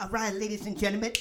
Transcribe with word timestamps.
All 0.00 0.08
right, 0.08 0.32
ladies 0.32 0.64
and 0.64 0.78
gentlemen. 0.78 1.12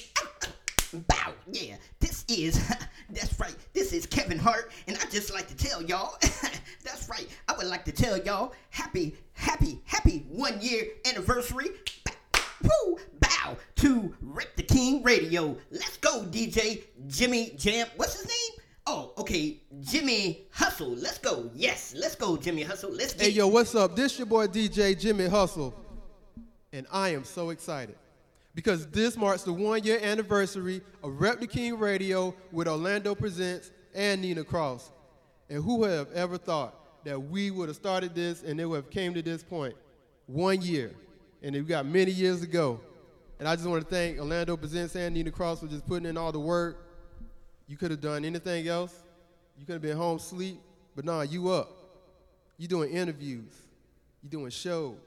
Bow. 0.93 1.33
Yeah, 1.51 1.75
this 1.99 2.23
is, 2.29 2.65
that's 3.09 3.37
right, 3.37 3.53
this 3.73 3.91
is 3.91 4.05
Kevin 4.05 4.39
Hart, 4.39 4.71
and 4.87 4.97
I 4.97 5.05
just 5.09 5.33
like 5.33 5.49
to 5.49 5.55
tell 5.55 5.83
y'all, 5.83 6.15
that's 6.21 7.09
right, 7.09 7.27
I 7.49 7.57
would 7.57 7.67
like 7.67 7.83
to 7.85 7.91
tell 7.91 8.17
y'all, 8.19 8.53
happy, 8.69 9.17
happy, 9.33 9.81
happy 9.83 10.25
one 10.29 10.61
year 10.61 10.85
anniversary. 11.05 11.71
Woo! 12.63 12.97
Bow 13.19 13.57
to 13.77 14.15
Rep 14.21 14.55
the 14.55 14.63
King 14.63 15.03
Radio. 15.03 15.57
Let's 15.71 15.97
go, 15.97 16.23
DJ 16.23 16.83
Jimmy 17.07 17.51
Jam. 17.57 17.85
What's 17.97 18.15
his 18.15 18.27
name? 18.27 18.61
Oh, 18.87 19.11
okay, 19.17 19.61
Jimmy 19.81 20.47
Hustle. 20.51 20.95
Let's 20.95 21.17
go. 21.17 21.51
Yes, 21.53 21.93
let's 21.97 22.15
go, 22.15 22.37
Jimmy 22.37 22.63
Hustle. 22.63 22.91
Let's 22.91 23.13
get 23.13 23.23
Hey, 23.23 23.29
yo, 23.31 23.47
what's 23.47 23.75
up? 23.75 23.97
This 23.97 24.17
your 24.17 24.25
boy 24.25 24.47
DJ 24.47 24.97
Jimmy 24.97 25.27
Hustle, 25.27 25.75
and 26.71 26.87
I 26.89 27.09
am 27.09 27.25
so 27.25 27.49
excited 27.49 27.97
because 28.59 28.85
this 28.87 29.15
marks 29.15 29.43
the 29.43 29.53
one 29.53 29.81
year 29.85 30.01
anniversary 30.03 30.81
of 31.01 31.21
Rep 31.21 31.39
the 31.39 31.47
King 31.47 31.79
Radio 31.79 32.35
with 32.51 32.67
Orlando 32.67 33.15
Presents 33.15 33.71
and 33.95 34.21
Nina 34.21 34.43
Cross. 34.43 34.91
And 35.49 35.63
who 35.63 35.77
would 35.77 35.91
have 35.91 36.11
ever 36.11 36.37
thought 36.37 36.75
that 37.05 37.17
we 37.17 37.51
would 37.51 37.69
have 37.69 37.77
started 37.77 38.13
this 38.13 38.43
and 38.43 38.59
it 38.59 38.65
would 38.65 38.75
have 38.75 38.89
came 38.89 39.13
to 39.13 39.21
this 39.21 39.43
point? 39.43 39.75
One 40.25 40.61
year. 40.61 40.91
And 41.41 41.55
we 41.55 41.61
got 41.61 41.85
many 41.85 42.11
years 42.11 42.41
to 42.41 42.47
go. 42.47 42.81
And 43.39 43.47
I 43.47 43.55
just 43.55 43.65
want 43.65 43.81
to 43.81 43.89
thank 43.89 44.19
Orlando 44.19 44.57
Presents 44.57 44.93
and 44.97 45.15
Nina 45.15 45.31
Cross 45.31 45.61
for 45.61 45.67
just 45.67 45.87
putting 45.87 46.09
in 46.09 46.17
all 46.17 46.33
the 46.33 46.39
work. 46.41 46.85
You 47.65 47.77
could 47.77 47.91
have 47.91 48.01
done 48.01 48.25
anything 48.25 48.67
else. 48.67 48.93
You 49.57 49.65
could 49.65 49.71
have 49.71 49.81
been 49.81 49.95
home 49.95 50.19
sleep, 50.19 50.59
but 50.97 51.05
nah, 51.05 51.21
you 51.21 51.49
up. 51.49 51.69
You 52.57 52.67
doing 52.67 52.91
interviews. 52.91 53.53
You 54.21 54.27
doing 54.27 54.49
shows. 54.49 54.97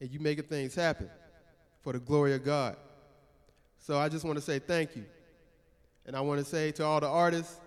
And 0.00 0.08
you 0.08 0.20
making 0.20 0.44
things 0.44 0.72
happen 0.72 1.10
for 1.86 1.92
the 1.92 2.00
glory 2.00 2.34
of 2.34 2.44
God. 2.44 2.74
So 3.78 3.96
I 3.96 4.08
just 4.08 4.24
want 4.24 4.36
to 4.36 4.44
say 4.44 4.58
thank 4.58 4.96
you. 4.96 5.04
And 6.04 6.16
I 6.16 6.20
want 6.20 6.40
to 6.40 6.44
say 6.44 6.72
to 6.72 6.84
all 6.84 6.98
the 6.98 7.06
artists, 7.06 7.60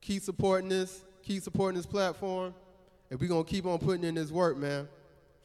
keep 0.00 0.20
supporting 0.20 0.68
this, 0.68 1.04
keep 1.22 1.44
supporting 1.44 1.76
this 1.76 1.86
platform, 1.86 2.52
and 3.08 3.20
we're 3.20 3.28
going 3.28 3.44
to 3.44 3.48
keep 3.48 3.66
on 3.66 3.78
putting 3.78 4.02
in 4.02 4.16
this 4.16 4.32
work, 4.32 4.56
man. 4.56 4.88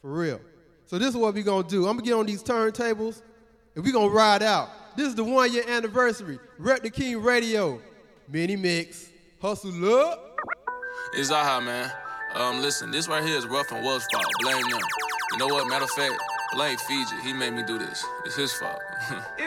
For 0.02 0.10
real. 0.10 0.40
So 0.86 0.98
this 0.98 1.10
is 1.10 1.16
what 1.16 1.32
we're 1.32 1.44
going 1.44 1.62
to 1.62 1.70
do. 1.70 1.86
I'm 1.86 1.92
going 1.92 2.06
to 2.06 2.10
get 2.10 2.14
on 2.14 2.26
these 2.26 2.42
turntables, 2.42 3.22
and 3.76 3.84
we're 3.84 3.92
going 3.92 4.08
to 4.08 4.16
ride 4.16 4.42
out. 4.42 4.70
This 4.96 5.06
is 5.06 5.14
the 5.14 5.22
one 5.22 5.52
year 5.52 5.62
anniversary. 5.68 6.40
Rep 6.58 6.82
the 6.82 6.90
King 6.90 7.22
Radio. 7.22 7.80
Mini 8.28 8.56
Mix. 8.56 9.10
Hustle 9.40 10.00
up. 10.02 10.40
It's 11.14 11.30
Aha, 11.30 11.60
man. 11.60 11.88
Um, 12.34 12.62
listen, 12.62 12.90
this 12.90 13.06
right 13.06 13.22
here 13.22 13.38
is 13.38 13.46
Rough 13.46 13.70
and 13.70 13.84
Wells' 13.84 14.04
fault. 14.12 14.26
Blame 14.40 14.60
them. 14.68 14.80
You 15.32 15.38
know 15.38 15.46
what? 15.46 15.68
Matter 15.68 15.84
of 15.84 15.90
fact, 15.90 16.20
blame 16.52 16.78
Fiji. 16.78 17.16
He 17.22 17.32
made 17.32 17.52
me 17.52 17.62
do 17.62 17.78
this. 17.78 18.04
It's 18.24 18.36
his 18.36 18.52
fault. 18.52 18.87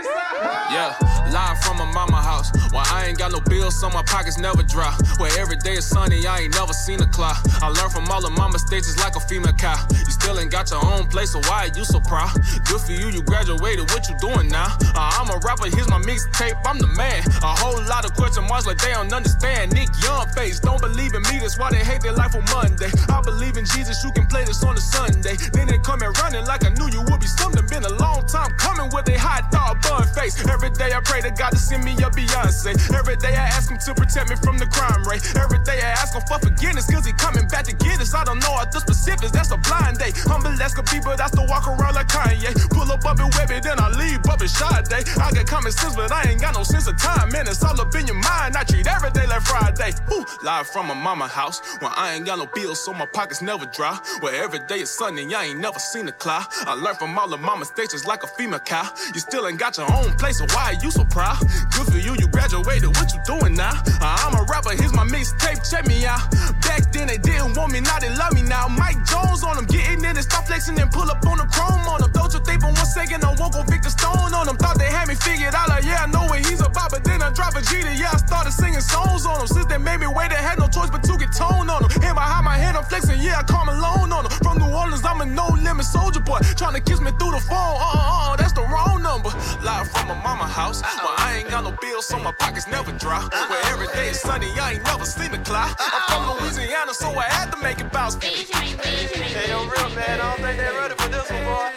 yeah, 0.72 0.96
live 1.32 1.60
from 1.64 1.78
my 1.78 1.92
mama 1.92 2.22
house. 2.22 2.52
Where 2.72 2.84
I 2.88 3.08
ain't 3.08 3.18
got 3.18 3.32
no 3.32 3.42
bills, 3.42 3.80
so 3.80 3.90
my 3.90 4.04
pockets 4.04 4.38
never 4.38 4.64
dry. 4.64 4.96
Where 5.18 5.32
every 5.38 5.58
day 5.58 5.74
is 5.74 5.86
sunny, 5.86 6.26
I 6.26 6.40
ain't 6.40 6.56
never 6.56 6.74
seen 6.74 7.02
a 7.02 7.08
cloud. 7.08 7.38
I 7.62 7.68
learned 7.68 7.92
from 7.92 8.08
all 8.10 8.26
of 8.26 8.32
my 8.32 8.48
mistakes, 8.50 8.88
it's 8.90 9.00
like 9.00 9.16
a 9.16 9.20
female 9.20 9.54
cow. 9.54 9.76
You 9.92 10.12
still 10.12 10.40
ain't 10.40 10.52
got 10.52 10.72
your 10.72 10.84
own 10.86 11.08
place, 11.08 11.32
so 11.32 11.40
why 11.52 11.68
are 11.68 11.78
you 11.78 11.84
so 11.84 12.00
proud? 12.00 12.34
Good 12.66 12.82
for 12.82 12.94
you, 12.94 13.10
you 13.10 13.22
graduated. 13.24 13.92
What 13.92 14.08
you 14.10 14.16
doing 14.20 14.48
now? 14.48 14.78
Uh, 14.96 15.20
I'm 15.20 15.30
a 15.30 15.38
rapper, 15.44 15.68
here's 15.68 15.90
my 15.90 16.00
mixtape, 16.00 16.56
I'm 16.66 16.80
the 16.80 16.88
man. 16.88 17.24
A 17.44 17.54
whole 17.60 17.82
lot 17.86 18.06
of 18.06 18.14
question 18.14 18.48
marks 18.48 18.66
like 18.66 18.78
they 18.78 18.92
don't 18.92 19.12
understand. 19.14 19.74
Nick 19.74 19.90
Young 20.02 20.28
face, 20.30 20.60
don't 20.60 20.82
believe 20.82 21.14
in 21.14 21.24
me, 21.24 21.40
that's 21.40 21.58
why 21.60 21.70
they 21.72 21.84
hate 21.84 22.02
their 22.02 22.14
life 22.14 22.36
on 22.36 22.46
Monday. 22.54 22.90
I 23.10 23.22
believe 23.22 23.58
in 23.58 23.66
Jesus, 23.66 24.04
you 24.04 24.12
can 24.12 24.26
play 24.28 24.46
this 24.46 24.64
on 24.64 24.78
a 24.78 24.82
Sunday. 24.82 25.36
Then 25.52 25.68
they 25.68 25.78
come 25.80 26.02
and 26.02 26.18
running 26.20 26.46
like 26.46 26.66
I 26.66 26.70
knew 26.70 26.88
you 26.88 27.02
would 27.12 27.20
be 27.20 27.28
something. 27.28 27.66
Been 27.68 27.84
a 27.84 27.96
long 28.00 28.26
time 28.26 28.52
coming 28.58 28.90
with 28.92 29.08
a 29.10 29.18
hot 29.42 29.52
dog 29.52 29.82
bun 29.82 30.08
face. 30.14 30.38
Every 30.48 30.70
day 30.70 30.94
I 30.94 31.02
pray 31.02 31.22
to 31.22 31.32
God 31.32 31.52
to 31.52 31.58
send 31.58 31.84
me 31.84 31.94
a 31.94 32.10
Beyonce. 32.10 32.78
Every 32.94 33.16
day 33.18 33.34
I 33.34 33.48
ask 33.50 33.70
him 33.70 33.78
to 33.78 33.94
protect 33.94 34.30
me 34.30 34.36
from 34.38 34.58
the 34.58 34.68
crime 34.68 35.04
rate. 35.04 35.22
Every 35.36 35.60
day 35.60 35.82
I 35.82 35.92
ask 35.98 36.14
him 36.14 36.22
for 36.28 36.40
forgiveness, 36.40 36.90
cause 36.90 37.06
he 37.06 37.14
coming 37.14 37.48
back 37.48 37.66
to 37.66 37.76
get 37.76 38.00
us. 38.00 38.14
I 38.14 38.24
don't 38.24 38.40
know 38.40 38.52
all 38.52 38.66
the 38.66 38.80
specifics, 38.80 39.32
that's 39.32 39.52
a 39.52 39.58
blind 39.58 39.98
day. 39.98 40.12
Humble 40.30 40.54
as 40.62 40.74
could 40.74 40.86
be, 40.92 41.00
but 41.04 41.20
I 41.20 41.28
still 41.28 41.48
walk 41.48 41.68
around 41.68 41.96
like 41.96 42.08
Kanye. 42.08 42.54
Pull 42.70 42.92
up 42.92 43.06
up 43.06 43.20
and 43.20 43.34
web 43.36 43.52
it, 43.52 43.64
then 43.64 43.80
I 43.80 43.90
leave 43.90 44.22
up 44.30 44.42
and 44.42 44.50
shot 44.50 44.90
day. 44.90 45.04
I 45.20 45.32
got 45.32 45.46
common 45.48 45.72
sense, 45.72 45.96
but 45.96 46.12
I 46.12 46.30
ain't 46.30 46.42
got 46.42 46.56
no 46.56 46.64
sense 46.64 46.88
of 46.88 46.98
time. 46.98 47.32
Man, 47.32 47.48
it's 47.48 47.64
all 47.64 47.80
up 47.80 47.94
in 47.96 48.08
your 48.08 48.20
mind. 48.20 48.56
I 48.56 48.64
treat 48.64 48.88
every 48.88 49.12
day 49.12 49.26
like 49.28 49.42
Friday. 49.42 49.94
Woo. 50.10 50.26
Live 50.44 50.68
from 50.68 50.88
my 50.88 50.94
mama 50.94 51.28
house, 51.28 51.62
where 51.80 51.92
I 51.96 52.14
ain't 52.14 52.26
got 52.26 52.38
no 52.38 52.46
bills, 52.46 52.84
so 52.84 52.94
my 52.94 53.06
pockets 53.06 53.42
never 53.42 53.66
dry. 53.66 53.98
Where 54.20 54.36
every 54.44 54.60
day 54.68 54.82
is 54.82 54.92
sunny, 54.92 55.34
I 55.34 55.46
ain't 55.46 55.60
never 55.60 55.80
seen 55.80 56.08
a 56.08 56.12
cloud. 56.12 56.46
I 56.66 56.74
learned 56.74 56.98
from 56.98 57.18
all 57.18 57.34
of 57.34 57.42
mistakes, 57.62 57.94
just 57.94 58.08
like 58.08 58.24
a 58.24 58.28
female 58.28 58.60
cow. 58.60 58.90
You 59.14 59.22
still 59.32 59.48
ain't 59.48 59.58
got 59.58 59.78
your 59.78 59.88
own 59.96 60.12
place, 60.20 60.40
so 60.40 60.46
why 60.52 60.76
are 60.76 60.80
you 60.84 60.92
so 60.92 61.06
proud? 61.06 61.40
Good 61.72 61.88
for 61.88 61.98
you, 62.04 62.20
you 62.20 62.28
graduated, 62.28 62.92
what 63.00 63.16
you 63.16 63.22
doing 63.24 63.56
now? 63.56 63.72
Uh, 64.04 64.28
I'm 64.28 64.36
a 64.36 64.44
rapper, 64.44 64.76
here's 64.76 64.92
my 64.92 65.08
mixtape, 65.08 65.64
check 65.64 65.88
me 65.88 66.04
out. 66.04 66.20
Back 66.68 66.92
then 66.92 67.08
they 67.08 67.18
didn't 67.18 67.56
want 67.56 67.72
me, 67.72 67.80
now 67.80 67.98
they 68.00 68.12
love 68.12 68.34
me 68.34 68.44
now. 68.44 68.68
Mike 68.68 69.00
Jones 69.08 69.42
on 69.48 69.56
them, 69.56 69.64
getting 69.72 70.04
in 70.04 70.20
and 70.20 70.26
stop 70.28 70.48
flexing 70.48 70.78
and 70.82 70.92
pull 70.92 71.08
up 71.08 71.24
on 71.26 71.38
the 71.38 71.48
chrome 71.48 71.80
on 71.88 72.02
them. 72.02 72.12
Don't 72.12 72.34
you 72.34 72.44
think 72.44 72.60
for 72.60 72.76
one 72.76 72.92
second 72.92 73.24
I 73.24 73.32
won't 73.40 73.54
go 73.56 73.64
Victor 73.64 73.90
Stone 73.90 74.36
on 74.36 74.48
them? 74.52 74.58
Thought 74.58 74.78
they 74.80 74.92
had 74.92 75.08
me 75.08 75.16
figured 75.16 75.56
out, 75.56 75.70
like, 75.70 75.86
yeah, 75.86 76.04
I 76.04 76.08
know 76.12 76.28
what 76.28 76.44
he's 76.44 76.60
about, 76.60 76.92
but 76.92 77.06
then 77.06 77.24
I 77.24 77.32
drop 77.32 77.56
a 77.56 77.62
G 77.64 77.80
to, 77.88 77.94
yeah, 77.96 78.12
I 78.12 78.18
started 78.18 78.52
singing 78.52 78.84
songs 78.84 79.26
on 79.26 79.40
them. 79.40 79.48
Since 79.48 79.68
they 79.72 79.78
made 79.78 80.04
me 80.04 80.08
wait, 80.12 80.36
I 80.36 80.44
had 80.44 80.60
no 80.60 80.68
choice 80.68 80.92
but 80.92 81.08
to 81.08 81.16
get 81.16 81.32
tone 81.32 81.72
on 81.72 81.88
them. 81.88 81.92
Hand 82.04 82.20
behind 82.20 82.44
my 82.44 82.60
head, 82.60 82.76
I'm 82.76 82.84
flexing, 82.84 83.24
yeah, 83.24 83.40
I 83.40 83.44
call 83.48 83.64
alone 83.64 84.12
on 84.12 84.28
them. 84.28 84.34
From 84.44 84.60
New 84.60 84.76
Orleans, 84.76 85.08
I'm 85.08 85.24
a 85.24 85.26
no 85.26 85.56
limit 85.56 85.88
soldier 85.88 86.20
boy, 86.20 86.44
trying 86.60 86.76
to 86.76 86.84
kiss 86.84 87.00
me 87.00 87.16
through 87.16 87.32
the 87.32 87.44
phone. 87.48 87.80
Uh 87.80 87.96
uh 87.96 88.32
uh, 88.32 88.36
that's 88.36 88.52
the 88.52 88.68
wrong 88.68 89.02
number. 89.02 89.21
Live 89.30 89.88
from 89.92 90.08
my 90.08 90.16
mama 90.24 90.46
house, 90.46 90.82
where 90.82 91.16
I 91.18 91.38
ain't 91.38 91.50
got 91.50 91.64
no 91.64 91.72
bills, 91.82 92.08
so 92.08 92.18
my 92.18 92.32
pockets 92.32 92.68
never 92.68 92.92
dry. 92.94 93.22
Where 93.50 93.66
every 93.68 93.88
day 93.88 94.10
is 94.10 94.20
sunny, 94.20 94.48
I 94.60 94.74
ain't 94.74 94.84
never 94.84 95.06
seen 95.06 95.34
a 95.34 95.38
cloud. 95.44 95.76
I'm 95.80 96.02
from 96.10 96.46
Louisiana, 96.46 96.94
so 96.94 97.10
I 97.12 97.24
had 97.24 97.52
to 97.52 97.58
make 97.62 97.80
it 97.80 97.92
bounce. 97.92 98.16
Hey, 98.16 99.50
yo, 99.50 99.66
real 99.66 99.90
man, 99.96 100.20
I 100.20 100.36
don't 100.36 100.42
think 100.42 100.58
they're 100.58 100.74
ready 100.74 100.96
for 100.96 101.10
this 101.10 101.30
one, 101.30 101.44
boy. 101.46 101.70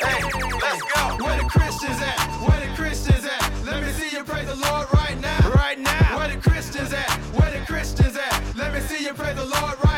Hey, 0.00 0.22
let's 0.62 0.82
go. 0.94 1.24
Where 1.24 1.36
the 1.36 1.44
Christians 1.44 2.00
at? 2.00 2.18
Where 2.40 2.60
the 2.60 2.74
Christians 2.74 3.24
at? 3.26 3.64
Let 3.64 3.82
me 3.82 3.92
see 3.92 4.16
you 4.16 4.24
praise 4.24 4.46
the 4.46 4.56
Lord 4.56 4.86
right 4.94 5.20
now. 5.20 5.50
Right 5.50 5.78
now. 5.78 6.16
Where 6.18 6.28
the 6.28 6.40
Christians 6.40 6.92
at? 6.92 7.10
Where 7.36 7.50
the 7.50 7.64
Christians 7.66 8.16
at? 8.16 8.56
Let 8.56 8.72
me 8.72 8.80
see 8.80 9.04
you 9.04 9.12
praise 9.12 9.36
the 9.36 9.44
Lord 9.44 9.54
right 9.54 9.76
now. 9.84 9.91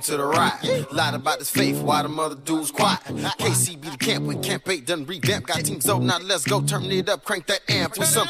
Welcome 0.00 0.16
to 0.16 0.22
the 0.22 0.28
ride. 0.28 0.92
Lied 0.92 1.14
about 1.14 1.40
this 1.40 1.50
faith, 1.50 1.82
why 1.82 2.00
the 2.02 2.08
mother 2.08 2.34
dudes 2.34 2.70
quiet. 2.70 3.00
KC 3.38 3.78
be 3.78 3.90
the 3.90 3.98
camp 3.98 4.24
when 4.24 4.42
Camp 4.42 4.66
8 4.66 4.86
done 4.86 5.04
revamp. 5.04 5.46
Got 5.46 5.62
teams 5.62 5.86
over, 5.90 6.02
now 6.02 6.18
let's 6.20 6.46
go. 6.46 6.62
Turn 6.62 6.84
it 6.84 7.10
up, 7.10 7.22
crank 7.22 7.46
that 7.48 7.60
amp 7.68 7.98
with 7.98 8.08
some 8.08 8.26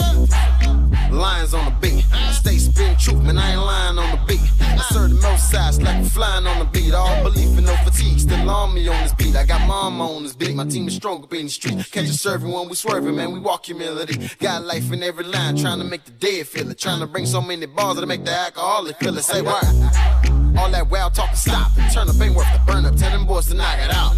lions 1.12 1.54
on 1.54 1.64
the 1.66 1.76
beat. 1.80 2.02
Stay 2.32 2.58
spitting 2.58 2.96
truth, 2.96 3.22
man, 3.22 3.38
I 3.38 3.52
ain't 3.52 3.60
lying 3.60 3.98
on 3.98 4.10
the 4.10 4.24
beat. 4.26 4.40
I 4.60 4.78
serve 4.90 5.10
the 5.10 5.20
most 5.22 5.48
sides 5.48 5.80
like 5.80 5.94
I'm 5.94 6.04
flying 6.06 6.44
on 6.44 6.58
the 6.58 6.64
beat. 6.64 6.92
All 6.92 7.22
belief 7.22 7.56
and 7.56 7.66
no 7.66 7.76
fatigue, 7.84 8.18
still 8.18 8.50
on 8.50 8.74
me 8.74 8.88
on 8.88 9.00
this 9.04 9.14
beat. 9.14 9.36
I 9.36 9.46
got 9.46 9.64
mama 9.68 10.10
on 10.10 10.24
this 10.24 10.34
beat, 10.34 10.56
my 10.56 10.66
team 10.66 10.88
is 10.88 10.96
strong 10.96 11.22
up 11.22 11.32
in 11.34 11.44
the 11.44 11.50
street. 11.50 11.88
Catch 11.92 12.06
a 12.06 12.12
serving 12.14 12.50
when 12.50 12.68
we 12.68 12.74
swerving, 12.74 13.14
man, 13.14 13.30
we 13.30 13.38
walk 13.38 13.66
humility. 13.66 14.28
Got 14.40 14.64
life 14.64 14.90
in 14.90 15.04
every 15.04 15.24
line, 15.24 15.56
trying 15.56 15.78
to 15.78 15.84
make 15.84 16.04
the 16.04 16.10
dead 16.10 16.48
feel 16.48 16.68
it. 16.68 16.78
Trying 16.80 16.98
to 16.98 17.06
bring 17.06 17.26
so 17.26 17.40
many 17.40 17.66
bars 17.66 17.94
that 17.94 18.06
make 18.06 18.24
the 18.24 18.32
alcoholic 18.32 18.96
feel 18.98 19.16
it. 19.16 19.22
Say 19.22 19.40
what? 19.40 20.39
All 20.58 20.70
that 20.70 20.88
wild 20.90 21.14
talk 21.14 21.32
is 21.32 21.42
stop. 21.42 21.70
Turn 21.92 22.08
up 22.08 22.20
ain't 22.20 22.34
worth 22.34 22.52
the 22.52 22.60
burn 22.66 22.84
up. 22.84 22.96
Tell 22.96 23.10
them 23.10 23.26
boys 23.26 23.46
to 23.46 23.54
knock 23.54 23.78
it 23.78 23.90
out. 23.92 24.14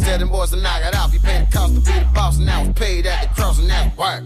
Tell 0.00 0.18
them 0.18 0.28
boys 0.28 0.50
to 0.50 0.56
knock 0.56 0.82
it 0.82 0.94
out. 0.94 1.08
If 1.08 1.14
you 1.14 1.20
pay 1.20 1.40
the 1.40 1.52
cost 1.52 1.74
to 1.74 1.80
be 1.80 1.98
the 1.98 2.10
boss, 2.14 2.36
and 2.36 2.46
now 2.46 2.62
it's 2.62 2.78
paid 2.78 3.06
at 3.06 3.28
the 3.28 3.34
cross 3.34 3.58
and 3.58 3.68
that's 3.68 3.96
work. 3.96 4.24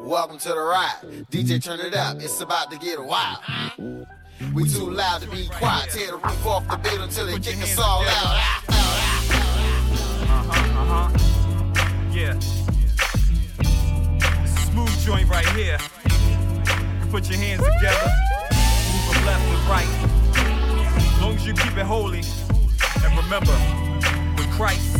Welcome 0.00 0.38
to 0.38 0.48
the 0.48 0.60
ride. 0.60 1.26
DJ, 1.30 1.62
turn 1.62 1.80
it 1.80 1.94
up. 1.94 2.16
It's 2.20 2.40
about 2.40 2.70
to 2.70 2.78
get 2.78 3.02
wild. 3.02 3.38
We 4.52 4.68
too 4.68 4.90
loud 4.90 5.22
to 5.22 5.30
be 5.30 5.48
quiet. 5.48 5.90
Tear 5.90 6.08
the 6.08 6.16
roof 6.18 6.46
off 6.46 6.68
the 6.68 6.76
bed 6.76 7.00
until 7.00 7.26
they 7.26 7.38
kick 7.38 7.62
us 7.62 7.78
all 7.78 8.02
out. 8.02 8.36
Uh 8.68 8.72
huh, 10.28 10.60
uh 10.80 11.08
huh. 11.08 11.18
Yeah. 12.12 12.38
Smooth 14.70 15.00
joint 15.00 15.28
right 15.28 15.48
here. 15.50 15.78
Put 17.10 17.30
your 17.30 17.38
hands 17.38 17.62
together. 17.62 18.33
Left 19.24 19.48
to 19.48 19.56
right. 19.70 19.88
As 20.96 21.20
long 21.22 21.34
as 21.34 21.46
you 21.46 21.54
keep 21.54 21.76
it 21.76 21.86
holy. 21.86 22.22
And 23.02 23.16
remember, 23.16 23.56
with 24.36 24.50
Christ, 24.52 24.98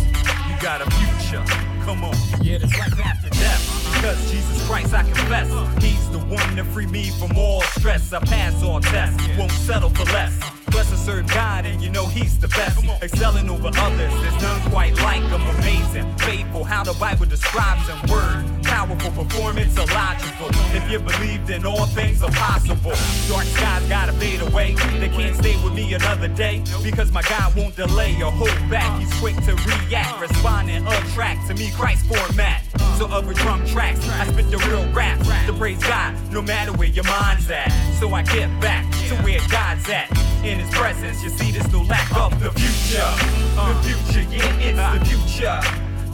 you 0.48 0.56
got 0.62 0.80
a 0.80 0.90
future. 0.92 1.44
Come 1.84 2.04
on. 2.04 2.14
Yeah, 2.40 2.58
there's 2.58 2.72
life 2.78 2.98
after 3.04 3.28
death. 3.28 3.92
Because 3.94 4.30
Jesus 4.30 4.66
Christ, 4.66 4.94
I 4.94 5.02
confess. 5.02 5.48
He's 5.82 6.08
the 6.10 6.18
one 6.18 6.56
to 6.56 6.64
free 6.64 6.86
me 6.86 7.10
from 7.10 7.36
all 7.36 7.60
stress. 7.62 8.12
I 8.14 8.20
pass 8.20 8.62
all 8.62 8.80
tests, 8.80 9.22
won't 9.36 9.52
settle 9.52 9.90
for 9.90 10.04
less. 10.12 10.53
Bless 10.74 10.90
a 10.90 10.96
certain 10.96 11.26
God, 11.26 11.66
and 11.66 11.80
you 11.80 11.88
know 11.88 12.04
He's 12.04 12.36
the 12.36 12.48
best. 12.48 12.84
Excelling 13.00 13.48
over 13.48 13.70
others, 13.78 14.12
there's 14.20 14.42
none 14.42 14.60
quite 14.72 14.96
like 14.96 15.22
Him. 15.22 15.40
Amazing, 15.40 16.18
faithful, 16.18 16.64
how 16.64 16.82
the 16.82 16.94
Bible 16.94 17.26
describes 17.26 17.86
Him. 17.86 18.10
Word, 18.10 18.64
powerful 18.64 19.12
performance, 19.12 19.76
illogical. 19.76 20.48
If 20.74 20.90
you 20.90 20.98
believe, 20.98 21.46
then 21.46 21.64
all 21.64 21.86
things 21.86 22.24
are 22.24 22.30
possible. 22.32 22.90
Dark 23.28 23.46
skies 23.54 23.88
gotta 23.88 24.12
fade 24.14 24.40
away. 24.40 24.74
They 24.98 25.10
can't 25.10 25.36
stay 25.36 25.54
with 25.62 25.74
me 25.74 25.94
another 25.94 26.26
day 26.26 26.60
because 26.82 27.12
my 27.12 27.22
God 27.22 27.54
won't 27.54 27.76
delay 27.76 28.20
or 28.20 28.32
hold 28.32 28.58
back. 28.68 29.00
He's 29.00 29.14
quick 29.20 29.36
to 29.46 29.54
react, 29.54 30.20
responding 30.20 30.84
attract 30.88 31.46
to 31.46 31.54
me 31.54 31.70
Christ 31.70 32.04
format. 32.06 32.62
So 32.98 33.06
other 33.06 33.32
drum 33.32 33.64
tracks, 33.66 34.00
I 34.08 34.26
spit 34.26 34.50
the 34.50 34.58
real 34.58 34.88
rap 34.92 35.20
to 35.46 35.52
praise 35.52 35.82
God, 35.84 36.16
no 36.32 36.42
matter 36.42 36.72
where 36.72 36.88
your 36.88 37.04
mind's 37.04 37.48
at. 37.48 37.70
So 38.00 38.12
I 38.12 38.22
get 38.22 38.48
back 38.60 38.90
to 39.08 39.14
where 39.22 39.38
God's 39.50 39.88
at. 39.88 40.10
In 40.44 40.60
His 40.64 40.72
presence, 40.72 41.22
you 41.22 41.28
see, 41.28 41.50
there's 41.52 41.70
no 41.70 41.82
lack 41.82 42.08
of 42.16 42.32
the 42.40 42.50
future. 42.52 43.04
The 43.52 43.74
future, 43.84 44.24
yeah, 44.32 44.64
it's 44.64 44.80
the 44.80 45.04
future. 45.04 45.60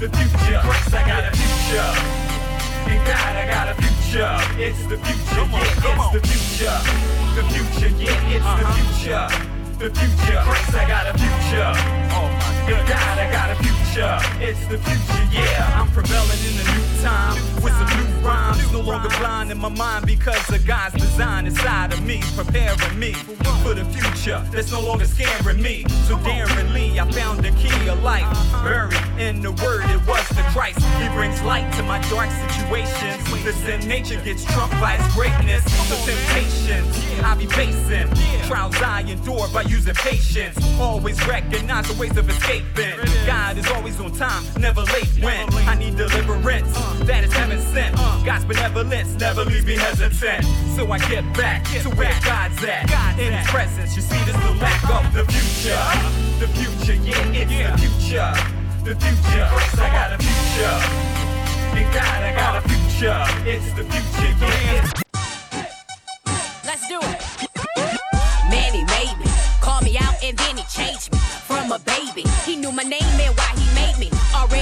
The 0.03 0.09
future, 0.11 0.59
Christ, 0.59 0.91
I 0.91 1.07
got 1.07 1.23
a 1.23 1.31
future. 1.39 1.91
In 2.91 2.99
God, 3.07 3.37
I 3.39 3.47
got 3.47 3.69
a 3.71 3.75
future. 3.79 4.27
It's 4.59 4.83
the 4.91 4.99
future, 5.07 5.47
yeah, 5.47 5.63
it's 5.63 6.11
the 6.11 6.23
future. 6.27 6.79
The 7.39 7.43
future, 7.47 7.95
yeah, 7.95 8.35
it's 8.35 8.51
the 8.59 8.67
future. 8.75 9.27
The 9.79 9.89
future, 9.95 10.43
Christ, 10.43 10.75
I 10.75 10.85
got 10.89 11.07
a 11.07 11.15
future. 11.15 11.71
Oh 12.11 12.27
my 12.27 12.51
God, 12.67 12.89
God, 12.91 13.19
I 13.23 13.31
got 13.31 13.51
a 13.51 13.57
future. 13.63 13.90
It's 13.93 14.65
the 14.69 14.79
future, 14.79 15.29
yeah. 15.33 15.81
I'm 15.81 15.89
prevailing 15.89 16.39
in 16.47 16.55
a 16.61 16.79
new 16.79 17.03
time 17.03 17.35
with 17.61 17.73
some 17.73 17.89
new 17.99 18.27
rhymes. 18.27 18.73
No 18.73 18.83
longer 18.83 19.09
blind 19.19 19.51
in 19.51 19.59
my 19.59 19.69
mind 19.69 20.07
because 20.07 20.49
of 20.49 20.65
God's 20.65 20.95
design 20.95 21.47
inside 21.47 21.93
of 21.93 22.01
me, 22.05 22.21
preparing 22.37 22.99
me 22.99 23.15
for 23.65 23.75
the 23.75 23.85
future 23.87 24.41
that's 24.53 24.71
no 24.71 24.81
longer 24.81 25.05
scaring 25.07 25.61
me. 25.61 25.85
So 26.07 26.17
daringly, 26.21 27.01
I 27.01 27.11
found 27.11 27.41
the 27.41 27.51
key 27.59 27.89
of 27.89 28.01
life, 28.05 28.31
buried 28.63 28.95
in 29.19 29.43
the 29.43 29.51
word. 29.51 29.83
It 29.91 30.07
was 30.07 30.27
the 30.29 30.43
Christ. 30.55 30.79
He 31.03 31.09
brings 31.09 31.43
light 31.43 31.71
to 31.75 31.83
my 31.83 31.99
dark 32.11 32.31
situations. 32.31 33.27
The 33.43 33.53
sin 33.53 33.89
nature 33.89 34.21
gets 34.21 34.45
trumped 34.45 34.79
by 34.81 34.93
His 34.93 35.15
greatness. 35.15 35.65
So 35.89 35.97
temptations 36.07 37.11
I 37.25 37.35
be 37.35 37.47
facing, 37.47 38.09
trials 38.47 38.77
I 38.81 39.01
endure 39.03 39.49
by 39.49 39.63
using 39.63 39.95
patience. 39.95 40.57
Always 40.79 41.19
recognize 41.27 41.89
the 41.89 42.01
ways 42.01 42.17
of 42.17 42.29
escaping. 42.31 42.95
God 43.27 43.59
is 43.59 43.67
always 43.69 43.80
on 43.81 44.13
time, 44.13 44.45
never 44.59 44.83
late 44.83 45.09
when 45.23 45.49
I 45.67 45.75
need 45.75 45.97
deliverance. 45.97 46.73
That 47.07 47.25
is 47.25 47.33
heaven 47.33 47.59
sent. 47.61 47.97
God's 48.25 48.45
benevolence 48.45 49.15
never 49.19 49.45
leaves 49.45 49.65
me 49.65 49.77
hesitant. 49.77 50.45
So 50.77 50.91
I 50.93 50.99
get 51.09 51.25
back 51.35 51.65
to 51.83 51.89
where 51.97 52.15
God's 52.25 52.63
at. 52.65 52.91
In 53.19 53.33
His 53.33 53.47
presence, 53.49 53.97
you 53.97 54.03
see, 54.03 54.21
there's 54.25 54.37
the 54.37 54.53
lack 54.61 54.85
of 54.91 55.13
the 55.15 55.25
future. 55.33 55.81
The 56.41 56.49
future, 56.57 56.95
yeah, 57.03 57.41
it's 57.41 57.51
the 57.51 57.89
future. 57.89 58.33
The 58.85 58.95
future, 59.01 59.49
I 59.81 59.89
got 59.93 60.13
a 60.13 60.19
future. 60.21 60.77
In 61.77 61.87
God, 61.93 62.23
I 62.23 62.33
got 62.37 62.57
a 62.57 62.69
future. 62.69 63.25
It's 63.49 63.73
the 63.73 63.85
future, 63.85 64.35
yeah. 64.41 64.91
Let's 66.65 66.87
do 66.89 66.99
it. 67.01 67.19
Man, 68.51 68.73
he 68.73 68.85
made 68.85 69.17
me. 69.19 69.31
Call 69.61 69.81
me 69.83 69.97
out 69.99 70.23
and 70.23 70.37
then 70.37 70.57
he 70.57 70.65
changed 70.65 71.13
me 71.13 71.19
from 71.19 71.73
a 71.73 71.79
baby. 71.81 72.25
He 72.45 72.57
knew 72.57 72.73
my 72.73 72.83
name 72.83 73.03
and 73.03 73.37
why 73.37 73.49
he 73.51 73.55
made 73.55 73.59
me. 73.59 73.60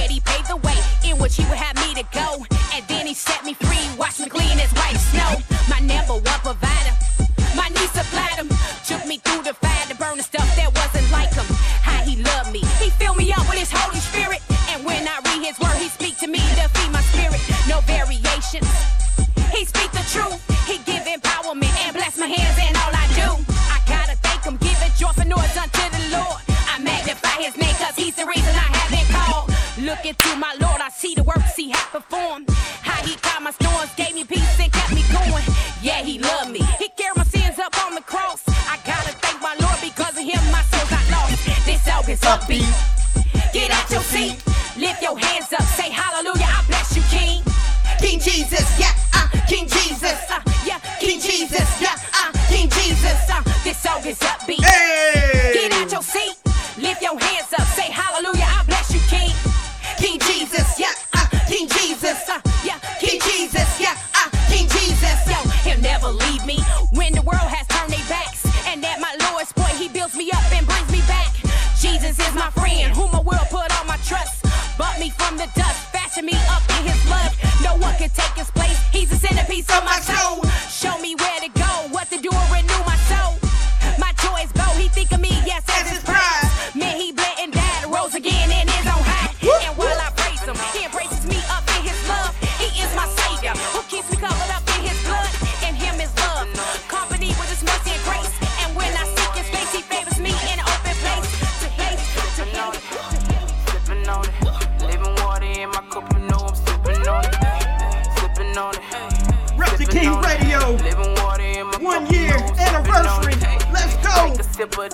Already 0.09 0.25
paved 0.25 0.49
the 0.49 0.57
way 0.65 0.77
in 1.05 1.21
which 1.21 1.35
he 1.35 1.43
would 1.45 1.61
have 1.61 1.75
me 1.85 1.93
to 1.93 2.01
go. 2.09 2.43
And 2.73 2.83
then 2.87 3.05
he 3.05 3.13
set 3.13 3.45
me 3.45 3.53
free. 3.53 3.85
Watch 3.95 4.19
me 4.19 4.27
clean 4.27 4.57
as 4.57 4.71
white 4.73 4.97
snow. 4.97 5.37
My 5.69 5.77
number 5.85 6.13
one 6.13 6.39
provider. 6.41 6.97
My 7.55 7.69
knees 7.69 7.91
supplied 7.91 8.41
him. 8.41 8.49
Took 8.87 9.05
me 9.05 9.17
through 9.19 9.43
the 9.43 9.53
fire 9.53 9.85
to 9.85 9.95
burn 9.97 10.17
the 10.17 10.23
stuff 10.23 10.49
that 10.55 10.73
wasn't 10.73 11.11
like 11.11 11.31
him. 11.31 11.45
How 11.85 12.01
he 12.01 12.23
loved 12.23 12.51
me. 12.51 12.65
He 12.81 12.89
filled 12.89 13.17
me 13.17 13.31
up 13.31 13.45
with 13.49 13.59
his 13.59 13.69
Holy 13.71 13.99
Spirit. 13.99 14.41
And 14.73 14.83
when 14.83 15.07
I 15.07 15.21
read 15.29 15.45
his 15.45 15.59
word, 15.59 15.77
he 15.77 15.89
speak 15.89 16.17
to 16.25 16.27
me 16.27 16.39
to 16.57 16.65
feed 16.73 16.91
my 16.91 17.01
spirit. 17.13 17.39
No 17.69 17.81
variations. 17.81 18.88
Look 30.09 30.25
into 30.25 30.39
my 30.39 30.55
Lord, 30.59 30.81
I 30.81 30.89
see 30.89 31.13
the 31.13 31.21
works 31.21 31.55
he 31.55 31.69
had 31.69 31.85
performed. 31.91 32.49
How 32.81 32.97
he 33.05 33.15
calmed 33.17 33.45
my 33.45 33.51
storms, 33.51 33.93
gave 33.93 34.15
me 34.15 34.23
peace 34.23 34.59
and 34.59 34.71
kept 34.73 34.89
me 34.91 35.03
going. 35.13 35.45
Yeah, 35.83 36.01
he 36.01 36.17
loved 36.17 36.49
me. 36.49 36.61
He 36.81 36.89
carried 36.97 37.17
my 37.17 37.23
sins 37.25 37.59
up 37.59 37.77
on 37.85 37.93
the 37.93 38.01
cross. 38.01 38.41
I 38.47 38.79
gotta 38.89 39.13
thank 39.21 39.39
my 39.39 39.53
Lord 39.61 39.77
because 39.81 40.17
of 40.17 40.25
him 40.25 40.41
my 40.49 40.63
soul 40.73 40.81
got 40.89 41.05
lost. 41.13 41.45
This 41.63 41.85
August 41.87 42.23
upbeat. 42.23 42.65
Get 43.53 43.69
out 43.69 43.85
your 43.91 44.01
seat, 44.01 44.41
lift 44.77 45.03
your 45.03 45.17
hands 45.17 45.53
up, 45.53 45.61
say 45.77 45.91
hallelujah, 45.91 46.57
I 46.57 46.63
bless 46.65 46.95
you, 46.97 47.03
King. 47.13 47.43
King 48.01 48.19
Jesus, 48.19 48.65
yeah, 48.79 48.93
uh, 49.13 49.29
King 49.45 49.67
Jesus, 49.67 50.17
uh, 50.31 50.41
yeah, 50.65 50.79
King 50.99 51.19
Jesus, 51.21 51.69
yeah, 51.81 51.97
uh, 52.17 52.31
King 52.49 52.67
Jesus, 52.69 53.29
uh, 53.29 53.43
this 53.63 53.77
song 53.77 54.01
is 54.05 54.17
upbeat. 54.19 54.61
Get 54.61 54.98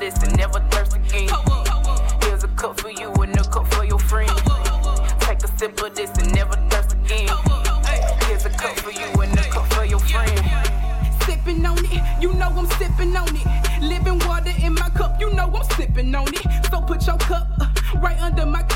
And 0.05 0.37
never 0.37 0.59
thirst 0.69 0.95
again. 0.95 1.29
Here's 2.21 2.43
a 2.43 2.47
cup 2.49 2.79
for 2.79 2.91
you 2.91 3.11
and 3.13 3.35
a 3.39 3.43
cup 3.43 3.65
for 3.73 3.83
your 3.85 3.97
friend. 3.97 4.29
Take 5.21 5.43
a 5.43 5.47
sip 5.57 5.81
of 5.81 5.95
this 5.95 6.11
and 6.19 6.31
never 6.31 6.53
thirst 6.69 6.93
again. 6.93 7.27
Here's 8.27 8.45
a 8.45 8.51
cup 8.51 8.77
for 8.81 8.91
you 8.91 9.07
and 9.23 9.33
a 9.33 9.41
cup 9.49 9.65
for 9.73 9.83
your 9.83 9.97
friend. 9.97 10.45
Sipping 11.23 11.65
on 11.65 11.79
it, 11.85 12.21
you 12.21 12.31
know 12.33 12.49
I'm 12.55 12.67
sipping 12.77 13.17
on 13.17 13.35
it. 13.35 13.81
Living 13.81 14.19
water 14.27 14.53
in 14.63 14.75
my 14.75 14.89
cup, 14.89 15.19
you 15.19 15.33
know 15.33 15.51
I'm 15.51 15.63
sipping 15.75 16.13
on 16.13 16.27
it. 16.27 16.45
So 16.69 16.81
put 16.81 17.07
your 17.07 17.17
cup 17.17 17.47
uh, 17.59 17.67
right 17.99 18.21
under 18.21 18.45
my 18.45 18.61
cup, 18.61 18.74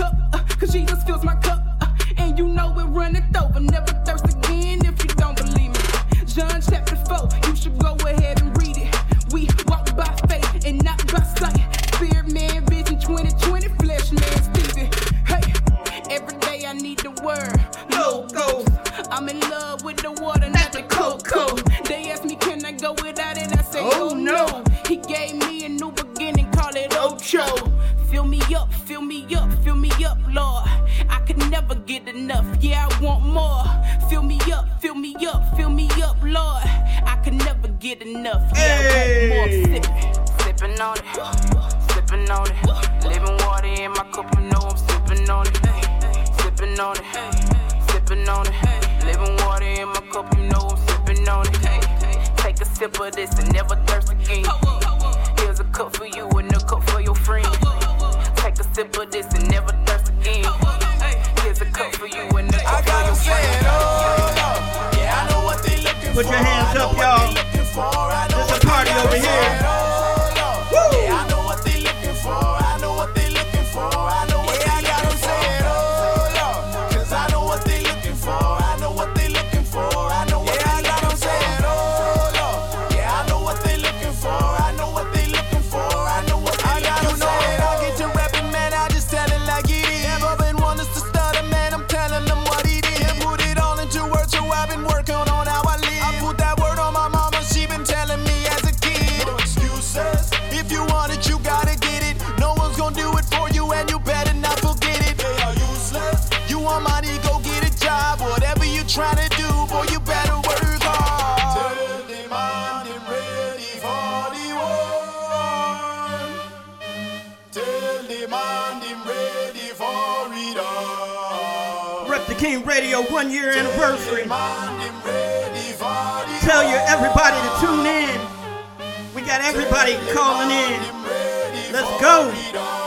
go. 132.00 132.32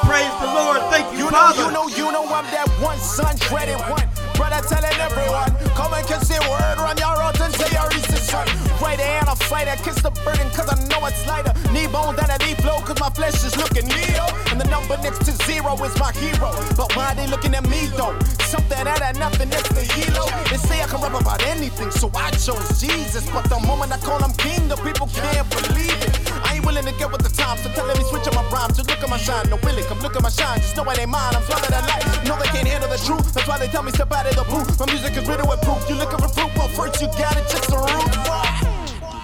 Praise 0.09 0.33
the 0.41 0.49
Lord. 0.49 0.81
Thank 0.91 1.13
you, 1.13 1.19
You 1.19 1.31
know, 1.31 1.31
Father. 1.31 1.63
you 1.65 1.71
know, 1.71 1.87
you 1.89 2.07
know 2.13 2.25
I'm 2.25 2.45
that 2.51 2.69
one 2.81 2.99
son, 2.99 3.37
dreaded 3.49 3.79
one. 3.89 4.09
Brother 4.35 4.61
telling 4.67 4.99
everyone, 4.99 5.53
come 5.77 5.93
and 5.95 6.07
kiss 6.07 6.29
the 6.29 6.41
word, 6.51 6.77
run 6.81 6.97
your 6.97 7.15
and 7.23 7.55
say 7.55 7.71
you're 7.73 7.93
son. 8.33 8.49
Right 8.81 8.97
there 8.99 9.21
and 9.21 9.29
a 9.29 9.37
fighter, 9.37 9.77
kiss 9.85 10.01
the 10.03 10.11
burden, 10.25 10.49
cause 10.57 10.69
I 10.73 10.77
know 10.89 11.05
it's 11.07 11.23
lighter. 11.27 11.53
Knee 11.73 11.87
bone 11.87 12.17
than 12.17 12.31
a 12.31 12.39
deep 12.39 12.59
blow, 12.65 12.81
cause 12.81 12.99
my 12.99 13.11
flesh 13.11 13.45
is 13.45 13.55
looking 13.57 13.87
Leo. 13.89 14.27
And 14.51 14.59
the 14.61 14.67
number 14.69 14.97
next 15.05 15.25
to 15.27 15.33
zero 15.45 15.77
is 15.85 15.95
my 16.01 16.13
hero. 16.13 16.51
But 16.77 16.97
why 16.97 17.15
they 17.15 17.27
looking 17.29 17.55
at 17.55 17.69
me 17.69 17.87
though? 17.99 18.17
Something 18.53 18.87
out 18.89 19.03
of 19.03 19.19
nothing 19.19 19.51
next 19.51 19.71
to 19.77 19.83
hero. 19.95 20.25
They 20.51 20.57
say 20.57 20.83
I 20.83 20.87
can 20.87 21.01
rap 21.03 21.15
about 21.21 21.43
anything, 21.45 21.91
so 21.91 22.11
I 22.15 22.31
chose 22.33 22.81
Jesus. 22.81 23.29
But 23.31 23.45
the 23.53 23.61
moment 23.61 23.93
I 23.93 23.99
call 23.99 24.19
him 24.25 24.33
king, 24.39 24.69
the 24.69 24.77
people 24.77 25.07
can't 25.13 25.49
believe 25.51 26.01
it. 26.09 26.22
Willing 26.65 26.85
to 26.85 26.93
get 26.93 27.11
with 27.11 27.23
the 27.23 27.29
times, 27.29 27.61
so 27.63 27.69
tell 27.71 27.87
me 27.87 28.05
switch 28.05 28.27
up 28.27 28.35
my 28.35 28.45
rhymes. 28.49 28.77
So 28.77 28.83
look 28.83 29.03
at 29.03 29.11
my 29.11 29.19
shine, 29.19 29.51
no 29.51 29.57
willing, 29.63 29.85
come 29.85 29.99
look 30.01 30.15
at 30.17 30.23
my 30.23 30.29
shine. 30.31 30.59
Just 30.61 30.77
know 30.77 30.85
it 30.85 30.99
ain't 30.99 31.11
mine, 31.11 31.35
I'm 31.35 31.43
stronger 31.43 31.69
than 31.69 31.85
life. 31.87 32.05
No, 32.25 32.39
they 32.39 32.47
can't 32.55 32.67
handle 32.67 32.89
the 32.89 32.99
truth, 32.99 33.35
that's 33.35 33.47
why 33.49 33.59
they 33.59 33.67
tell 33.67 33.83
me 33.83 33.91
step 33.91 34.13
out 34.13 34.27
of 34.27 34.37
the 34.37 34.45
booth. 34.45 34.79
My 34.79 34.87
music 34.87 35.17
is 35.17 35.27
riddled 35.29 35.49
with 35.49 35.61
proof. 35.63 35.89
You 35.89 35.97
looking 35.97 36.19
for 36.19 36.29
proof, 36.29 36.55
well, 36.57 36.69
first 36.69 37.03
you 37.03 37.09
gotta 37.19 37.43
check 37.51 37.67
the 37.67 37.77
roof. 37.77 38.11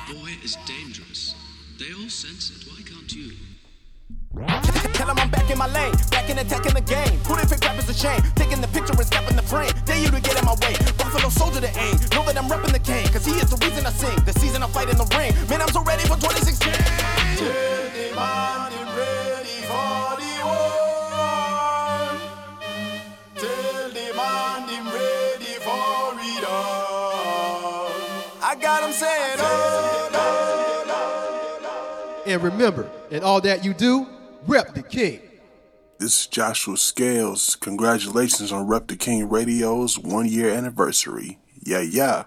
The 0.09 0.15
boy 0.15 0.35
is 0.43 0.57
dangerous. 0.67 1.35
They 1.79 1.93
all 1.95 2.09
sense 2.09 2.51
it. 2.51 2.67
Why 2.67 2.83
can't 2.83 3.13
you? 3.15 4.78
Tell 4.99 5.09
'em 5.09 5.19
I'm 5.21 5.31
back 5.31 5.49
in 5.49 5.57
my 5.57 5.69
lane, 5.69 5.95
back 6.11 6.29
in 6.29 6.37
attacking 6.39 6.75
the 6.75 6.81
game. 6.81 7.23
Who 7.23 7.37
didn't 7.37 7.51
pick 7.51 7.63
rap 7.63 7.79
a 7.79 7.95
shame? 7.95 8.21
Taking 8.35 8.61
the 8.61 8.67
picture 8.67 8.95
and 8.99 9.07
stepping 9.07 9.37
the 9.37 9.43
frame. 9.43 9.71
Dare 9.85 9.97
you 9.97 10.11
to 10.11 10.21
get 10.21 10.37
in 10.37 10.45
my 10.45 10.57
way. 10.59 10.75
Buffalo 10.99 11.29
soldier 11.29 11.61
to 11.61 11.71
aim. 11.79 11.95
Know 12.15 12.25
that 12.27 12.37
I'm 12.37 12.49
repping 12.51 12.73
the 12.73 12.81
cane, 12.81 13.07
cause 13.15 13.25
he 13.25 13.31
is 13.39 13.49
the 13.49 13.65
reason 13.65 13.87
I 13.87 13.93
sing. 13.93 14.19
The 14.25 14.33
season 14.33 14.61
I 14.65 14.67
fight 14.67 14.91
in 14.91 14.97
the 14.97 15.07
ring. 15.17 15.31
Man, 15.49 15.63
I'm 15.63 15.69
so 15.69 15.85
ready 15.85 16.03
for 16.03 16.17
2016. 16.17 16.73
ready 17.39 18.11
man 18.19 18.83
ready 18.99 19.59
for 19.71 20.19
And 32.27 32.43
remember, 32.43 32.91
in 33.11 33.23
all 33.23 33.41
that 33.43 33.65
you 33.65 33.73
do, 33.73 34.07
rep 34.49 34.75
the 34.75 34.83
king. 34.83 35.21
This 35.99 36.21
is 36.21 36.27
Joshua 36.27 36.77
Scales. 36.79 37.57
Congratulations 37.57 38.51
on 38.51 38.67
Rep 38.67 38.89
the 38.89 38.97
King 38.97 39.29
Radio's 39.29 39.99
one 39.99 40.27
year 40.27 40.49
anniversary. 40.49 41.39
Yeah, 41.63 41.81
yeah. 41.81 42.25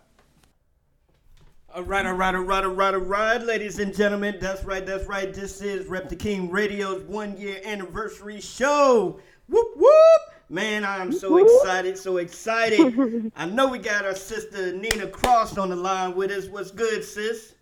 All 1.74 1.84
right, 1.84 2.06
all 2.06 2.14
right, 2.14 2.36
all 2.36 2.42
right, 2.42 2.64
all 2.64 2.72
right, 2.72 2.94
all 2.94 3.00
right, 3.00 3.42
ladies 3.42 3.80
and 3.80 3.96
gentlemen. 3.96 4.38
That's 4.40 4.64
right, 4.64 4.86
that's 4.86 5.06
right. 5.08 5.34
This 5.34 5.62
is 5.62 5.88
Rep 5.88 6.10
the 6.10 6.16
King 6.16 6.52
Radio's 6.52 7.02
one 7.04 7.36
year 7.38 7.60
anniversary 7.66 8.40
show. 8.40 9.20
Whoop, 9.48 9.68
whoop. 9.76 10.22
Man, 10.50 10.84
I'm 10.84 11.14
so 11.14 11.38
excited, 11.38 11.98
so 11.98 12.18
excited. 12.18 13.32
I 13.36 13.46
know 13.46 13.68
we 13.68 13.80
got 13.80 14.06
our 14.06 14.16
sister 14.16 14.74
Nina 14.74 15.08
Cross 15.08 15.58
on 15.58 15.70
the 15.70 15.76
line 15.76 16.14
with 16.14 16.30
us. 16.30 16.48
What's 16.48 16.72
good, 16.72 17.04
sis? 17.04 17.56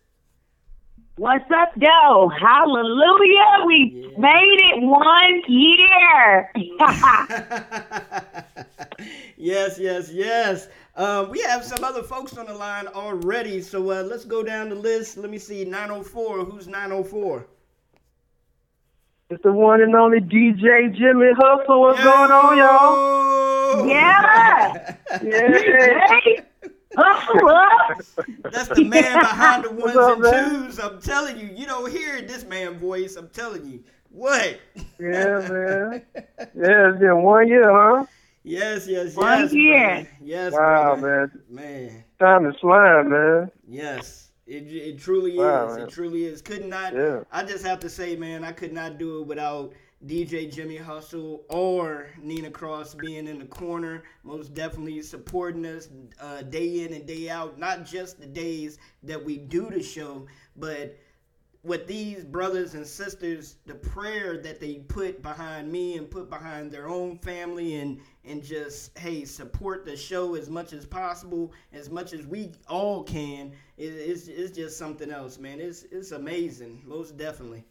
What's 1.19 1.51
up, 1.51 1.73
though? 1.75 2.31
Hallelujah. 2.39 3.65
We 3.67 4.09
made 4.17 4.59
it 4.71 4.81
one 4.81 5.41
year. 5.49 6.51
Yes, 9.41 9.79
yes, 9.79 10.11
yes. 10.11 10.67
Um, 10.97 11.29
we 11.29 11.39
have 11.43 11.63
some 11.63 11.81
other 11.81 12.03
folks 12.03 12.38
on 12.38 12.45
the 12.45 12.53
line 12.53 12.88
already, 12.88 13.61
so 13.61 13.79
uh, 13.89 14.03
let's 14.03 14.25
go 14.25 14.43
down 14.43 14.67
the 14.67 14.75
list. 14.75 15.15
Let 15.15 15.29
me 15.29 15.38
see, 15.38 15.63
904. 15.63 16.43
Who's 16.43 16.67
904? 16.67 17.47
It's 19.29 19.41
the 19.41 19.53
one 19.53 19.79
and 19.79 19.95
only 19.95 20.19
DJ 20.19 20.93
Jimmy 20.93 21.31
Hustle. 21.38 21.79
What's 21.79 22.03
going 22.03 22.31
on, 22.31 22.57
y'all? 22.57 23.88
yeah. 23.88 24.95
Yeah. 25.23 26.43
That's 28.51 28.67
the 28.69 28.83
man 28.83 29.19
behind 29.19 29.63
the 29.65 29.71
ones 29.71 29.95
up, 29.95 30.13
and 30.13 30.21
man? 30.21 30.49
twos. 30.49 30.79
I'm 30.79 31.01
telling 31.01 31.39
you, 31.39 31.49
you 31.55 31.65
don't 31.65 31.89
hear 31.91 32.21
this 32.21 32.45
man 32.45 32.77
voice. 32.77 33.15
I'm 33.15 33.29
telling 33.29 33.65
you. 33.65 33.83
What? 34.11 34.59
Yeah, 34.99 35.39
man. 35.49 36.01
Yeah, 36.55 36.89
it's 36.89 36.99
been 36.99 37.21
one 37.23 37.47
year, 37.47 37.69
huh? 37.71 38.05
Yes, 38.43 38.87
yes, 38.87 39.15
One 39.15 39.41
yes. 39.41 39.53
year. 39.53 39.87
brother. 39.95 40.09
Yes, 40.21 40.53
Wow, 40.53 40.95
brother. 40.95 41.31
man. 41.49 41.89
Man. 41.89 42.03
Time 42.19 42.45
is 42.47 42.55
flying, 42.59 43.09
man. 43.09 43.51
Yes, 43.67 44.31
it, 44.47 44.63
it 44.67 44.97
truly 44.99 45.37
Wow, 45.37 45.67
is. 45.69 45.77
man. 45.77 45.87
It 45.87 45.89
truly 45.89 46.25
is. 46.25 46.41
Could 46.41 46.65
not. 46.65 46.93
Yeah. 46.93 47.21
I 47.31 47.43
just 47.43 47.65
have 47.65 47.79
to 47.81 47.89
say, 47.89 48.15
man, 48.15 48.43
I 48.43 48.51
could 48.51 48.73
not 48.73 48.97
do 48.97 49.21
it 49.21 49.27
without 49.27 49.73
DJ 50.05 50.51
Jimmy 50.51 50.77
Hustle 50.77 51.43
or 51.49 52.07
Nina 52.21 52.49
Cross 52.49 52.95
being 52.95 53.27
in 53.27 53.39
the 53.39 53.45
corner, 53.45 54.03
most 54.23 54.53
definitely 54.53 55.01
supporting 55.01 55.65
us 55.65 55.89
uh, 56.21 56.41
day 56.43 56.85
in 56.85 56.93
and 56.93 57.05
day 57.05 57.29
out. 57.29 57.59
Not 57.59 57.85
just 57.85 58.17
the 58.19 58.25
days 58.25 58.77
that 59.03 59.23
we 59.23 59.37
do 59.37 59.69
the 59.69 59.83
show, 59.83 60.25
but 60.55 60.97
with 61.63 61.85
these 61.85 62.23
brothers 62.23 62.75
and 62.75 62.87
sisters, 62.87 63.57
the 63.65 63.75
prayer 63.75 64.37
that 64.37 64.61
they 64.61 64.75
put 64.75 65.21
behind 65.21 65.69
me 65.69 65.97
and 65.97 66.09
put 66.09 66.29
behind 66.29 66.71
their 66.71 66.87
own 66.87 67.17
family 67.17 67.75
and 67.75 67.99
and 68.23 68.41
just 68.41 68.97
hey 68.97 69.25
support 69.25 69.85
the 69.85 69.97
show 69.97 70.35
as 70.35 70.49
much 70.49 70.71
as 70.71 70.85
possible, 70.85 71.51
as 71.73 71.89
much 71.89 72.13
as 72.13 72.25
we 72.25 72.53
all 72.69 73.03
can. 73.03 73.51
It, 73.77 73.87
it's 73.87 74.29
it's 74.29 74.55
just 74.55 74.77
something 74.77 75.11
else, 75.11 75.37
man. 75.37 75.59
It's 75.59 75.83
it's 75.91 76.11
amazing, 76.11 76.81
most 76.85 77.17
definitely. 77.17 77.65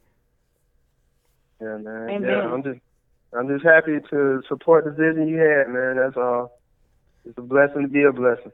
Yeah, 1.61 1.77
man. 1.79 2.11
Amen. 2.11 2.23
Yeah, 2.23 2.53
I'm 2.53 2.63
just, 2.63 2.81
I'm 3.33 3.49
just 3.49 3.65
happy 3.65 3.99
to 4.11 4.43
support 4.49 4.85
the 4.85 4.91
vision 4.91 5.29
you 5.29 5.39
had, 5.39 5.69
man. 5.69 5.97
That's 5.97 6.17
all. 6.17 6.59
It's 7.25 7.37
a 7.37 7.43
blessing 7.43 7.83
to 7.83 7.89
be 7.89 8.05
a 8.05 8.13
blessing. 8.13 8.53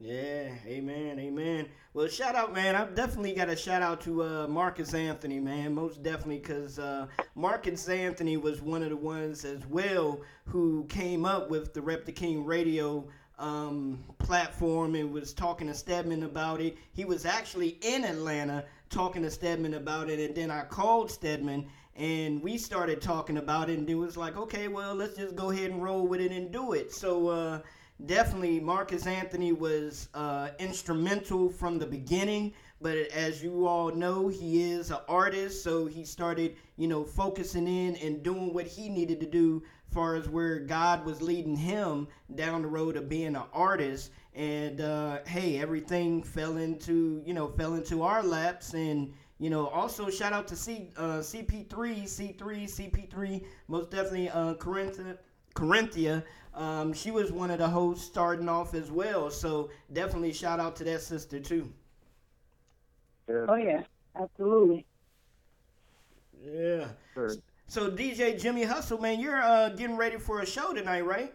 Yeah, 0.00 0.50
amen, 0.66 1.18
amen. 1.18 1.66
Well, 1.94 2.08
shout 2.08 2.34
out, 2.34 2.52
man. 2.52 2.74
I've 2.74 2.94
definitely 2.94 3.32
got 3.32 3.48
a 3.48 3.56
shout 3.56 3.80
out 3.80 4.00
to 4.02 4.22
uh, 4.22 4.46
Marcus 4.48 4.92
Anthony, 4.92 5.40
man. 5.40 5.74
Most 5.74 6.02
definitely, 6.02 6.38
because 6.38 6.78
uh, 6.78 7.06
Marcus 7.34 7.88
Anthony 7.88 8.36
was 8.36 8.60
one 8.60 8.82
of 8.82 8.90
the 8.90 8.96
ones 8.96 9.44
as 9.44 9.64
well 9.66 10.20
who 10.46 10.84
came 10.88 11.24
up 11.24 11.48
with 11.48 11.72
the 11.72 11.80
Rep 11.80 12.04
the 12.04 12.12
King 12.12 12.44
radio 12.44 13.06
um, 13.38 14.02
platform 14.18 14.94
and 14.94 15.12
was 15.12 15.32
talking 15.32 15.68
to 15.68 15.74
Stedman 15.74 16.24
about 16.24 16.60
it. 16.60 16.76
He 16.92 17.04
was 17.04 17.24
actually 17.24 17.78
in 17.80 18.04
Atlanta 18.04 18.64
talking 18.90 19.22
to 19.22 19.30
Stedman 19.30 19.74
about 19.74 20.10
it, 20.10 20.18
and 20.18 20.34
then 20.34 20.50
I 20.50 20.64
called 20.64 21.10
Stedman 21.10 21.66
and 21.96 22.42
we 22.42 22.58
started 22.58 23.00
talking 23.00 23.36
about 23.36 23.70
it, 23.70 23.78
and 23.78 23.88
it 23.88 23.94
was 23.94 24.16
like, 24.16 24.36
okay, 24.36 24.68
well, 24.68 24.94
let's 24.94 25.16
just 25.16 25.36
go 25.36 25.50
ahead 25.50 25.70
and 25.70 25.82
roll 25.82 26.06
with 26.06 26.20
it 26.20 26.32
and 26.32 26.50
do 26.50 26.72
it. 26.72 26.92
So 26.92 27.28
uh, 27.28 27.60
definitely, 28.06 28.60
Marcus 28.60 29.06
Anthony 29.06 29.52
was 29.52 30.08
uh, 30.14 30.48
instrumental 30.58 31.48
from 31.48 31.78
the 31.78 31.86
beginning. 31.86 32.52
But 32.80 32.98
as 33.12 33.42
you 33.42 33.66
all 33.66 33.92
know, 33.92 34.28
he 34.28 34.72
is 34.72 34.90
an 34.90 34.98
artist, 35.08 35.62
so 35.62 35.86
he 35.86 36.04
started, 36.04 36.56
you 36.76 36.86
know, 36.86 37.02
focusing 37.04 37.66
in 37.66 37.96
and 37.96 38.22
doing 38.22 38.52
what 38.52 38.66
he 38.66 38.90
needed 38.90 39.20
to 39.20 39.26
do, 39.26 39.62
far 39.90 40.16
as 40.16 40.28
where 40.28 40.58
God 40.58 41.06
was 41.06 41.22
leading 41.22 41.56
him 41.56 42.08
down 42.34 42.60
the 42.60 42.68
road 42.68 42.96
of 42.96 43.08
being 43.08 43.36
an 43.36 43.44
artist. 43.54 44.10
And 44.34 44.80
uh, 44.80 45.20
hey, 45.26 45.60
everything 45.60 46.22
fell 46.22 46.56
into, 46.58 47.22
you 47.24 47.32
know, 47.32 47.48
fell 47.48 47.74
into 47.74 48.02
our 48.02 48.22
laps, 48.22 48.74
and 48.74 49.14
you 49.38 49.50
know, 49.50 49.66
also 49.68 50.10
shout 50.10 50.32
out 50.32 50.46
to 50.48 50.56
C 50.56 50.90
uh, 50.96 51.18
CP3, 51.18 51.68
C3, 51.68 52.38
CP3, 52.38 53.44
most 53.68 53.90
definitely 53.90 54.30
uh, 54.30 54.54
Corinthia. 54.54 55.18
Corinthia, 55.54 56.24
um, 56.54 56.92
she 56.92 57.10
was 57.10 57.30
one 57.30 57.50
of 57.50 57.58
the 57.58 57.68
hosts 57.68 58.04
starting 58.06 58.48
off 58.48 58.74
as 58.74 58.90
well. 58.90 59.30
So 59.30 59.70
definitely 59.92 60.32
shout 60.32 60.60
out 60.60 60.76
to 60.76 60.84
that 60.84 61.00
sister 61.02 61.40
too. 61.40 61.72
Yeah. 63.28 63.46
Oh 63.48 63.54
yeah, 63.54 63.82
absolutely. 64.20 64.84
Yeah. 66.44 66.86
So 67.66 67.90
DJ 67.90 68.40
Jimmy 68.40 68.64
Hustle, 68.64 69.00
man, 69.00 69.18
you're 69.20 69.40
uh, 69.42 69.70
getting 69.70 69.96
ready 69.96 70.18
for 70.18 70.40
a 70.40 70.46
show 70.46 70.72
tonight, 70.72 71.06
right? 71.06 71.32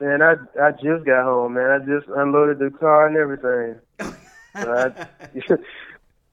Man, 0.00 0.22
I 0.22 0.34
I 0.60 0.72
just 0.72 1.04
got 1.04 1.24
home, 1.24 1.54
man. 1.54 1.70
I 1.70 1.78
just 1.78 2.08
unloaded 2.08 2.58
the 2.58 2.70
car 2.70 3.06
and 3.06 3.16
everything. 3.16 3.80
So 4.58 4.72
I, 4.72 5.06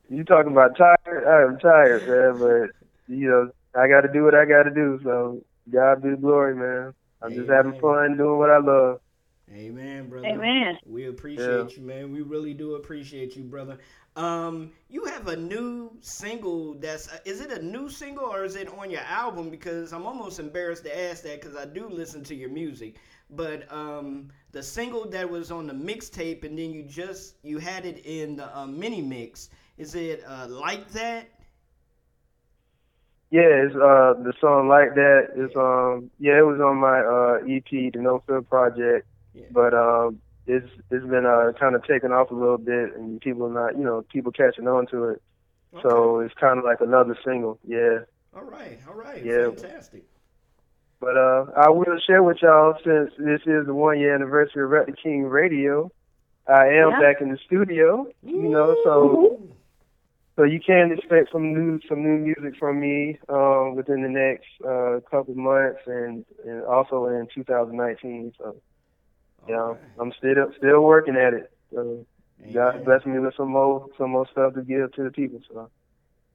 you 0.09 0.23
talking 0.23 0.51
about 0.51 0.77
tired? 0.77 1.25
I 1.25 1.43
am 1.43 1.57
tired, 1.59 2.07
man. 2.07 2.39
But 2.39 3.13
you 3.13 3.29
know, 3.29 3.51
I 3.75 3.87
got 3.87 4.01
to 4.01 4.11
do 4.11 4.23
what 4.23 4.35
I 4.35 4.45
got 4.45 4.63
to 4.63 4.71
do. 4.71 4.99
So 5.03 5.43
God 5.71 6.01
be 6.01 6.11
the 6.11 6.17
glory, 6.17 6.55
man. 6.55 6.93
I'm 7.21 7.33
just 7.33 7.49
having 7.49 7.79
fun 7.79 8.17
doing 8.17 8.37
what 8.37 8.49
I 8.49 8.57
love. 8.57 8.99
Amen, 9.53 10.09
brother. 10.09 10.27
Amen. 10.27 10.77
We 10.85 11.07
appreciate 11.07 11.77
you, 11.77 11.83
man. 11.83 12.11
We 12.11 12.21
really 12.21 12.53
do 12.53 12.75
appreciate 12.75 13.35
you, 13.35 13.43
brother. 13.43 13.77
Um, 14.15 14.71
you 14.89 15.05
have 15.05 15.27
a 15.27 15.35
new 15.35 15.91
single 16.01 16.75
that's 16.75 17.11
uh, 17.11 17.17
is 17.25 17.41
it 17.41 17.51
a 17.51 17.61
new 17.61 17.89
single 17.89 18.25
or 18.25 18.43
is 18.43 18.55
it 18.55 18.67
on 18.77 18.89
your 18.89 19.01
album? 19.01 19.49
Because 19.49 19.91
I'm 19.91 20.05
almost 20.05 20.39
embarrassed 20.39 20.83
to 20.85 21.09
ask 21.09 21.23
that 21.23 21.41
because 21.41 21.57
I 21.57 21.65
do 21.65 21.89
listen 21.89 22.23
to 22.25 22.35
your 22.35 22.49
music. 22.49 22.95
But 23.29 23.71
um, 23.71 24.29
the 24.51 24.61
single 24.61 25.09
that 25.09 25.29
was 25.29 25.51
on 25.51 25.67
the 25.67 25.73
mixtape 25.73 26.43
and 26.43 26.57
then 26.57 26.71
you 26.71 26.83
just 26.83 27.35
you 27.43 27.57
had 27.57 27.85
it 27.85 28.05
in 28.05 28.35
the 28.35 28.57
uh, 28.57 28.67
mini 28.67 29.01
mix. 29.01 29.49
Is 29.77 29.95
it 29.95 30.23
uh, 30.27 30.47
like 30.49 30.89
that? 30.91 31.27
Yeah, 33.31 33.65
it's 33.65 33.73
uh 33.75 34.13
the 34.21 34.33
song 34.39 34.67
like 34.67 34.93
that 34.93 35.29
is 35.35 35.49
um 35.55 36.11
yeah 36.19 36.37
it 36.37 36.45
was 36.45 36.59
on 36.61 36.77
my 36.77 36.99
uh 37.01 37.37
EP 37.51 37.91
the 37.91 37.99
No 37.99 38.21
Fill 38.27 38.43
Project, 38.43 39.07
yeah. 39.33 39.45
but 39.51 39.73
um 39.73 40.19
it's 40.45 40.67
it's 40.91 41.05
been 41.07 41.25
uh 41.25 41.51
kind 41.59 41.73
of 41.75 41.83
taken 41.87 42.11
off 42.11 42.29
a 42.29 42.35
little 42.35 42.59
bit 42.59 42.95
and 42.95 43.19
people 43.21 43.47
are 43.47 43.49
not 43.65 43.75
you 43.75 43.83
know 43.83 44.05
people 44.13 44.31
catching 44.31 44.67
on 44.67 44.85
to 44.87 45.05
it, 45.05 45.21
so 45.81 46.19
it's 46.19 46.35
kind 46.39 46.59
of 46.59 46.63
like 46.65 46.79
another 46.81 47.17
single. 47.25 47.57
Yeah, 47.67 48.01
All 48.35 48.43
right, 48.43 48.79
all 48.87 48.93
right, 48.93 49.25
Yeah. 49.25 49.49
fantastic. 49.49 50.03
but 50.99 51.17
uh 51.17 51.45
I 51.57 51.69
will 51.71 51.97
share 52.05 52.21
with 52.21 52.37
y'all 52.43 52.75
since 52.85 53.09
this 53.17 53.41
is 53.47 53.65
the 53.65 53.73
one 53.73 53.99
year 53.99 54.13
anniversary 54.13 54.63
of 54.63 54.69
Rep 54.69 54.85
the 54.85 54.91
King 54.93 55.23
Radio, 55.23 55.89
I 56.47 56.67
am 56.67 56.91
Yeah. 56.91 56.99
back 57.01 57.19
in 57.19 57.29
the 57.31 57.39
studio. 57.47 58.05
You 58.21 58.49
know 58.49 58.75
so. 58.83 59.39
So 60.35 60.43
you 60.43 60.59
can 60.65 60.91
expect 60.91 61.31
some 61.31 61.53
new 61.53 61.79
some 61.87 62.01
new 62.03 62.17
music 62.17 62.57
from 62.59 62.79
me 62.79 63.19
um, 63.29 63.75
within 63.75 64.01
the 64.01 64.09
next 64.09 64.47
uh, 64.67 64.99
couple 65.09 65.35
months, 65.35 65.79
and, 65.85 66.25
and 66.45 66.63
also 66.65 67.05
in 67.05 67.27
2019. 67.33 68.31
So, 68.39 68.55
yeah, 69.47 69.73
I'm 69.99 70.11
still 70.17 70.51
still 70.57 70.81
working 70.81 71.15
at 71.15 71.33
it. 71.33 71.51
So, 71.73 72.05
God 72.53 72.83
bless 72.85 73.05
me 73.05 73.19
with 73.19 73.35
some 73.37 73.49
more 73.51 73.87
some 73.97 74.11
more 74.11 74.27
stuff 74.31 74.53
to 74.55 74.61
give 74.63 74.91
to 74.93 75.03
the 75.03 75.11
people. 75.11 75.39
So, 75.51 75.69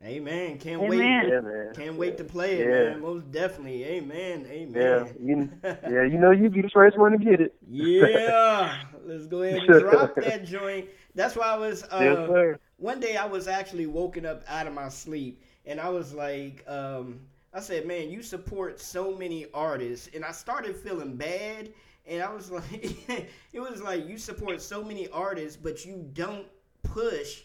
Amen. 0.05 0.59
Can't 0.59 0.81
Amen. 0.81 0.91
wait. 0.91 1.29
Yeah, 1.29 1.41
man. 1.41 1.73
Can't 1.75 1.97
wait 1.97 2.17
to 2.19 2.25
play 2.25 2.61
it, 2.61 2.69
Yeah. 2.69 2.91
man. 2.93 3.01
Most 3.01 3.33
definitely. 3.33 3.85
Amen. 3.85 4.47
Amen. 4.49 4.73
yeah, 4.75 5.05
you, 5.21 5.51
yeah, 5.65 6.03
you 6.05 6.19
know 6.19 6.31
you 6.31 6.49
be 6.51 6.63
the 6.63 6.71
first 6.71 6.97
one 6.97 7.13
to 7.13 7.19
get 7.19 7.41
it. 7.41 7.55
Yeah, 7.69 8.77
let's 9.05 9.27
go 9.27 9.43
ahead 9.43 9.65
and 9.65 9.67
drop 9.81 10.15
that 10.21 10.45
joint. 10.45 10.87
That's 11.17 11.35
why 11.35 11.47
I 11.47 11.57
was. 11.57 11.83
Uh, 11.83 11.99
Yes, 12.01 12.17
sir. 12.29 12.59
One 12.79 13.01
day 13.01 13.17
I 13.17 13.27
was 13.27 13.49
actually 13.49 13.87
woken 13.87 14.25
up 14.25 14.45
out 14.49 14.69
of 14.69 14.73
my 14.73 14.89
sleep, 14.89 15.43
and 15.67 15.81
I 15.81 15.89
was 15.89 16.15
like, 16.15 16.65
um, 16.69 17.21
I 17.53 17.61
said, 17.61 17.87
"Man, 17.87 18.09
you 18.09 18.23
support 18.23 18.81
so 18.81 19.15
many 19.17 19.47
artists," 19.53 20.09
and 20.15 20.25
I 20.25 20.31
started 20.31 20.77
feeling 20.77 21.17
bad. 21.17 21.71
And 22.07 22.23
I 22.23 22.33
was 22.33 22.51
like, 22.53 23.29
it 23.53 23.61
was 23.61 23.83
like 23.83 24.07
you 24.09 24.17
support 24.17 24.63
so 24.63 24.83
many 24.83 25.09
artists, 25.09 25.57
but 25.61 25.85
you 25.85 26.09
don't 26.13 26.47
push 26.85 27.43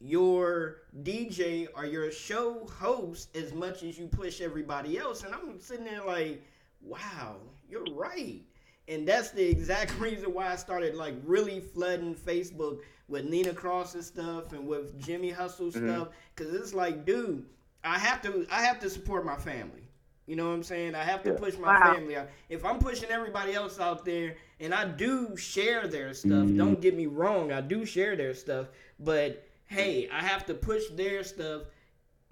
your 0.00 0.78
DJ 1.02 1.68
or 1.74 1.86
your 1.86 2.10
show 2.10 2.66
host 2.66 3.34
as 3.36 3.52
much 3.54 3.84
as 3.84 3.96
you 3.96 4.08
push 4.08 4.40
everybody 4.40 4.98
else. 4.98 5.22
And 5.22 5.32
I'm 5.32 5.60
sitting 5.60 5.84
there 5.84 6.04
like, 6.04 6.42
wow, 6.82 7.36
you're 7.70 7.84
right. 7.94 8.42
And 8.88 9.06
that's 9.06 9.30
the 9.30 9.48
exact 9.48 9.96
reason 10.00 10.34
why 10.34 10.48
I 10.48 10.56
started 10.56 10.96
like 10.96 11.14
really 11.24 11.60
flooding 11.60 12.16
Facebook 12.16 12.80
with 13.12 13.26
Nina 13.26 13.54
Cross 13.54 13.94
and 13.94 14.04
stuff 14.04 14.52
and 14.52 14.66
with 14.66 14.98
Jimmy 14.98 15.30
Hustle 15.30 15.66
Mhm. 15.70 15.72
stuff. 15.72 16.08
Cause 16.34 16.52
it's 16.52 16.74
like, 16.74 17.04
dude, 17.04 17.44
I 17.84 17.98
have 17.98 18.22
to 18.22 18.46
I 18.50 18.62
have 18.62 18.80
to 18.80 18.90
support 18.90 19.24
my 19.24 19.36
family. 19.36 19.88
You 20.26 20.36
know 20.36 20.48
what 20.48 20.54
I'm 20.54 20.62
saying? 20.62 20.94
I 20.94 21.02
have 21.04 21.22
to 21.24 21.30
Yeah. 21.30 21.36
push 21.36 21.58
my 21.58 21.72
Wow. 21.74 21.94
family 21.94 22.16
out. 22.16 22.28
If 22.48 22.64
I'm 22.64 22.78
pushing 22.78 23.10
everybody 23.10 23.52
else 23.54 23.78
out 23.80 24.04
there, 24.04 24.36
and 24.60 24.72
I 24.74 24.86
do 24.86 25.36
share 25.36 25.86
their 25.88 26.14
stuff, 26.14 26.48
don't 26.54 26.80
get 26.80 26.96
me 26.96 27.06
wrong, 27.06 27.52
I 27.52 27.60
do 27.60 27.84
share 27.84 28.16
their 28.16 28.34
stuff, 28.34 28.68
but 29.00 29.44
hey, 29.66 30.08
I 30.10 30.22
have 30.22 30.46
to 30.46 30.54
push 30.54 30.84
their 30.90 31.22
stuff 31.24 31.62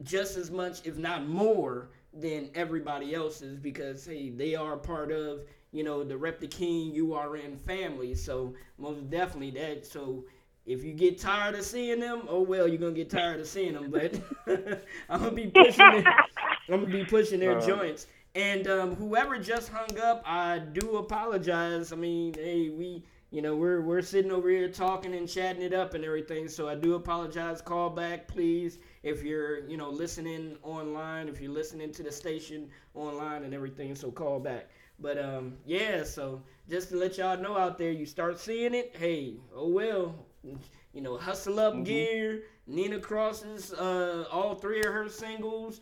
just 0.03 0.37
as 0.37 0.51
much, 0.51 0.87
if 0.87 0.97
not 0.97 1.27
more, 1.27 1.91
than 2.13 2.51
everybody 2.55 3.15
else's 3.15 3.57
because 3.59 4.05
hey, 4.07 4.31
they 4.31 4.55
are 4.57 4.77
part 4.77 5.13
of 5.13 5.45
you 5.73 5.85
know 5.85 6.03
the 6.03 6.17
Rep 6.17 6.41
the 6.41 6.49
King 6.49 6.93
URN 6.95 7.57
family. 7.57 8.15
So 8.15 8.55
most 8.79 9.09
definitely 9.11 9.51
that. 9.61 9.87
So 9.87 10.25
if 10.67 10.85
you 10.85 10.93
get 10.93 11.19
tired 11.19 11.55
of 11.55 11.65
seeing 11.65 12.01
them, 12.01 12.23
oh 12.29 12.43
well, 12.43 12.69
you're 12.69 12.79
gonna 12.79 12.93
get 12.93 13.11
tired 13.11 13.41
of 13.41 13.47
seeing 13.47 13.75
them. 13.75 13.91
But 13.91 14.21
I'm 15.09 15.21
gonna 15.21 15.31
be 15.33 15.47
pushing 15.49 15.93
it. 15.95 16.07
I'm 16.69 16.81
gonna 16.83 16.87
be 16.93 17.05
pushing 17.05 17.41
their 17.41 17.59
Uh. 17.59 17.67
joints. 17.67 18.07
And 18.35 18.69
um, 18.69 18.95
whoever 18.95 19.39
just 19.39 19.71
hung 19.71 19.99
up, 19.99 20.23
I 20.25 20.61
do 20.61 20.97
apologize. 20.99 21.93
I 21.93 21.97
mean, 21.97 22.33
hey, 22.35 22.69
we, 22.71 23.05
you 23.33 23.43
know, 23.43 23.57
we're 23.57 23.81
we're 23.81 24.03
sitting 24.03 24.31
over 24.31 24.49
here 24.49 24.69
talking 24.69 25.15
and 25.17 25.29
chatting 25.29 25.63
it 25.63 25.73
up 25.75 25.95
and 25.95 26.05
everything. 26.05 26.47
So 26.49 26.69
I 26.69 26.77
do 26.77 26.95
apologize. 26.95 27.61
Call 27.61 27.91
back, 27.91 28.29
please, 28.29 28.79
if 29.03 29.23
you're, 29.25 29.67
you 29.69 29.77
know, 29.77 29.91
listening 29.91 30.57
online. 30.63 31.29
If 31.29 31.41
you're 31.41 31.51
listening 31.53 31.91
to 31.93 32.03
the 32.05 32.13
station 32.13 32.69
online 32.95 33.43
and 33.45 33.53
everything, 33.53 33.95
so 33.97 34.13
call 34.13 34.39
back. 34.39 34.71
But 35.01 35.19
um, 35.19 35.55
yeah. 35.65 36.05
So 36.05 36.43
just 36.69 36.91
to 36.91 36.97
let 36.97 37.19
y'all 37.19 37.37
know 37.37 37.57
out 37.57 37.79
there, 37.79 37.91
you 37.91 38.07
start 38.07 38.39
seeing 38.39 38.75
it. 38.75 38.95
Hey, 38.97 39.39
oh 39.55 39.69
well, 39.71 40.15
you 40.43 41.01
know, 41.01 41.17
hustle 41.17 41.61
up 41.61 41.83
gear. 41.85 42.43
Nina 42.67 42.99
Cross's 43.01 43.73
uh, 43.73 44.25
all 44.31 44.55
three 44.55 44.81
of 44.81 44.93
her 44.93 45.09
singles. 45.09 45.81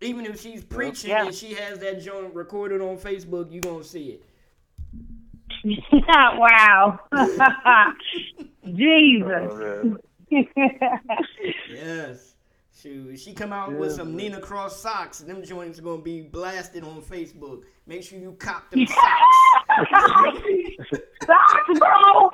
Even 0.00 0.24
if 0.26 0.40
she's 0.40 0.62
preaching 0.62 1.10
Yeah. 1.10 1.26
and 1.26 1.34
she 1.34 1.54
has 1.54 1.78
that 1.80 2.00
joint 2.00 2.32
recorded 2.34 2.80
on 2.80 2.96
Facebook, 2.98 3.50
you're 3.50 3.60
gonna 3.60 3.82
see 3.82 4.20
it. 4.20 4.24
wow. 6.08 7.00
Jesus. 8.64 9.96
Yes. 11.72 12.34
Shoot, 12.80 13.18
she 13.18 13.32
come 13.32 13.52
out 13.52 13.72
with 13.72 13.92
some 13.92 14.14
Nina 14.14 14.40
Cross 14.40 14.80
socks, 14.80 15.18
and 15.20 15.28
them 15.28 15.42
joints 15.42 15.80
are 15.80 15.82
gonna 15.82 16.00
be 16.02 16.20
blasted 16.20 16.84
on 16.84 17.02
Facebook. 17.02 17.62
Make 17.86 18.04
sure 18.04 18.20
you 18.20 18.32
cop 18.38 18.70
them 18.70 18.86
socks. 18.86 19.00
Socks, 21.26 21.78
bro. 21.78 22.30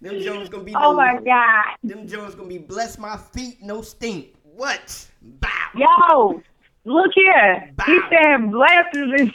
Them 0.00 0.20
joints 0.20 0.48
gonna 0.50 0.64
be. 0.64 0.74
Oh 0.74 0.90
no- 0.90 0.96
my 0.96 1.20
God. 1.24 1.76
Them 1.82 2.06
Jones 2.06 2.34
gonna 2.34 2.48
be 2.48 2.58
bless 2.58 2.98
my 2.98 3.16
feet, 3.16 3.62
no 3.62 3.82
stink. 3.82 4.34
What? 4.42 5.06
Bow. 5.22 5.48
Yo, 5.74 6.42
Look 6.86 7.12
here. 7.14 7.72
He 7.86 7.98
said 8.10 8.50
blessings 8.50 9.14
and 9.18 9.34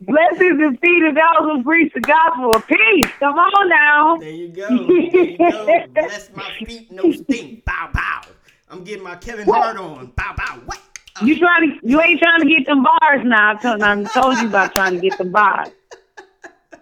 blessings 0.00 0.60
and 0.60 0.80
feed 0.80 1.02
the 1.02 1.12
those 1.14 1.52
who 1.52 1.62
preach 1.62 1.92
the 1.92 2.00
gospel 2.00 2.56
of 2.56 2.66
peace. 2.66 3.10
Come 3.18 3.34
on 3.34 3.68
now. 3.68 4.16
There 4.16 4.30
you 4.30 4.48
go. 4.48 4.68
There 4.86 4.96
you 4.96 5.36
go. 5.36 5.84
Bless 5.92 6.30
my 6.34 6.50
feet, 6.64 6.90
no 6.90 7.12
stink. 7.12 7.66
Bow 7.66 7.90
bow. 7.92 8.22
I'm 8.70 8.82
getting 8.82 9.04
my 9.04 9.16
Kevin 9.16 9.46
Hart 9.46 9.76
on. 9.76 10.12
Bow 10.16 10.34
bow. 10.34 10.62
What? 10.64 10.80
You 11.20 11.38
trying 11.38 11.70
to 11.70 11.88
you 11.88 12.00
ain't 12.00 12.20
trying 12.20 12.40
to 12.40 12.46
get 12.46 12.66
them 12.66 12.82
bars 12.82 13.20
now. 13.24 13.52
I 13.52 13.54
told, 13.56 13.82
I 13.82 14.02
told 14.04 14.38
you 14.38 14.48
about 14.48 14.72
trying 14.72 14.94
to 14.94 15.00
get 15.00 15.18
them 15.18 15.30
bars. 15.30 15.72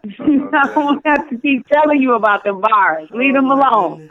I 0.18 0.72
won't 0.74 1.06
have 1.06 1.28
to 1.28 1.38
keep 1.38 1.66
telling 1.68 2.00
you 2.00 2.14
about 2.14 2.44
the 2.44 2.54
bars. 2.54 3.08
Leave 3.10 3.34
them 3.34 3.50
alone. 3.50 4.08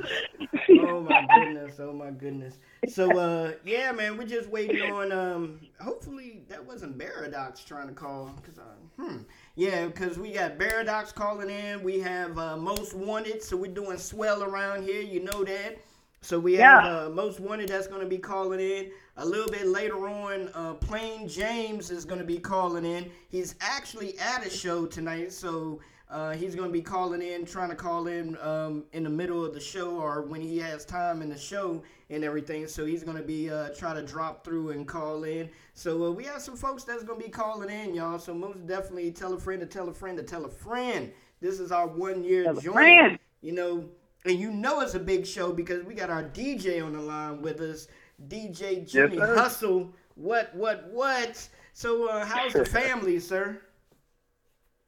oh 0.81 1.01
my 1.01 1.27
goodness. 1.33 1.79
Oh 1.79 1.93
my 1.93 2.11
goodness. 2.11 2.59
So 2.87 3.17
uh 3.17 3.53
yeah, 3.65 3.91
man, 3.91 4.17
we're 4.17 4.27
just 4.27 4.49
waiting 4.49 4.81
on 4.81 5.11
um 5.11 5.59
hopefully 5.79 6.43
that 6.49 6.63
wasn't 6.63 6.97
Baradox 6.97 7.65
trying 7.65 7.87
to 7.87 7.93
call 7.93 8.29
cuz 8.43 8.59
uh, 8.59 9.01
hmm. 9.01 9.17
Yeah, 9.55 9.87
cuz 9.89 10.19
we 10.19 10.31
got 10.31 10.57
Baradox 10.57 11.13
calling 11.13 11.49
in. 11.49 11.81
We 11.83 11.99
have 11.99 12.37
uh, 12.37 12.57
Most 12.57 12.93
Wanted, 12.93 13.41
so 13.41 13.57
we're 13.57 13.71
doing 13.71 13.97
swell 13.97 14.43
around 14.43 14.83
here, 14.83 15.01
you 15.01 15.21
know 15.21 15.43
that. 15.43 15.79
So 16.21 16.39
we 16.39 16.53
have 16.55 16.83
Yeah. 16.83 17.05
uh, 17.05 17.09
Most 17.09 17.39
Wanted 17.39 17.69
that's 17.69 17.87
going 17.87 18.01
to 18.01 18.07
be 18.07 18.17
calling 18.17 18.59
in. 18.59 18.91
A 19.21 19.25
little 19.25 19.51
bit 19.51 19.67
later 19.67 20.07
on, 20.07 20.49
uh, 20.53 20.75
Plain 20.75 21.27
James 21.27 21.91
is 21.91 22.05
going 22.05 22.21
to 22.21 22.25
be 22.25 22.37
calling 22.37 22.85
in. 22.85 23.11
He's 23.27 23.55
actually 23.59 24.17
at 24.17 24.47
a 24.47 24.49
show 24.49 24.85
tonight, 24.85 25.33
so 25.33 25.81
uh, 26.09 26.31
he's 26.31 26.55
going 26.55 26.69
to 26.69 26.73
be 26.73 26.81
calling 26.81 27.21
in, 27.21 27.45
trying 27.45 27.69
to 27.69 27.75
call 27.75 28.07
in 28.07 28.37
um, 28.37 28.85
in 28.93 29.03
the 29.03 29.09
middle 29.09 29.43
of 29.43 29.53
the 29.53 29.59
show 29.59 29.97
or 29.97 30.21
when 30.21 30.39
he 30.39 30.57
has 30.59 30.85
time 30.85 31.21
in 31.21 31.27
the 31.27 31.37
show 31.37 31.83
and 32.09 32.23
everything. 32.23 32.65
So 32.65 32.85
he's 32.85 33.03
going 33.03 33.17
to 33.17 33.23
be 33.23 33.49
uh, 33.49 33.69
trying 33.69 33.97
to 33.97 34.03
drop 34.03 34.45
through 34.45 34.69
and 34.69 34.87
call 34.87 35.25
in. 35.25 35.49
So 35.73 36.05
uh, 36.05 36.11
we 36.11 36.23
have 36.23 36.41
some 36.41 36.55
folks 36.55 36.85
that's 36.85 37.03
going 37.03 37.19
to 37.19 37.25
be 37.25 37.31
calling 37.31 37.69
in, 37.69 37.93
y'all. 37.93 38.19
So 38.19 38.33
most 38.33 38.65
definitely 38.67 39.11
tell 39.11 39.33
a 39.33 39.37
friend 39.37 39.59
to 39.59 39.65
tell 39.65 39.89
a 39.89 39.93
friend 39.93 40.17
to 40.17 40.23
tell 40.23 40.45
a 40.45 40.49
friend. 40.49 41.11
This 41.41 41.59
is 41.59 41.73
our 41.73 41.87
one 41.87 42.23
year 42.23 42.53
joint. 42.53 43.19
You 43.41 43.51
know, 43.51 43.89
and 44.25 44.39
you 44.39 44.51
know 44.51 44.81
it's 44.81 44.95
a 44.95 44.99
big 44.99 45.25
show 45.25 45.51
because 45.51 45.83
we 45.83 45.93
got 45.93 46.09
our 46.09 46.23
DJ 46.23 46.83
on 46.83 46.93
the 46.93 47.01
line 47.01 47.41
with 47.41 47.61
us, 47.61 47.87
DJ 48.27 48.89
Jimmy 48.89 49.17
sir. 49.17 49.35
Hustle. 49.35 49.93
What, 50.15 50.53
what, 50.55 50.89
what? 50.91 51.47
So, 51.73 52.09
uh, 52.09 52.25
how's 52.25 52.53
the 52.53 52.65
family, 52.79 53.19
sir? 53.19 53.61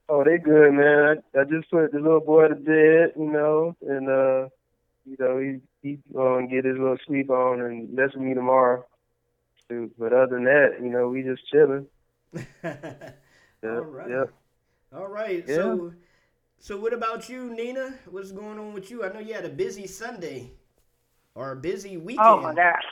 Oh, 0.09 0.23
they 0.23 0.37
good, 0.37 0.73
man. 0.73 1.23
I, 1.35 1.39
I 1.39 1.43
just 1.45 1.71
put 1.71 1.91
the 1.93 1.99
little 1.99 2.19
boy 2.19 2.49
to 2.49 2.55
bed, 2.55 3.13
you 3.15 3.31
know, 3.31 3.75
and 3.87 4.09
uh, 4.09 4.49
you 5.05 5.15
know, 5.17 5.39
he 5.39 5.59
he 5.81 5.99
gonna 6.13 6.47
get 6.47 6.65
his 6.65 6.77
little 6.77 6.97
sleep 7.07 7.29
on 7.29 7.61
and 7.61 7.93
mess 7.93 8.09
with 8.13 8.23
me 8.23 8.33
tomorrow. 8.33 8.85
Shoot. 9.69 9.93
But 9.97 10.11
other 10.11 10.35
than 10.35 10.43
that, 10.43 10.79
you 10.81 10.89
know, 10.89 11.07
we 11.07 11.23
just 11.23 11.47
chilling. 11.49 11.87
Yep, 13.63 13.73
All 13.73 13.81
right. 13.81 14.09
Yep. 14.09 14.33
All 14.91 15.07
right. 15.07 15.45
Yeah. 15.47 15.55
So, 15.55 15.93
so 16.57 16.79
what 16.79 16.93
about 16.93 17.29
you, 17.29 17.53
Nina? 17.53 17.93
What's 18.09 18.31
going 18.31 18.57
on 18.57 18.73
with 18.73 18.89
you? 18.89 19.05
I 19.05 19.13
know 19.13 19.19
you 19.19 19.35
had 19.35 19.45
a 19.45 19.49
busy 19.49 19.85
Sunday 19.85 20.49
or 21.35 21.51
a 21.51 21.55
busy 21.55 21.95
weekend. 21.97 22.27
Oh 22.27 22.41
my 22.41 22.55
gosh. 22.55 22.83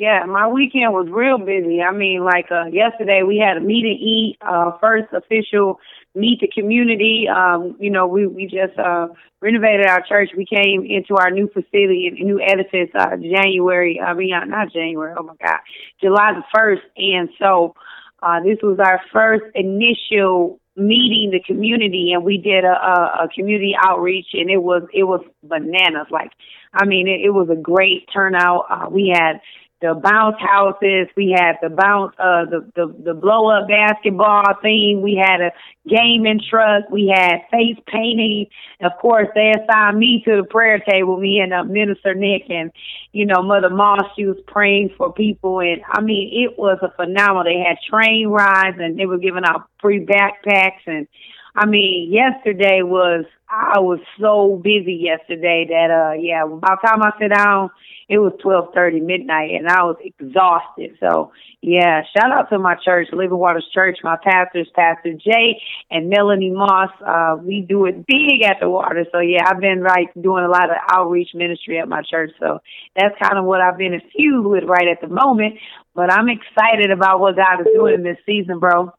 Yeah, 0.00 0.24
my 0.26 0.48
weekend 0.48 0.94
was 0.94 1.08
real 1.12 1.36
busy. 1.36 1.82
I 1.82 1.92
mean, 1.92 2.24
like 2.24 2.46
uh 2.50 2.66
yesterday 2.72 3.22
we 3.22 3.36
had 3.36 3.58
a 3.58 3.60
meet 3.60 3.84
and 3.84 4.00
eat, 4.00 4.38
uh 4.40 4.72
first 4.80 5.12
official 5.12 5.78
meet 6.14 6.40
the 6.40 6.48
community. 6.48 7.26
Um, 7.28 7.76
you 7.78 7.90
know, 7.90 8.06
we 8.06 8.26
we 8.26 8.44
just 8.46 8.78
uh 8.78 9.08
renovated 9.42 9.86
our 9.86 10.00
church. 10.08 10.30
We 10.34 10.46
came 10.46 10.86
into 10.86 11.16
our 11.20 11.30
new 11.30 11.48
facility 11.48 12.10
new 12.24 12.40
edifice 12.40 12.88
uh 12.98 13.18
January 13.18 14.00
I 14.00 14.14
mean 14.14 14.32
uh, 14.32 14.46
not 14.46 14.72
January, 14.72 15.14
oh 15.18 15.22
my 15.24 15.34
God. 15.44 15.60
July 16.00 16.32
the 16.32 16.44
first 16.54 16.82
and 16.96 17.28
so 17.38 17.74
uh 18.22 18.40
this 18.42 18.58
was 18.62 18.78
our 18.80 19.02
first 19.12 19.44
initial 19.54 20.58
meeting 20.76 21.30
the 21.30 21.42
community 21.46 22.12
and 22.14 22.24
we 22.24 22.38
did 22.38 22.64
a, 22.64 22.72
a, 22.72 23.24
a 23.24 23.28
community 23.34 23.74
outreach 23.84 24.28
and 24.32 24.48
it 24.50 24.62
was 24.62 24.82
it 24.94 25.04
was 25.04 25.20
bananas 25.42 26.06
like 26.10 26.30
I 26.72 26.86
mean 26.86 27.06
it, 27.06 27.20
it 27.26 27.30
was 27.34 27.50
a 27.50 27.60
great 27.60 28.08
turnout. 28.10 28.64
Uh 28.70 28.88
we 28.90 29.12
had 29.14 29.42
the 29.80 29.94
bounce 29.94 30.36
houses. 30.38 31.08
We 31.16 31.34
had 31.36 31.56
the 31.62 31.70
bounce, 31.70 32.14
uh, 32.18 32.44
the 32.44 32.70
the, 32.76 32.94
the 33.02 33.14
blow 33.14 33.48
up 33.48 33.68
basketball 33.68 34.44
thing. 34.60 35.00
We 35.02 35.16
had 35.16 35.40
a 35.40 35.52
gaming 35.88 36.40
truck. 36.48 36.90
We 36.90 37.12
had 37.14 37.40
face 37.50 37.78
painting. 37.86 38.46
Of 38.80 38.92
course, 39.00 39.28
they 39.34 39.52
assigned 39.52 39.98
me 39.98 40.22
to 40.26 40.42
the 40.42 40.44
prayer 40.48 40.78
table. 40.78 41.18
Me 41.18 41.40
and 41.40 41.52
uh, 41.52 41.64
Minister 41.64 42.14
Nick 42.14 42.50
and 42.50 42.70
you 43.12 43.24
know 43.24 43.42
Mother 43.42 43.70
Moss. 43.70 44.04
She 44.16 44.26
was 44.26 44.38
praying 44.46 44.90
for 44.98 45.12
people, 45.12 45.60
and 45.60 45.80
I 45.88 46.00
mean 46.02 46.30
it 46.32 46.58
was 46.58 46.78
a 46.82 46.90
phenomenal. 46.96 47.44
They 47.44 47.64
had 47.66 47.78
train 47.88 48.28
rides, 48.28 48.76
and 48.78 48.98
they 48.98 49.06
were 49.06 49.18
giving 49.18 49.44
out 49.44 49.68
free 49.80 50.04
backpacks 50.04 50.82
and. 50.86 51.08
I 51.54 51.66
mean, 51.66 52.12
yesterday 52.12 52.82
was 52.82 53.24
I 53.48 53.80
was 53.80 53.98
so 54.20 54.60
busy 54.62 54.94
yesterday 54.94 55.66
that 55.68 55.90
uh 55.90 56.12
yeah, 56.12 56.46
by 56.46 56.76
the 56.80 56.86
time 56.86 57.02
I 57.02 57.10
sit 57.18 57.34
down, 57.34 57.70
it 58.08 58.18
was 58.18 58.32
twelve 58.40 58.72
thirty 58.72 59.00
midnight 59.00 59.50
and 59.52 59.68
I 59.68 59.82
was 59.82 59.96
exhausted. 60.04 60.96
So 61.00 61.32
yeah, 61.60 62.02
shout 62.16 62.30
out 62.30 62.48
to 62.50 62.58
my 62.58 62.76
church, 62.84 63.08
Living 63.12 63.38
Waters 63.38 63.66
Church, 63.74 63.98
my 64.04 64.16
pastors, 64.22 64.68
Pastor 64.74 65.14
Jay 65.14 65.60
and 65.90 66.08
Melanie 66.08 66.50
Moss. 66.50 66.90
Uh 67.04 67.36
we 67.42 67.62
do 67.68 67.86
it 67.86 68.06
big 68.06 68.42
at 68.44 68.58
the 68.60 68.70
water. 68.70 69.04
So 69.10 69.18
yeah, 69.18 69.48
I've 69.48 69.60
been 69.60 69.82
like 69.82 70.14
doing 70.20 70.44
a 70.44 70.48
lot 70.48 70.70
of 70.70 70.76
outreach 70.88 71.30
ministry 71.34 71.80
at 71.80 71.88
my 71.88 72.02
church. 72.08 72.30
So 72.38 72.60
that's 72.94 73.14
kind 73.20 73.36
of 73.36 73.44
what 73.44 73.60
I've 73.60 73.78
been 73.78 73.94
infused 73.94 74.46
with 74.46 74.64
right 74.64 74.86
at 74.86 75.00
the 75.00 75.08
moment. 75.12 75.56
But 75.94 76.12
I'm 76.12 76.28
excited 76.28 76.92
about 76.92 77.18
what 77.18 77.34
God 77.34 77.60
is 77.60 77.66
doing 77.74 77.94
in 77.94 78.02
this 78.04 78.18
season, 78.24 78.60
bro. 78.60 78.92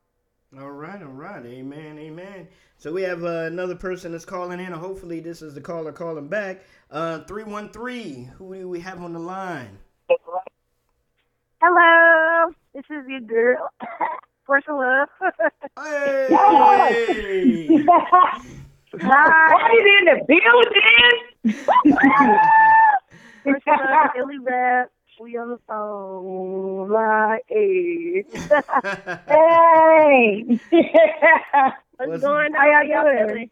All 0.59 0.69
right, 0.69 1.01
all 1.01 1.07
right. 1.07 1.45
Amen, 1.45 1.97
amen. 1.97 2.45
So 2.77 2.91
we 2.91 3.03
have 3.03 3.23
uh, 3.23 3.45
another 3.45 3.75
person 3.75 4.11
that's 4.11 4.25
calling 4.25 4.59
in, 4.59 4.73
hopefully 4.73 5.21
this 5.21 5.41
is 5.41 5.53
the 5.53 5.61
caller 5.61 5.93
calling 5.93 6.27
back. 6.27 6.65
Uh, 6.89 7.19
313, 7.19 8.33
who 8.37 8.53
do 8.55 8.67
we 8.67 8.81
have 8.81 9.01
on 9.01 9.13
the 9.13 9.19
line? 9.19 9.79
Hello, 11.61 12.51
this 12.73 12.83
is 12.89 13.07
your 13.07 13.21
girl, 13.21 13.69
Portia 14.45 14.73
Love. 14.73 15.07
Hey! 15.77 16.27
What 16.29 16.91
is 19.71 19.85
in 19.85 20.05
the 20.05 20.19
building? 20.27 21.55
Portia 23.45 23.69
Love, 23.69 24.09
Billy 24.15 24.39
Rap. 24.39 24.91
We 25.21 25.37
on 25.37 25.49
the 25.49 25.59
phone, 25.67 26.89
like, 26.89 27.45
hey. 27.47 28.25
hey. 29.27 30.43
What's, 31.97 32.09
What's- 32.09 32.23
going 32.23 32.55
on? 32.55 32.55
How 32.55 32.81
y'all 32.81 33.27
doing? 33.27 33.51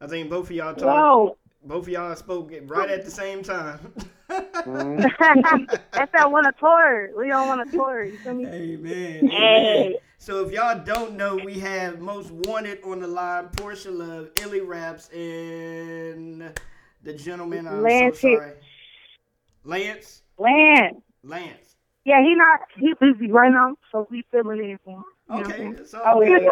I 0.00 0.06
think 0.08 0.28
both 0.28 0.50
of 0.50 0.56
y'all 0.56 0.74
Whoa. 0.74 1.26
talked. 1.28 1.38
Both 1.62 1.84
of 1.84 1.88
y'all 1.90 2.16
spoke 2.16 2.52
right 2.64 2.90
at 2.90 3.04
the 3.04 3.10
same 3.10 3.44
time. 3.44 3.78
Mm-hmm. 4.28 5.64
That's 5.92 6.12
that 6.12 6.32
one 6.32 6.46
a 6.46 6.52
tour. 6.52 7.10
We 7.16 7.28
don't 7.28 7.46
want 7.46 7.68
a 7.68 7.70
tour. 7.70 8.02
You 8.02 8.18
feel 8.18 8.34
me? 8.34 8.46
Amen. 8.46 9.28
Hey. 9.28 9.96
So 10.18 10.44
if 10.44 10.50
y'all 10.50 10.82
don't 10.84 11.16
know, 11.16 11.36
we 11.36 11.60
have 11.60 12.00
Most 12.00 12.32
Wanted 12.32 12.82
on 12.82 12.98
the 12.98 13.06
line, 13.06 13.48
Portia 13.56 13.92
Love, 13.92 14.30
Illy 14.42 14.62
Raps, 14.62 15.08
and 15.10 16.52
the 17.04 17.12
gentleman. 17.12 17.68
I'm 17.68 17.80
Lance 17.80 18.20
so 18.20 18.34
sorry. 18.34 18.54
Lance. 19.64 20.22
Lance. 20.38 20.96
Lance. 21.22 21.76
Yeah, 22.04 22.20
he 22.22 22.34
not 22.34 22.60
he 22.76 22.92
busy 23.00 23.32
right 23.32 23.50
now, 23.50 23.76
so 23.90 24.06
we 24.10 24.24
filling 24.30 24.58
in 24.58 24.78
for 24.84 24.90
him. 24.98 25.04
You 25.30 25.36
know 25.36 25.40
what 25.48 25.54
I'm 25.54 25.66
Okay, 25.68 25.80
it's 25.80 25.94
all 25.94 26.02
Oh, 26.04 26.20
good. 26.20 26.42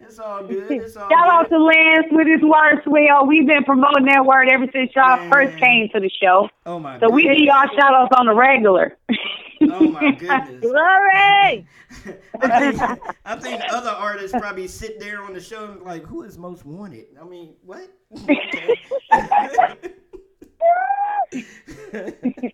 It's 0.00 0.18
all 0.18 0.46
good. 0.46 0.70
It's 0.70 0.96
all 0.98 1.08
Shout 1.08 1.28
out 1.32 1.48
to 1.48 1.58
Lance 1.58 2.06
with 2.10 2.26
his 2.26 2.42
word 2.42 2.82
swell. 2.84 3.26
We've 3.26 3.46
been 3.46 3.64
promoting 3.64 4.04
that 4.06 4.26
word 4.26 4.48
ever 4.52 4.66
since 4.70 4.90
y'all 4.94 5.16
Man. 5.16 5.30
first 5.30 5.56
came 5.58 5.88
to 5.94 6.00
the 6.00 6.10
show. 6.10 6.50
Oh 6.66 6.78
my 6.78 6.98
god. 6.98 7.06
So 7.06 7.10
we 7.14 7.22
goodness. 7.22 7.38
need 7.40 7.46
y'all 7.46 7.68
shout 7.74 7.94
outs 7.94 8.14
on 8.18 8.26
the 8.26 8.34
regular. 8.34 8.98
Oh 9.62 9.88
my 9.90 10.12
goodness. 10.18 10.60
Glory! 10.60 11.66
I 12.42 12.60
think, 12.72 13.00
I 13.24 13.36
think 13.36 13.62
other 13.70 13.90
artists 13.90 14.36
probably 14.38 14.68
sit 14.68 15.00
there 15.00 15.22
on 15.22 15.32
the 15.32 15.40
show 15.40 15.72
and 15.72 15.82
like, 15.82 16.04
who 16.04 16.22
is 16.22 16.36
most 16.36 16.66
wanted? 16.66 17.06
I 17.18 17.24
mean, 17.24 17.54
what? 17.64 17.88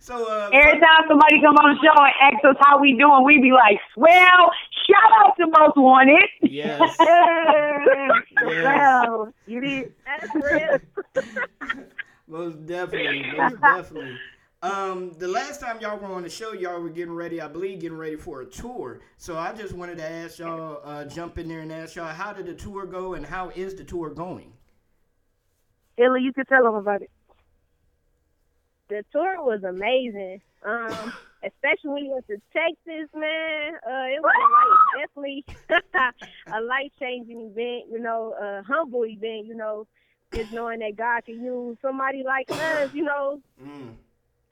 so 0.00 0.26
uh, 0.26 0.50
Every 0.52 0.80
time 0.80 1.04
somebody 1.08 1.40
come 1.40 1.56
on 1.56 1.74
the 1.74 1.80
show 1.82 2.02
and 2.02 2.14
ask 2.22 2.44
us 2.44 2.56
how 2.60 2.78
we 2.78 2.96
doing, 2.98 3.24
we 3.24 3.40
be 3.40 3.52
like, 3.52 3.78
swell, 3.94 4.52
shout 4.86 5.12
out 5.20 5.36
to 5.36 5.46
Most 5.46 5.76
Wanted. 5.76 6.28
Yes. 6.42 6.96
Wow, 8.42 9.32
you 9.46 9.60
did. 9.60 9.92
That's. 10.06 10.84
Most 12.26 12.64
definitely, 12.64 13.24
most 13.36 13.60
definitely. 13.60 14.16
Um, 14.62 15.12
the 15.18 15.26
last 15.26 15.60
time 15.60 15.80
y'all 15.80 15.98
were 15.98 16.14
on 16.14 16.22
the 16.22 16.30
show, 16.30 16.52
y'all 16.52 16.80
were 16.80 16.88
getting 16.88 17.12
ready, 17.14 17.40
I 17.40 17.48
believe, 17.48 17.80
getting 17.80 17.98
ready 17.98 18.14
for 18.14 18.42
a 18.42 18.46
tour. 18.46 19.00
So 19.16 19.36
I 19.36 19.52
just 19.52 19.72
wanted 19.72 19.98
to 19.98 20.08
ask 20.08 20.38
y'all, 20.38 20.80
uh, 20.84 21.06
jump 21.06 21.38
in 21.38 21.48
there 21.48 21.60
and 21.60 21.72
ask 21.72 21.96
y'all, 21.96 22.06
how 22.06 22.32
did 22.32 22.46
the 22.46 22.54
tour 22.54 22.86
go 22.86 23.14
and 23.14 23.26
how 23.26 23.50
is 23.56 23.74
the 23.74 23.82
tour 23.82 24.10
going? 24.10 24.52
Ella, 25.98 26.20
you 26.20 26.32
can 26.32 26.46
tell 26.46 26.62
them 26.62 26.74
about 26.74 27.02
it. 27.02 27.10
The 28.90 29.04
tour 29.12 29.42
was 29.42 29.62
amazing. 29.64 30.40
Um, 30.64 31.12
especially 31.44 31.90
when 31.90 32.04
you 32.04 32.10
went 32.12 32.26
to 32.26 32.36
Texas, 32.52 33.08
man. 33.14 33.74
Uh, 33.86 34.06
it 34.12 34.20
was 34.20 34.34
a 34.36 34.48
life, 34.52 34.78
definitely 35.00 35.44
a 36.52 36.60
life 36.60 36.92
changing 37.00 37.40
event. 37.40 37.90
You 37.90 38.00
know, 38.00 38.34
a 38.40 38.62
humble 38.66 39.06
event. 39.06 39.46
You 39.46 39.54
know, 39.56 39.86
just 40.34 40.50
knowing 40.52 40.80
that 40.80 40.96
God 40.96 41.24
can 41.24 41.42
use 41.42 41.78
somebody 41.80 42.22
like 42.24 42.50
us. 42.50 42.90
You 42.92 43.04
know, 43.04 43.40
Mm. 43.60 43.96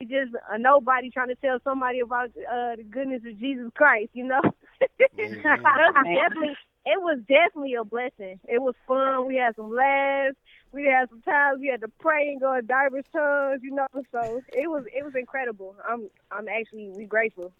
just 0.03 0.31
a 0.51 0.57
nobody 0.57 1.09
trying 1.09 1.29
to 1.29 1.35
tell 1.35 1.57
somebody 1.63 1.99
about 1.99 2.29
uh, 2.29 2.75
the 2.75 2.85
goodness 2.89 3.21
of 3.27 3.39
Jesus 3.39 3.69
Christ. 3.75 4.09
You 4.13 4.25
know, 4.25 4.41
it 4.79 4.89
was 5.17 6.05
definitely. 6.05 6.55
It 6.85 6.99
was 7.01 7.19
definitely 7.27 7.73
a 7.75 7.83
blessing. 7.83 8.39
It 8.47 8.61
was 8.61 8.73
fun. 8.87 9.27
We 9.27 9.35
had 9.35 9.55
some 9.55 9.69
laughs. 9.75 10.35
We 10.71 10.85
had 10.85 11.09
some 11.09 11.21
times 11.21 11.59
we 11.59 11.67
had 11.67 11.81
to 11.81 11.91
pray 11.99 12.29
and 12.29 12.39
go 12.39 12.55
in 12.55 12.65
diverse 12.65 13.05
tongues, 13.11 13.61
you 13.63 13.71
know. 13.71 13.87
So 14.11 14.41
it 14.53 14.69
was 14.69 14.85
it 14.95 15.03
was 15.03 15.13
incredible. 15.15 15.75
I'm 15.87 16.09
I'm 16.31 16.47
actually 16.47 16.89
we 16.89 17.05
grateful. 17.05 17.51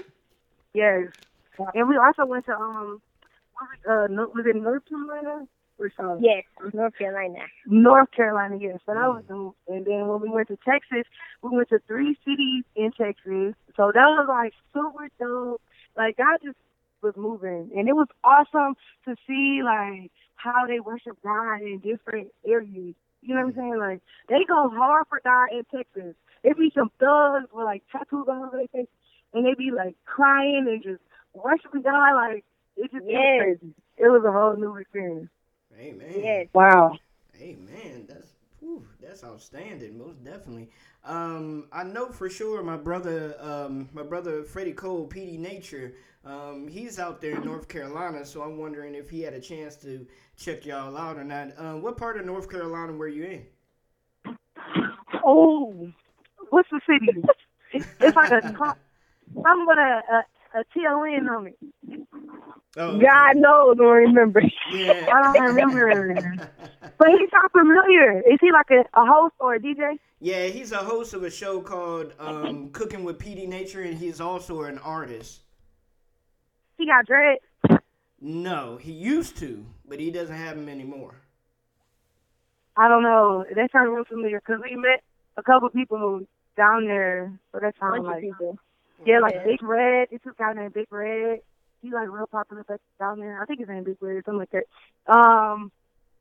Yes. 0.74 1.08
And 1.74 1.90
we 1.90 1.98
also 1.98 2.26
went 2.26 2.46
to 2.46 2.54
um 2.54 3.02
uh 3.90 4.08
was 4.10 4.46
it 4.46 4.56
North 4.56 4.84
Carolina 4.88 5.48
or 5.80 5.92
something? 5.98 6.24
Yes, 6.24 6.44
North 6.74 6.98
Carolina. 6.98 7.40
North 7.66 8.12
Carolina, 8.12 8.58
yes. 8.60 8.80
So 8.86 8.94
that 8.94 9.08
was. 9.08 9.24
And 9.68 9.86
then 9.86 10.08
when 10.08 10.22
we 10.22 10.30
went 10.30 10.50
to 10.50 10.58
Texas, 10.58 11.06
we 11.42 11.50
went 11.50 11.70
to 11.70 11.80
three 11.88 12.18
cities 12.26 12.64
in 12.76 12.92
Texas. 12.92 13.56
So 13.76 13.92
that 13.94 14.08
was 14.16 14.28
like 14.30 14.54
super 14.74 15.10
dope. 15.20 15.62
Like 15.98 16.18
God 16.18 16.38
just 16.44 16.58
was 17.02 17.14
moving. 17.18 17.72
And 17.76 17.88
it 17.88 17.94
was 17.94 18.08
awesome 18.24 18.76
to 19.06 19.16
see 19.26 19.62
like 19.64 20.12
how 20.40 20.66
they 20.68 20.80
worship 20.80 21.18
God 21.24 21.62
in 21.62 21.80
different 21.80 22.30
areas. 22.48 22.96
You 23.22 23.36
know 23.36 23.42
what 23.42 23.48
I'm 23.50 23.56
saying? 23.56 23.78
Like 23.80 24.02
they 24.30 24.46
go 24.48 24.70
hard 24.70 25.06
for 25.10 25.22
God 25.24 25.48
in 25.52 25.64
Texas. 25.66 26.16
There 26.44 26.56
be 26.56 26.72
some 26.74 26.92
thugs 27.00 27.48
with 27.54 27.66
like 27.66 27.84
tattoos 27.92 28.26
all 28.30 28.46
over 28.46 28.58
their 28.58 28.68
face 28.68 28.88
and 29.34 29.46
they 29.46 29.54
be 29.56 29.72
like 29.72 29.96
crying 30.06 30.66
and 30.70 30.82
just 30.82 31.02
worshiping 31.34 31.82
God 31.82 32.16
like 32.16 32.46
it 32.78 32.92
just 32.92 32.96
it 32.96 33.04
was 33.04 33.12
Yes. 33.12 33.42
crazy. 33.42 33.74
It 33.98 34.08
was 34.08 34.24
a 34.26 34.32
whole 34.32 34.56
new 34.56 34.78
experience. 34.78 35.30
Amen. 35.78 36.12
Yes. 36.24 36.48
Wow. 36.54 36.98
Amen. 37.42 38.06
That's 38.08 38.34
whew, 38.60 38.86
that's 39.02 39.24
outstanding, 39.24 39.98
most 39.98 40.24
definitely. 40.24 40.70
Um, 41.04 41.68
I 41.72 41.84
know 41.84 42.08
for 42.10 42.30
sure 42.30 42.64
my 42.64 42.78
brother, 42.78 43.36
um, 43.40 43.90
my 43.94 44.04
brother 44.04 44.44
Freddie 44.44 44.74
Cole, 44.74 45.08
PD 45.08 45.38
Nature, 45.38 45.94
um, 46.26 46.68
he's 46.68 47.00
out 47.00 47.22
there 47.22 47.36
in 47.36 47.46
North 47.46 47.68
Carolina, 47.68 48.26
so 48.26 48.42
I'm 48.42 48.58
wondering 48.58 48.96
if 48.96 49.10
he 49.10 49.22
had 49.22 49.34
a 49.34 49.40
chance 49.40 49.76
to 49.78 50.06
check 50.38 50.66
y'all 50.66 50.96
out 50.98 51.18
or 51.18 51.24
not. 51.24 51.50
Um, 51.58 51.82
what 51.82 51.98
part 51.98 52.20
of 52.20 52.26
North 52.26 52.50
Carolina 52.50 52.94
were 52.94 53.08
you 53.08 53.24
in? 53.24 54.36
Oh, 55.24 55.92
what's 56.50 56.70
the 56.70 56.82
city? 56.88 57.24
It's, 57.72 58.16
like 58.16 58.32
a 58.32 58.42
something 59.34 59.66
with 59.66 59.78
a, 59.78 60.02
a, 60.12 60.60
a 60.60 60.64
T-O-N 60.74 61.30
on 61.30 61.48
it. 61.48 61.58
Oh, 62.78 63.00
God 63.00 63.38
knows, 63.38 63.78
I 63.80 63.84
don't 63.84 63.88
remember. 63.88 64.42
Yeah. 64.72 65.08
I 65.14 65.34
don't 65.34 65.56
remember. 65.56 65.90
It. 65.90 66.40
But 66.98 67.08
he 67.10 67.28
sounds 67.32 67.52
familiar. 67.52 68.20
Is 68.20 68.38
he 68.42 68.52
like 68.52 68.70
a, 68.72 68.82
a 69.00 69.06
host 69.06 69.36
or 69.40 69.56
a 69.56 69.60
DJ? 69.60 69.98
Yeah, 70.20 70.46
he's 70.46 70.72
a 70.72 70.78
host 70.78 71.14
of 71.14 71.24
a 71.24 71.32
show 71.32 71.62
called 71.62 72.14
um, 72.20 72.70
Cooking 72.72 73.04
with 73.04 73.18
PD 73.18 73.48
Nature, 73.48 73.82
and 73.84 73.98
he's 73.98 74.20
also 74.20 74.64
an 74.64 74.78
artist. 74.80 75.42
He 76.80 76.86
got 76.86 77.06
dread. 77.06 77.40
No, 78.22 78.78
he 78.78 78.94
used 78.94 79.38
to, 79.38 79.66
but 79.86 80.00
he 80.00 80.12
doesn't 80.12 80.36
have 80.36 80.56
them 80.56 80.70
anymore. 80.70 81.14
I 82.78 82.88
don't 82.88 83.04
know. 83.04 83.44
That 83.54 83.70
sounds 83.74 83.90
real 83.94 84.06
familiar 84.06 84.40
because 84.40 84.62
we 84.64 84.78
met 84.78 85.04
a 85.36 85.44
couple 85.44 85.70
people 85.70 86.22
down 86.56 86.86
there. 86.88 87.38
So 87.52 87.60
that 87.60 87.76
sounds 87.80 87.98
Bunch 87.98 88.08
of 88.08 88.14
like 88.14 88.22
people. 88.24 88.58
yeah, 89.06 89.20
like 89.20 89.36
Yeah. 89.36 89.44
Big 89.44 89.62
Red. 89.62 90.08
It's 90.12 90.26
a 90.26 90.32
guy 90.38 90.54
named 90.54 90.74
Big 90.74 90.88
Red. 90.90 91.42
He's 91.82 91.92
like 91.92 92.10
real 92.10 92.28
popular 92.28 92.64
back 92.64 92.80
down 92.98 93.20
there. 93.20 93.42
I 93.42 93.46
think 93.46 93.60
his 93.60 93.68
name 93.68 93.84
Big 93.84 93.98
Red 94.00 94.16
or 94.16 94.24
something 94.24 94.40
like 94.40 94.52
that. 94.52 95.14
Um, 95.14 95.72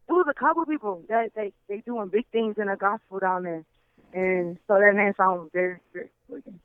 it 0.09 0.13
was 0.13 0.27
a 0.29 0.35
couple 0.35 0.65
people 0.67 1.03
that 1.09 1.31
they 1.37 1.53
they 1.69 1.83
doing 1.87 2.09
big 2.09 2.27
things 2.33 2.57
in 2.59 2.67
the 2.67 2.77
gospel 2.77 3.21
down 3.21 3.45
there, 3.45 3.65
and 4.13 4.59
so 4.67 4.75
that 4.75 4.93
name 4.97 5.15
sounds 5.17 5.51
very 5.53 5.79
very. 5.93 6.11
familiar. 6.27 6.59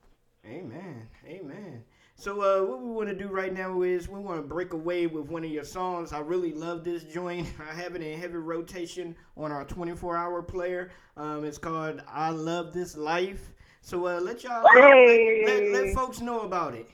Amen. 0.46 1.08
Amen. 1.28 1.84
So 2.24 2.40
uh, 2.40 2.66
what 2.66 2.82
we 2.82 2.90
want 2.90 3.10
to 3.10 3.16
do 3.16 3.28
right 3.28 3.54
now 3.54 3.82
is 3.82 4.08
we 4.08 4.18
want 4.18 4.42
to 4.42 4.48
break 4.48 4.72
away 4.72 5.08
with 5.08 5.26
one 5.26 5.44
of 5.44 5.52
your 5.52 5.66
songs. 5.66 6.14
I 6.14 6.20
really 6.20 6.54
love 6.54 6.86
this 6.86 7.04
joint. 7.04 7.50
I 7.70 7.74
have 7.74 7.98
it 7.98 8.02
in 8.02 8.18
heavy 8.18 8.38
rotation 8.38 9.14
on 9.36 9.52
our 9.52 9.66
24-hour 9.66 10.44
player. 10.44 10.92
Um, 11.18 11.44
it's 11.44 11.58
called 11.58 12.02
"I 12.08 12.30
Love 12.30 12.72
This 12.72 12.96
Life." 12.96 13.52
So 13.82 14.08
uh, 14.08 14.22
let 14.22 14.42
y'all 14.42 14.64
Hey. 14.74 15.44
let, 15.46 15.64
let, 15.64 15.86
let 15.88 15.96
folks 15.96 16.22
know 16.22 16.40
about 16.40 16.76
it. 16.76 16.88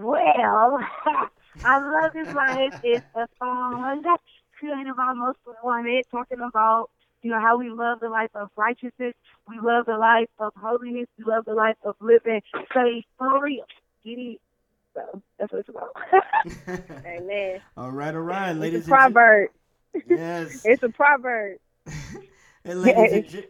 Well, 0.00 0.80
I 1.64 1.78
love 1.78 2.12
this 2.12 2.34
life. 2.34 2.72
It's 2.82 3.06
a 3.14 3.28
song 3.38 4.02
that's 4.02 4.24
created 4.58 4.96
by 4.96 5.12
most 5.12 5.38
women 5.62 6.02
talking 6.10 6.40
about 6.40 6.90
you 7.22 7.30
know 7.30 7.40
how 7.40 7.58
we 7.58 7.70
love 7.70 8.00
the 8.00 8.08
life 8.08 8.30
of 8.34 8.48
righteousness, 8.56 9.14
we 9.48 9.58
love 9.60 9.86
the 9.86 9.96
life 9.98 10.28
of 10.38 10.52
holiness, 10.56 11.06
we 11.18 11.24
love 11.24 11.44
the 11.44 11.54
life 11.54 11.76
of 11.84 11.96
living 12.00 12.42
faith 12.72 13.04
for 13.18 13.42
real. 13.42 13.64
It? 14.04 14.40
So 14.94 15.22
that's 15.38 15.52
what 15.52 15.60
it's 15.60 15.68
about. 15.68 15.94
Amen. 17.06 17.60
All 17.76 17.90
right, 17.90 18.14
all 18.14 18.20
right, 18.20 18.50
It's 18.50 18.60
ladies 18.60 18.86
a 18.86 18.90
proverb. 18.90 19.50
and 19.94 20.02
gen- 20.08 20.18
yes. 20.18 20.62
It's 20.64 20.82
a 20.82 20.88
proverb. 20.88 21.58
And 22.64 22.82
ladies 22.82 23.12
and, 23.12 23.28
gen- 23.28 23.44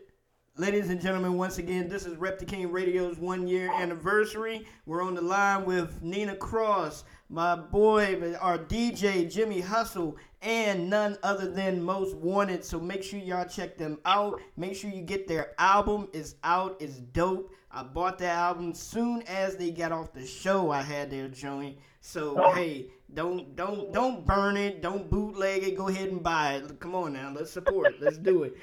ladies 0.56 0.90
and 0.90 1.00
gentlemen, 1.00 1.34
once 1.34 1.58
again, 1.58 1.88
this 1.88 2.06
is 2.06 2.16
Rep 2.16 2.38
the 2.38 2.44
King 2.44 2.70
Radio's 2.70 3.18
one 3.18 3.46
year 3.46 3.72
anniversary. 3.72 4.66
We're 4.86 5.02
on 5.02 5.14
the 5.14 5.22
line 5.22 5.64
with 5.64 6.02
Nina 6.02 6.36
Cross, 6.36 7.04
my 7.28 7.56
boy, 7.56 8.34
our 8.40 8.58
DJ 8.58 9.30
Jimmy 9.30 9.60
Hustle, 9.60 10.16
and 10.42 10.88
none 10.88 11.16
other 11.22 11.50
than 11.50 11.82
Most 11.82 12.16
Wanted. 12.16 12.64
So 12.64 12.78
make 12.78 13.02
sure 13.02 13.18
y'all 13.18 13.44
check 13.44 13.76
them 13.76 13.98
out. 14.04 14.40
Make 14.56 14.76
sure 14.76 14.90
you 14.90 15.02
get 15.02 15.26
their 15.26 15.54
album. 15.58 16.08
It's 16.12 16.36
out. 16.44 16.76
It's 16.80 16.96
dope. 16.96 17.52
I 17.70 17.82
bought 17.82 18.18
the 18.18 18.28
album 18.28 18.72
soon 18.74 19.22
as 19.22 19.56
they 19.56 19.70
got 19.70 19.92
off 19.92 20.12
the 20.12 20.26
show. 20.26 20.70
I 20.70 20.82
had 20.82 21.10
their 21.10 21.28
joint. 21.28 21.76
So 22.00 22.40
oh. 22.42 22.52
hey, 22.52 22.86
don't 23.12 23.54
don't 23.56 23.92
don't 23.92 24.24
burn 24.24 24.56
it. 24.56 24.80
Don't 24.80 25.10
bootleg 25.10 25.64
it. 25.64 25.76
Go 25.76 25.88
ahead 25.88 26.10
and 26.10 26.22
buy 26.22 26.54
it. 26.54 26.80
Come 26.80 26.94
on 26.94 27.12
now, 27.12 27.32
let's 27.34 27.50
support. 27.50 27.94
it. 27.94 28.00
Let's 28.00 28.18
do 28.18 28.44
it. 28.44 28.56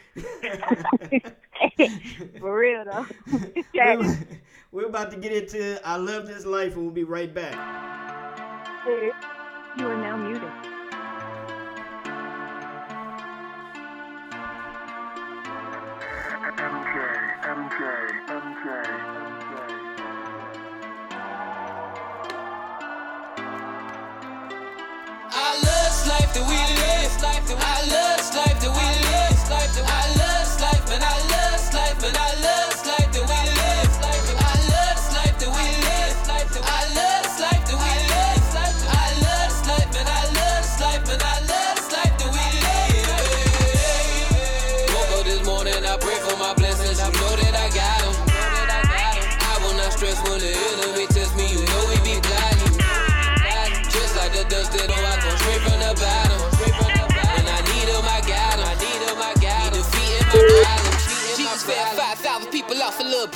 For 2.40 2.58
real 2.58 2.86
though. 2.86 3.06
we're, 3.74 4.18
we're 4.72 4.88
about 4.88 5.12
to 5.12 5.18
get 5.18 5.32
into 5.32 5.80
I 5.88 5.98
love 5.98 6.26
this 6.28 6.46
life, 6.46 6.76
and 6.76 6.84
we'll 6.84 6.94
be 6.94 7.04
right 7.04 7.34
back. 7.34 7.54
You 9.78 9.88
are 9.88 9.98
now 9.98 10.16
muted. 10.16 10.75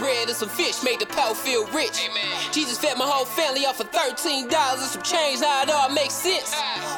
Bread 0.09 0.27
and 0.27 0.37
some 0.37 0.49
fish, 0.49 0.81
made 0.83 0.99
the 0.99 1.05
poor 1.05 1.35
feel 1.35 1.65
rich. 1.67 2.09
Jesus 2.51 2.77
fed 2.79 2.97
my 2.97 3.05
whole 3.05 3.25
family 3.25 3.65
off 3.65 3.79
of 3.79 3.91
$13 3.91 4.49
and 4.49 4.81
some 4.81 5.03
change, 5.03 5.39
now 5.41 5.61
it 5.61 5.69
all 5.69 5.89
makes 5.89 6.15
sense. 6.15 6.53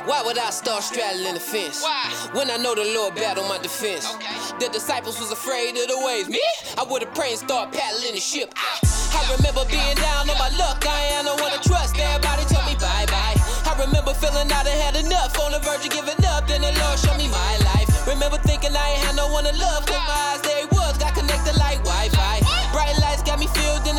Why 0.08 0.24
would 0.24 0.38
I 0.38 0.50
start 0.50 0.84
straddling 0.84 1.34
the 1.34 1.40
fence? 1.40 1.84
Why? 1.84 2.08
When 2.32 2.50
I 2.50 2.58
know 2.58 2.74
the 2.74 2.88
Lord 2.96 3.16
battle 3.16 3.44
my 3.48 3.58
defense. 3.58 4.08
The 4.60 4.70
disciples 4.72 5.20
was 5.20 5.32
afraid 5.32 5.76
of 5.76 5.88
the 5.88 6.00
waves. 6.06 6.30
Me? 6.30 6.40
I 6.78 6.84
would've 6.84 7.14
prayed 7.14 7.36
and 7.36 7.44
start 7.48 7.74
paddling 7.74 8.16
the 8.16 8.24
ship. 8.24 8.54
Ah. 8.56 8.80
I 9.12 9.36
remember 9.36 9.66
being 9.68 9.98
down 10.00 10.30
on 10.30 10.38
my 10.40 10.50
luck. 10.56 10.80
I 10.88 11.20
ain't 11.20 11.26
no 11.26 11.36
one 11.36 11.52
to 11.52 11.62
trust. 11.68 12.00
Everybody 12.00 12.44
told 12.48 12.66
me 12.66 12.76
bye 12.80 13.06
bye. 13.12 13.36
I 13.68 13.76
remember 13.78 14.14
feeling 14.16 14.48
I 14.48 14.64
done 14.64 14.80
had 14.80 14.96
enough. 14.96 15.38
On 15.40 15.52
the 15.52 15.60
verge 15.60 15.84
of 15.84 15.92
giving 15.92 16.24
up. 16.32 16.48
Then 16.48 16.62
the 16.62 16.72
Lord 16.80 16.98
showed 16.98 17.18
me 17.18 17.28
my 17.28 17.54
life. 17.76 17.92
Remember 18.08 18.38
thinking 18.40 18.72
I 18.76 18.96
ain't 18.96 19.04
had 19.04 19.16
no 19.16 19.28
one 19.28 19.44
to 19.44 19.54
love. 19.60 19.86
Close 19.86 20.06
my 20.08 20.20
eyes, 20.32 20.42
there 20.42 20.60
he 20.64 20.68
was. 20.72 20.98
Got 20.98 21.14
connected 21.14 21.56
like 21.60 21.78
Wi 21.84 22.11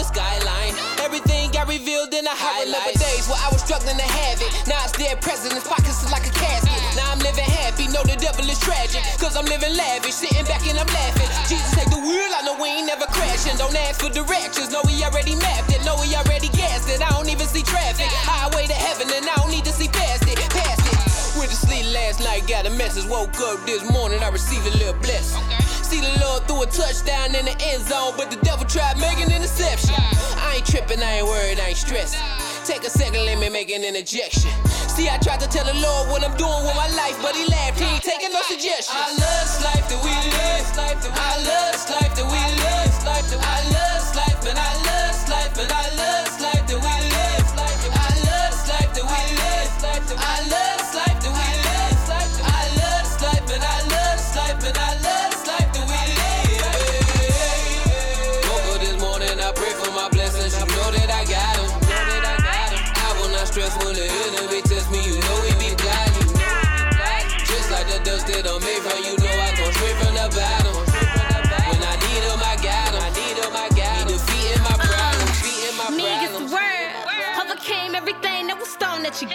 the 0.03 0.09
skyline. 0.11 0.75
Everything 0.99 1.51
got 1.55 1.69
revealed 1.71 2.11
in 2.11 2.27
the 2.27 2.35
highlights. 2.35 2.99
I 2.99 2.99
remember 2.99 2.99
days 2.99 3.25
where 3.31 3.39
I 3.39 3.49
was 3.55 3.63
struggling 3.63 3.99
to 3.99 4.09
have 4.19 4.39
it. 4.43 4.51
Now 4.67 4.83
it's 4.83 4.95
dead 4.99 5.23
presidents, 5.23 5.67
pockets 5.67 6.03
like 6.11 6.27
a 6.27 6.35
casket. 6.35 6.75
Now 6.99 7.15
I'm 7.15 7.23
living 7.23 7.47
happy, 7.47 7.87
know 7.87 8.03
the 8.03 8.19
devil 8.19 8.43
is 8.51 8.59
tragic. 8.59 9.03
Cause 9.23 9.39
I'm 9.39 9.47
living 9.47 9.75
lavish, 9.79 10.19
sitting 10.19 10.43
back 10.51 10.67
and 10.67 10.79
I'm 10.79 10.91
laughing. 10.91 11.31
Jesus 11.47 11.71
take 11.75 11.91
the 11.91 12.03
wheel, 12.03 12.31
I 12.35 12.43
know 12.43 12.59
we 12.59 12.83
ain't 12.83 12.91
never 12.91 13.07
crashing. 13.15 13.55
Don't 13.59 13.75
ask 13.87 14.03
for 14.03 14.11
directions, 14.11 14.75
know 14.75 14.83
we 14.83 14.99
already 15.07 15.39
mapped 15.39 15.71
it. 15.71 15.85
Know 15.87 15.95
we 16.03 16.11
already 16.19 16.51
gassed 16.51 16.91
it, 16.91 16.99
I 16.99 17.11
don't 17.15 17.31
even 17.31 17.47
see 17.47 17.63
traffic. 17.63 18.11
Highway 18.27 18.67
to 18.67 18.75
heaven, 18.75 19.07
and 19.15 19.23
I 19.23 19.35
don't 19.39 19.55
need 19.55 19.65
to 19.71 19.75
see 19.75 19.89
past 19.89 20.27
it. 20.27 20.39
Past 20.51 20.83
it. 20.83 20.99
Went 21.39 21.51
to 21.55 21.57
sleep 21.57 21.87
last 21.95 22.19
night, 22.21 22.47
got 22.51 22.67
a 22.67 22.75
message. 22.75 23.07
Woke 23.07 23.39
up 23.47 23.63
this 23.67 23.87
morning, 23.91 24.19
I 24.23 24.29
received 24.35 24.67
a 24.67 24.75
little 24.83 24.99
blessing. 24.99 25.39
Okay. 25.47 25.72
See 25.93 26.01
the 26.01 26.25
Lord 26.25 26.49
threw 26.49 26.63
a 26.63 26.67
touchdown 26.73 27.37
in 27.37 27.45
the 27.45 27.53
end 27.69 27.85
zone, 27.85 28.15
but 28.17 28.31
the 28.31 28.41
devil 28.41 28.65
tried 28.65 28.97
making 28.97 29.29
an 29.29 29.37
interception. 29.37 29.93
I 30.41 30.57
ain't 30.57 30.65
tripping, 30.65 31.03
I 31.03 31.21
ain't 31.21 31.27
worried, 31.27 31.61
I 31.61 31.69
ain't 31.69 31.77
stressing. 31.77 32.19
Take 32.65 32.89
a 32.89 32.89
second, 32.89 33.27
let 33.27 33.37
me 33.39 33.51
make 33.51 33.69
an 33.69 33.85
interjection. 33.85 34.49
See, 34.89 35.11
I 35.11 35.19
tried 35.19 35.41
to 35.41 35.49
tell 35.53 35.67
the 35.69 35.77
Lord 35.85 36.09
what 36.09 36.25
I'm 36.25 36.33
doing 36.41 36.65
with 36.65 36.77
my 36.81 36.89
life, 36.97 37.21
but 37.21 37.37
he 37.37 37.45
laughed, 37.45 37.79
he 37.79 37.85
ain't 37.85 38.03
taking 38.03 38.33
no 38.33 38.41
suggestions. 38.49 38.89
I 38.89 39.13
love 39.21 39.45
this 39.45 39.61
life 39.69 39.85
that 39.93 40.01
we 40.01 40.17
live. 40.33 41.13
I 41.13 41.37
love 41.45 41.72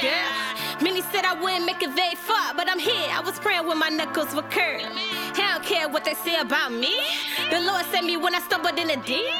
girl. 0.01 0.31
Many 0.81 1.01
said 1.01 1.25
I 1.25 1.33
wouldn't 1.33 1.65
make 1.65 1.81
it 1.81 1.93
very 1.93 2.15
far, 2.15 2.53
but 2.53 2.69
I'm 2.69 2.79
here. 2.79 3.09
I 3.09 3.21
was 3.21 3.39
praying 3.39 3.65
when 3.67 3.79
my 3.79 3.89
knuckles 3.89 4.33
were 4.35 4.45
curved. 4.53 4.85
He 5.35 5.41
don't 5.41 5.63
care 5.63 5.89
what 5.89 6.05
they 6.05 6.13
say 6.13 6.37
about 6.37 6.71
me. 6.71 6.93
The 7.49 7.61
Lord 7.61 7.85
sent 7.91 8.05
me 8.05 8.17
when 8.17 8.35
I 8.35 8.39
stumbled 8.41 8.77
in 8.77 8.87
the 8.87 8.97
deep. 9.05 9.33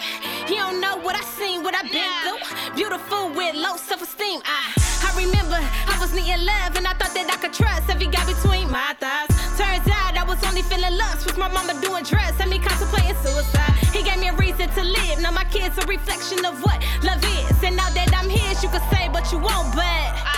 He 0.49 0.55
don't 0.55 0.81
know 0.81 0.97
what 0.97 1.15
I 1.15 1.21
seen, 1.37 1.63
what 1.63 1.75
I've 1.75 1.91
been 1.91 2.09
through. 2.23 2.41
Beautiful 2.75 3.29
with 3.29 3.55
low 3.55 3.77
self-esteem. 3.77 4.41
I, 4.45 4.73
I 5.05 5.09
remember 5.17 5.59
I 5.61 5.95
was 5.99 6.13
needing 6.13 6.45
love 6.45 6.73
and 6.77 6.85
I 6.87 6.93
thought 6.97 7.13
that 7.13 7.29
I 7.29 7.37
could 7.37 7.53
trust 7.53 7.89
every 7.89 8.07
guy 8.07 8.25
between 8.25 8.69
my 8.71 8.95
thighs. 8.99 9.29
Turns 9.57 9.85
out 9.89 10.17
I 10.17 10.25
was 10.25 10.41
only 10.45 10.61
feeling 10.61 10.97
lust 10.97 11.25
with 11.25 11.37
my 11.37 11.49
mama 11.49 11.73
doing 11.81 12.03
drugs 12.03 12.37
and 12.39 12.49
me 12.49 12.57
contemplating 12.59 13.17
suicide. 13.21 13.73
He 13.93 14.01
gave 14.01 14.19
me 14.19 14.29
a 14.29 14.35
reason 14.37 14.69
to 14.69 14.83
live. 14.83 15.21
Now 15.21 15.31
my 15.31 15.45
kids 15.45 15.77
a 15.77 15.85
reflection 15.85 16.45
of 16.45 16.61
what 16.61 16.77
love 17.03 17.21
is. 17.41 17.57
And 17.61 17.75
now 17.75 17.89
that 17.93 18.13
I'm 18.13 18.29
his, 18.29 18.61
you 18.61 18.69
can 18.69 18.81
say 18.93 19.09
what 19.09 19.31
you 19.31 19.39
want, 19.39 19.73
but 19.73 19.83
I 19.85 20.36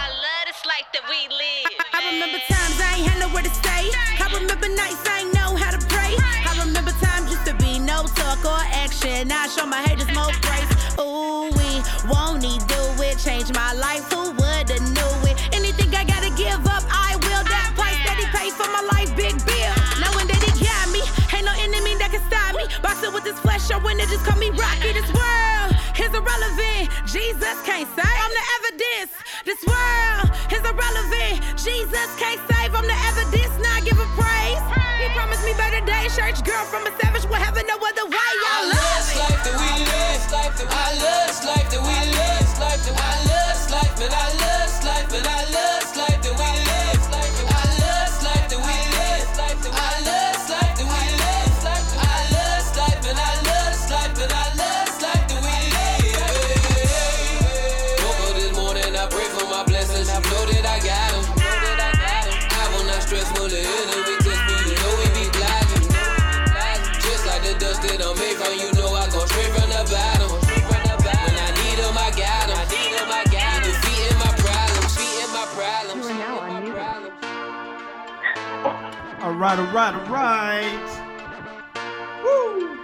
life 0.90 1.02
that 1.02 1.10
we 1.10 1.28
live. 1.30 1.70
I, 1.80 2.02
I 2.02 2.14
remember 2.14 2.40
times 2.50 2.78
I 2.82 2.98
ain't 2.98 3.08
had 3.10 3.20
nowhere 3.20 3.44
to 3.44 3.54
stay. 3.54 3.90
I 3.94 4.26
remember 4.34 4.70
nights 4.70 5.02
I 5.06 5.22
ain't 5.22 5.34
know 5.34 5.56
how 5.56 5.72
to 5.72 5.82
pray. 5.88 6.16
I 6.18 6.54
remember 6.66 6.92
times 7.02 7.30
used 7.30 7.46
to 7.46 7.56
be 7.56 7.80
no 7.80 8.06
talk 8.16 8.44
or 8.46 8.62
action. 8.74 9.28
Now 9.28 9.46
I 9.46 9.48
show 9.48 9.66
my 9.66 9.82
haters 9.82 10.10
more 10.14 10.32
grace. 10.42 10.70
Ooh, 10.98 11.50
we 11.54 11.70
won't 12.10 12.42
need 12.42 12.66
do 12.68 12.82
it? 13.04 13.18
Change 13.20 13.54
my 13.54 13.74
life. 13.74 14.06
Who 14.14 14.32
would've 14.34 14.86
knew 14.96 15.14
it? 15.30 15.38
Anything 15.54 15.94
I 15.94 16.06
gotta 16.06 16.32
give 16.34 16.62
up, 16.66 16.84
I 16.90 17.18
will. 17.22 17.44
That 17.46 17.70
price 17.78 18.00
that 18.06 18.18
he 18.18 18.26
paid 18.34 18.54
for 18.54 18.70
my 18.70 18.84
life, 18.94 19.10
big 19.16 19.36
bill. 19.46 19.74
Knowing 20.02 20.28
that 20.30 20.42
he 20.42 20.52
got 20.64 20.90
me, 20.90 21.02
ain't 21.36 21.46
no 21.46 21.54
enemy 21.62 21.98
that 22.02 22.10
can 22.10 22.24
stop 22.26 22.56
me. 22.58 22.66
Boxing 22.82 23.14
with 23.14 23.24
this 23.24 23.38
flesh, 23.40 23.70
or 23.70 23.80
when 23.82 23.98
they 23.98 24.08
just 24.10 24.26
call 24.26 24.38
me 24.38 24.50
Rocky. 24.50 24.94
This 24.94 25.10
world 25.14 25.70
is 26.02 26.12
irrelevant. 26.14 26.90
Jesus 27.06 27.58
can't 27.68 27.90
say 27.94 28.10
I'm 28.10 28.32
the 28.34 28.46
evidence. 28.58 29.12
This 29.46 29.62
world. 29.66 30.30
Jesus 31.64 32.08
can't 32.16 32.40
save. 32.48 32.72
I'm 32.74 32.88
the 32.88 33.00
evidence. 33.12 33.52
Now 33.60 33.76
I 33.76 33.82
give 33.82 34.00
him 34.00 34.08
praise. 34.16 34.64
He 35.04 35.08
promised 35.12 35.44
me 35.44 35.54
better 35.60 35.84
days. 35.86 36.16
Church 36.16 36.44
girl 36.44 36.64
from 36.66 36.88
a 36.88 36.92
savage 37.00 37.26
will 37.26 37.36
have 37.42 37.58
it 37.58 37.68
no 37.68 37.76
other 37.76 38.06
way. 38.08 38.16
I 38.16 38.48
I 38.48 38.64
love 38.64 38.74
love 38.76 38.96
this 38.96 39.16
life 39.20 39.44
that 39.44 39.56
we 39.60 39.72
live. 39.84 40.22
I 40.72 40.90
love 41.04 41.28
this 41.28 41.46
life 41.46 41.69
right, 79.40 79.58
all 79.58 79.66
right, 79.68 79.96
all 79.96 80.06
right. 80.08 81.04
Woo! 82.24 82.76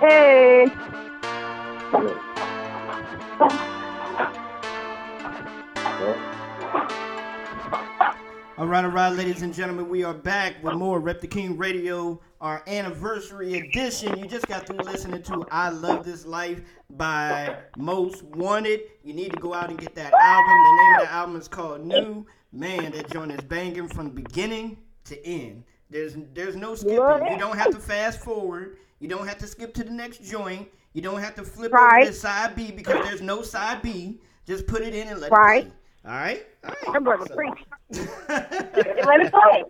Hey. 0.00 0.66
All 8.56 8.66
right, 8.66 8.84
all 8.84 8.90
right, 8.90 9.10
ladies 9.10 9.42
and 9.42 9.54
gentlemen, 9.54 9.88
we 9.88 10.02
are 10.02 10.14
back 10.14 10.56
with 10.64 10.74
more 10.74 10.98
Rep 10.98 11.20
the 11.20 11.28
King 11.28 11.56
Radio, 11.56 12.20
our 12.40 12.64
anniversary 12.66 13.54
edition. 13.58 14.18
You 14.18 14.26
just 14.26 14.48
got 14.48 14.66
through 14.66 14.78
listening 14.78 15.22
to 15.24 15.46
I 15.52 15.68
Love 15.68 16.04
This 16.04 16.26
Life 16.26 16.60
by 16.90 17.56
Most 17.76 18.24
Wanted. 18.24 18.80
You 19.04 19.14
need 19.14 19.32
to 19.32 19.38
go 19.38 19.54
out 19.54 19.70
and 19.70 19.78
get 19.78 19.94
that 19.94 20.12
album. 20.12 20.64
The 20.64 20.82
name 20.82 20.94
of 20.94 21.02
the 21.02 21.12
album 21.12 21.36
is 21.36 21.46
called 21.46 21.86
New. 21.86 22.26
Man, 22.54 22.92
that 22.92 23.10
joint 23.10 23.32
is 23.32 23.40
banging 23.42 23.88
from 23.88 24.10
beginning 24.10 24.78
to 25.06 25.26
end. 25.26 25.64
There's 25.90 26.16
there's 26.34 26.54
no 26.54 26.76
skipping. 26.76 26.96
You 26.96 27.38
don't 27.38 27.58
have 27.58 27.70
to 27.72 27.80
fast 27.80 28.20
forward. 28.20 28.76
You 29.00 29.08
don't 29.08 29.26
have 29.26 29.38
to 29.38 29.46
skip 29.46 29.74
to 29.74 29.84
the 29.84 29.90
next 29.90 30.22
joint. 30.22 30.68
You 30.92 31.02
don't 31.02 31.20
have 31.20 31.34
to 31.34 31.42
flip 31.42 31.72
Right. 31.72 32.02
over 32.02 32.12
to 32.12 32.16
side 32.16 32.54
B 32.54 32.70
because 32.70 33.04
there's 33.04 33.20
no 33.20 33.42
side 33.42 33.82
B. 33.82 34.20
Just 34.46 34.66
put 34.68 34.82
it 34.82 34.94
in 34.94 35.08
and 35.08 35.20
let 35.20 35.32
Right. 35.32 35.64
it 35.66 35.72
play. 36.04 36.12
All 36.12 36.16
right? 36.16 36.46
That 36.62 37.02
brother 37.02 37.26
preach. 37.34 37.58
Let 37.90 39.20
it 39.20 39.32
play. 39.32 39.64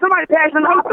Somebody 0.00 0.26
pass 0.26 0.50
the 0.52 0.60
note 0.60 0.84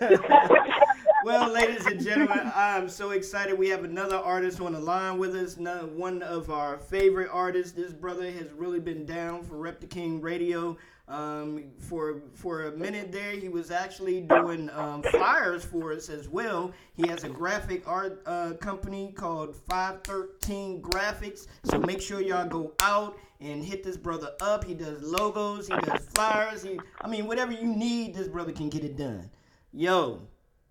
play. 0.00 0.58
well, 1.24 1.52
ladies 1.52 1.86
and 1.86 2.02
gentlemen, 2.02 2.50
I'm 2.54 2.88
so 2.88 3.10
excited. 3.10 3.56
We 3.56 3.68
have 3.68 3.84
another 3.84 4.16
artist 4.16 4.60
on 4.60 4.72
the 4.72 4.80
line 4.80 5.18
with 5.18 5.34
us. 5.36 5.56
One 5.56 6.22
of 6.22 6.50
our 6.50 6.78
favorite 6.78 7.28
artists. 7.32 7.72
This 7.72 7.92
brother 7.92 8.30
has 8.30 8.52
really 8.52 8.80
been 8.80 9.06
down 9.06 9.42
for 9.44 9.56
Rep 9.56 9.80
the 9.80 9.86
King 9.86 10.20
Radio. 10.20 10.76
Um, 11.08 11.66
for 11.78 12.22
for 12.34 12.64
a 12.64 12.72
minute 12.72 13.12
there, 13.12 13.30
he 13.30 13.48
was 13.48 13.70
actually 13.70 14.22
doing 14.22 14.68
um, 14.70 15.04
flyers 15.04 15.64
for 15.64 15.92
us 15.92 16.08
as 16.08 16.28
well. 16.28 16.72
He 16.94 17.06
has 17.06 17.22
a 17.22 17.28
graphic 17.28 17.86
art 17.86 18.22
uh, 18.26 18.54
company 18.54 19.12
called 19.14 19.54
513 19.54 20.82
Graphics. 20.82 21.46
So 21.62 21.78
make 21.78 22.00
sure 22.00 22.20
y'all 22.20 22.48
go 22.48 22.72
out 22.80 23.16
and 23.40 23.64
hit 23.64 23.82
this 23.84 23.96
brother 23.96 24.30
up. 24.40 24.64
He 24.64 24.74
does 24.74 25.02
logos, 25.02 25.68
he 25.68 25.74
does 25.76 26.06
flyers. 26.14 26.62
He, 26.62 26.78
I 27.00 27.08
mean, 27.08 27.26
whatever 27.26 27.52
you 27.52 27.66
need, 27.66 28.14
this 28.14 28.28
brother 28.28 28.52
can 28.52 28.68
get 28.68 28.84
it 28.84 28.96
done. 28.96 29.30
Yo, 29.72 30.22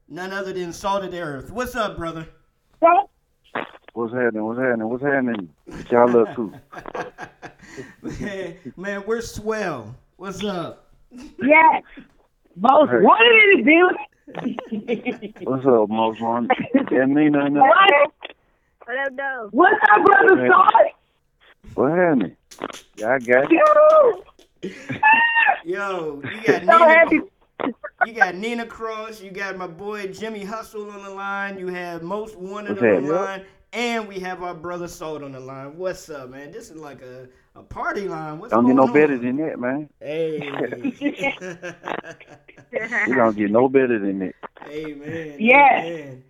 none 0.08 0.32
other 0.34 0.54
than 0.54 0.74
Salted 0.74 1.14
Earth. 1.14 1.52
What's 1.52 1.76
up, 1.76 1.98
brother? 1.98 2.28
What's 3.94 4.14
happening? 4.14 4.44
What's 4.46 4.60
happening? 4.60 4.90
What's 4.90 5.04
happening? 5.04 5.50
Y'all 5.90 6.18
up 6.22 6.36
too. 6.36 6.54
man, 8.22 8.56
man, 8.76 9.04
we're 9.08 9.22
swell. 9.22 9.96
What's 10.18 10.44
up? 10.44 10.92
Yes. 11.12 11.84
Most 12.58 12.90
Hey. 12.92 12.98
wanted 13.02 13.60
in 13.60 13.66
the 13.66 14.56
building. 14.74 15.38
What's 15.44 15.66
up, 15.66 15.90
most 15.90 16.22
one? 16.22 16.48
That 16.74 17.08
mean 17.10 17.32
nothing. 17.34 17.58
else? 17.58 17.68
What 18.86 18.98
up, 18.98 19.16
though? 19.16 19.48
What's 19.52 19.76
up, 19.92 20.06
brother 20.06 20.42
Hey. 20.42 20.48
Scott? 20.48 20.74
What 21.76 21.92
happening? 21.98 22.36
Yeah, 22.98 23.16
I 23.16 23.20
got 23.20 23.52
you. 23.52 23.62
Yo, 25.64 26.24
you 26.30 26.42
got 26.42 26.64
So 26.70 26.88
happy. 26.88 27.20
Nina, 27.20 27.74
you 28.02 28.14
got 28.14 28.36
Nina 28.36 28.66
Cross, 28.66 29.22
you 29.22 29.32
got 29.32 29.58
my 29.58 29.68
boy 29.68 30.08
Jimmy 30.08 30.44
Hustle 30.44 30.90
on 30.92 31.04
the 31.04 31.10
line, 31.10 31.60
you 31.60 31.68
have 31.70 32.04
Most 32.04 32.38
Wanted 32.38 32.78
What's 32.78 32.80
on 32.80 32.94
the 32.94 33.02
happening? 33.02 33.02
line, 33.02 33.46
And 33.74 34.08
we 34.08 34.20
have 34.20 34.44
our 34.44 34.54
brother 34.56 34.88
Salt 34.88 35.24
on 35.24 35.34
the 35.34 35.40
line. 35.40 35.78
What's 35.78 36.10
up, 36.10 36.30
man? 36.30 36.52
This 36.52 36.72
is 36.72 36.78
like 36.78 37.02
a, 37.02 37.30
a 37.56 37.64
party 37.64 38.08
line. 38.08 38.40
What's 38.40 38.54
Don't 38.54 38.66
get 38.66 38.76
no 38.76 38.88
on? 38.88 38.88
better 38.88 39.18
than 39.18 39.38
that, 39.38 39.60
man. 39.60 39.90
Hey. 40.00 40.94
We 43.06 43.16
don't 43.16 43.38
get 43.38 43.52
no 43.52 43.70
better 43.70 44.00
than 44.00 44.20
that. 44.20 44.36
Amen. 44.68 45.40
Yes. 45.40 45.88
Amen. 45.88 46.24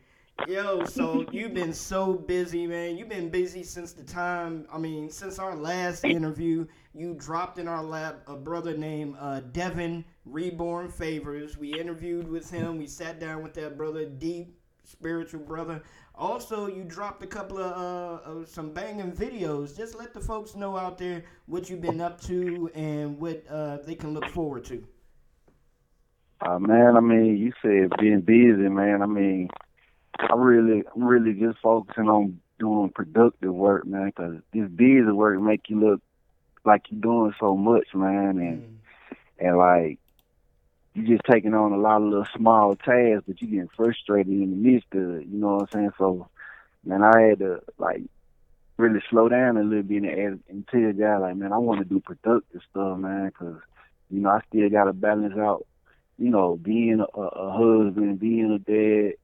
Yo, 0.47 0.83
so 0.83 1.25
you've 1.31 1.55
been 1.55 1.73
so 1.73 2.13
busy, 2.13 2.67
man. 2.67 2.97
You've 2.97 3.09
been 3.09 3.29
busy 3.29 3.63
since 3.63 3.93
the 3.93 4.03
time, 4.03 4.67
I 4.71 4.77
mean, 4.77 5.09
since 5.09 5.39
our 5.39 5.55
last 5.55 6.05
interview. 6.05 6.67
You 6.93 7.15
dropped 7.15 7.57
in 7.57 7.67
our 7.67 7.81
lap 7.81 8.21
a 8.27 8.35
brother 8.35 8.77
named 8.77 9.15
uh, 9.19 9.39
Devin 9.53 10.05
Reborn 10.25 10.89
Favors. 10.89 11.57
We 11.57 11.73
interviewed 11.73 12.27
with 12.27 12.51
him. 12.51 12.77
We 12.77 12.85
sat 12.85 13.19
down 13.19 13.41
with 13.41 13.55
that 13.55 13.75
brother, 13.75 14.05
deep 14.05 14.59
spiritual 14.83 15.39
brother. 15.39 15.81
Also, 16.13 16.67
you 16.67 16.83
dropped 16.83 17.23
a 17.23 17.27
couple 17.27 17.57
of, 17.57 17.71
uh, 17.71 18.29
of 18.29 18.47
some 18.47 18.71
banging 18.71 19.13
videos. 19.13 19.75
Just 19.75 19.95
let 19.97 20.13
the 20.13 20.21
folks 20.21 20.53
know 20.53 20.77
out 20.77 20.99
there 20.99 21.23
what 21.47 21.69
you've 21.71 21.81
been 21.81 22.01
up 22.01 22.21
to 22.21 22.69
and 22.75 23.17
what 23.19 23.43
uh, 23.49 23.77
they 23.77 23.95
can 23.95 24.13
look 24.13 24.27
forward 24.29 24.63
to. 24.65 24.85
Uh, 26.41 26.59
man, 26.59 26.95
I 26.95 26.99
mean, 26.99 27.37
you 27.37 27.51
said 27.61 27.89
being 27.99 28.21
busy, 28.21 28.69
man. 28.69 29.01
I 29.01 29.07
mean, 29.07 29.49
I 30.19 30.33
really, 30.35 30.83
I'm 30.93 31.03
really 31.03 31.33
just 31.33 31.59
focusing 31.59 32.09
on 32.09 32.39
doing 32.59 32.89
productive 32.89 33.53
work, 33.53 33.85
man. 33.85 34.11
Cause 34.11 34.37
this 34.53 34.69
busy 34.69 35.01
work 35.03 35.39
make 35.39 35.69
you 35.69 35.79
look 35.79 36.01
like 36.63 36.83
you're 36.89 37.01
doing 37.01 37.33
so 37.39 37.55
much, 37.55 37.87
man, 37.93 38.37
and 38.37 38.61
mm. 38.61 38.75
and 39.39 39.57
like 39.57 39.99
you're 40.93 41.17
just 41.17 41.29
taking 41.29 41.53
on 41.53 41.73
a 41.73 41.77
lot 41.77 42.01
of 42.01 42.03
little 42.03 42.27
small 42.35 42.75
tasks, 42.75 43.23
but 43.27 43.41
you're 43.41 43.51
getting 43.51 43.69
frustrated 43.75 44.31
in 44.31 44.51
the 44.51 44.69
midst 44.69 44.87
of 44.93 45.15
it. 45.17 45.27
You 45.27 45.37
know 45.39 45.55
what 45.55 45.61
I'm 45.61 45.67
saying? 45.73 45.91
So, 45.97 46.29
man, 46.85 47.03
I 47.03 47.21
had 47.21 47.39
to 47.39 47.61
like 47.77 48.03
really 48.77 49.01
slow 49.09 49.29
down 49.29 49.57
a 49.57 49.63
little 49.63 49.83
bit 49.83 50.03
and, 50.03 50.05
and, 50.05 50.43
and 50.49 50.67
tell 50.67 50.93
God, 50.93 51.21
like, 51.21 51.35
man, 51.35 51.53
I 51.53 51.57
want 51.57 51.79
to 51.79 51.85
do 51.85 51.99
productive 51.99 52.61
stuff, 52.69 52.97
man, 52.97 53.31
cause 53.31 53.57
you 54.09 54.21
know 54.21 54.29
I 54.29 54.39
still 54.47 54.69
got 54.69 54.85
to 54.85 54.93
balance 54.93 55.37
out 55.37 55.65
you 56.17 56.29
know, 56.29 56.57
being 56.57 56.99
a, 56.99 57.21
a 57.21 57.51
husband, 57.51 58.19
being 58.19 58.51
a 58.51 58.59
dad, 58.59 59.15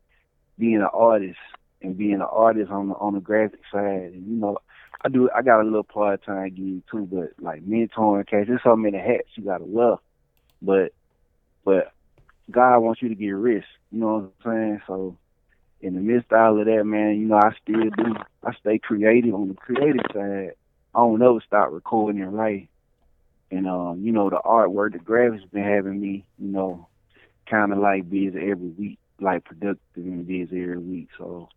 being 0.62 0.78
an 0.78 0.90
artist, 0.94 1.40
and 1.82 1.98
being 1.98 2.14
an 2.14 2.22
artist 2.22 2.72
on 2.72 2.90
the 2.90 2.96
on 2.96 3.16
the 3.16 3.20
graphic 3.20 3.62
side. 3.72 4.14
And 4.14 4.28
you 4.28 4.36
know, 4.36 4.60
I 5.04 5.10
do 5.10 5.30
I 5.36 5.42
got 5.42 5.62
a 5.62 5.64
little 5.64 5.84
part 5.84 6.24
time 6.24 6.54
gig 6.54 6.84
too, 6.90 7.08
but 7.12 7.44
like 7.44 7.66
mentoring 7.66 8.28
case, 8.28 8.46
there's 8.48 8.62
so 8.64 8.76
many 8.76 8.98
hats 8.98 9.28
you 9.36 9.44
gotta 9.44 9.66
wear. 9.66 9.96
But 10.62 10.94
but 11.66 11.92
God 12.50 12.80
wants 12.80 13.02
you 13.02 13.10
to 13.10 13.16
get 13.16 13.32
rich, 13.32 13.66
you 13.92 14.00
know 14.00 14.32
what 14.42 14.52
I'm 14.52 14.52
saying? 14.52 14.82
So 14.88 15.18
in 15.82 15.96
the 15.96 16.02
midst 16.02 16.32
of 16.32 16.40
all 16.40 16.60
of 16.60 16.66
that, 16.66 16.86
man, 16.86 17.20
you 17.20 17.28
know, 17.28 17.38
I 17.38 17.52
still 17.62 17.90
do 17.98 18.16
I 18.44 18.54
stay 18.60 18.80
creative 18.80 19.34
on 19.34 19.48
the 19.48 19.56
creative 19.56 20.06
side. 20.14 20.52
I 20.94 21.00
don't 21.00 21.22
ever 21.22 21.40
stop 21.46 21.72
recording 21.72 22.22
and 22.22 22.34
writing. 22.34 22.68
And 23.50 23.68
um, 23.68 24.02
you 24.02 24.12
know, 24.12 24.30
the 24.30 24.40
artwork, 24.46 24.94
the 24.94 25.00
graphics 25.00 25.50
been 25.52 25.64
having 25.64 26.00
me, 26.00 26.26
you 26.38 26.52
know, 26.52 26.88
kinda 27.50 27.76
like 27.76 28.10
busy 28.10 28.38
every 28.38 28.70
week, 28.70 29.00
like 29.22 29.46
productive 29.46 29.80
and 29.96 30.28
busy 30.28 30.64
every 30.64 30.78
week. 30.78 31.10
So 31.18 31.50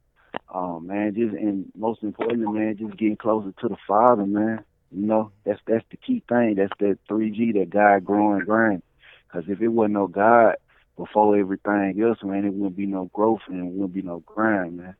um 0.52 0.86
man, 0.86 1.14
just 1.14 1.34
and 1.34 1.70
most 1.76 2.02
importantly, 2.02 2.46
man, 2.46 2.76
just 2.76 2.96
getting 2.96 3.16
closer 3.16 3.52
to 3.60 3.68
the 3.68 3.76
Father, 3.86 4.26
man. 4.26 4.64
You 4.90 5.06
know, 5.06 5.32
that's 5.44 5.60
that's 5.66 5.84
the 5.90 5.96
key 5.96 6.22
thing. 6.28 6.54
That's 6.56 6.72
that 6.78 6.98
three 7.08 7.30
G, 7.30 7.52
that 7.58 7.70
God 7.70 8.04
growing 8.04 8.44
grind. 8.44 8.82
Because 9.26 9.48
if 9.48 9.60
it 9.60 9.68
wasn't 9.68 9.94
no 9.94 10.06
God 10.06 10.54
before 10.96 11.36
everything 11.36 12.00
else, 12.00 12.18
man, 12.22 12.44
it 12.44 12.52
wouldn't 12.52 12.76
be 12.76 12.86
no 12.86 13.10
growth 13.12 13.40
and 13.48 13.58
it 13.58 13.72
wouldn't 13.72 13.94
be 13.94 14.02
no 14.02 14.20
grind, 14.20 14.76
man. 14.76 14.94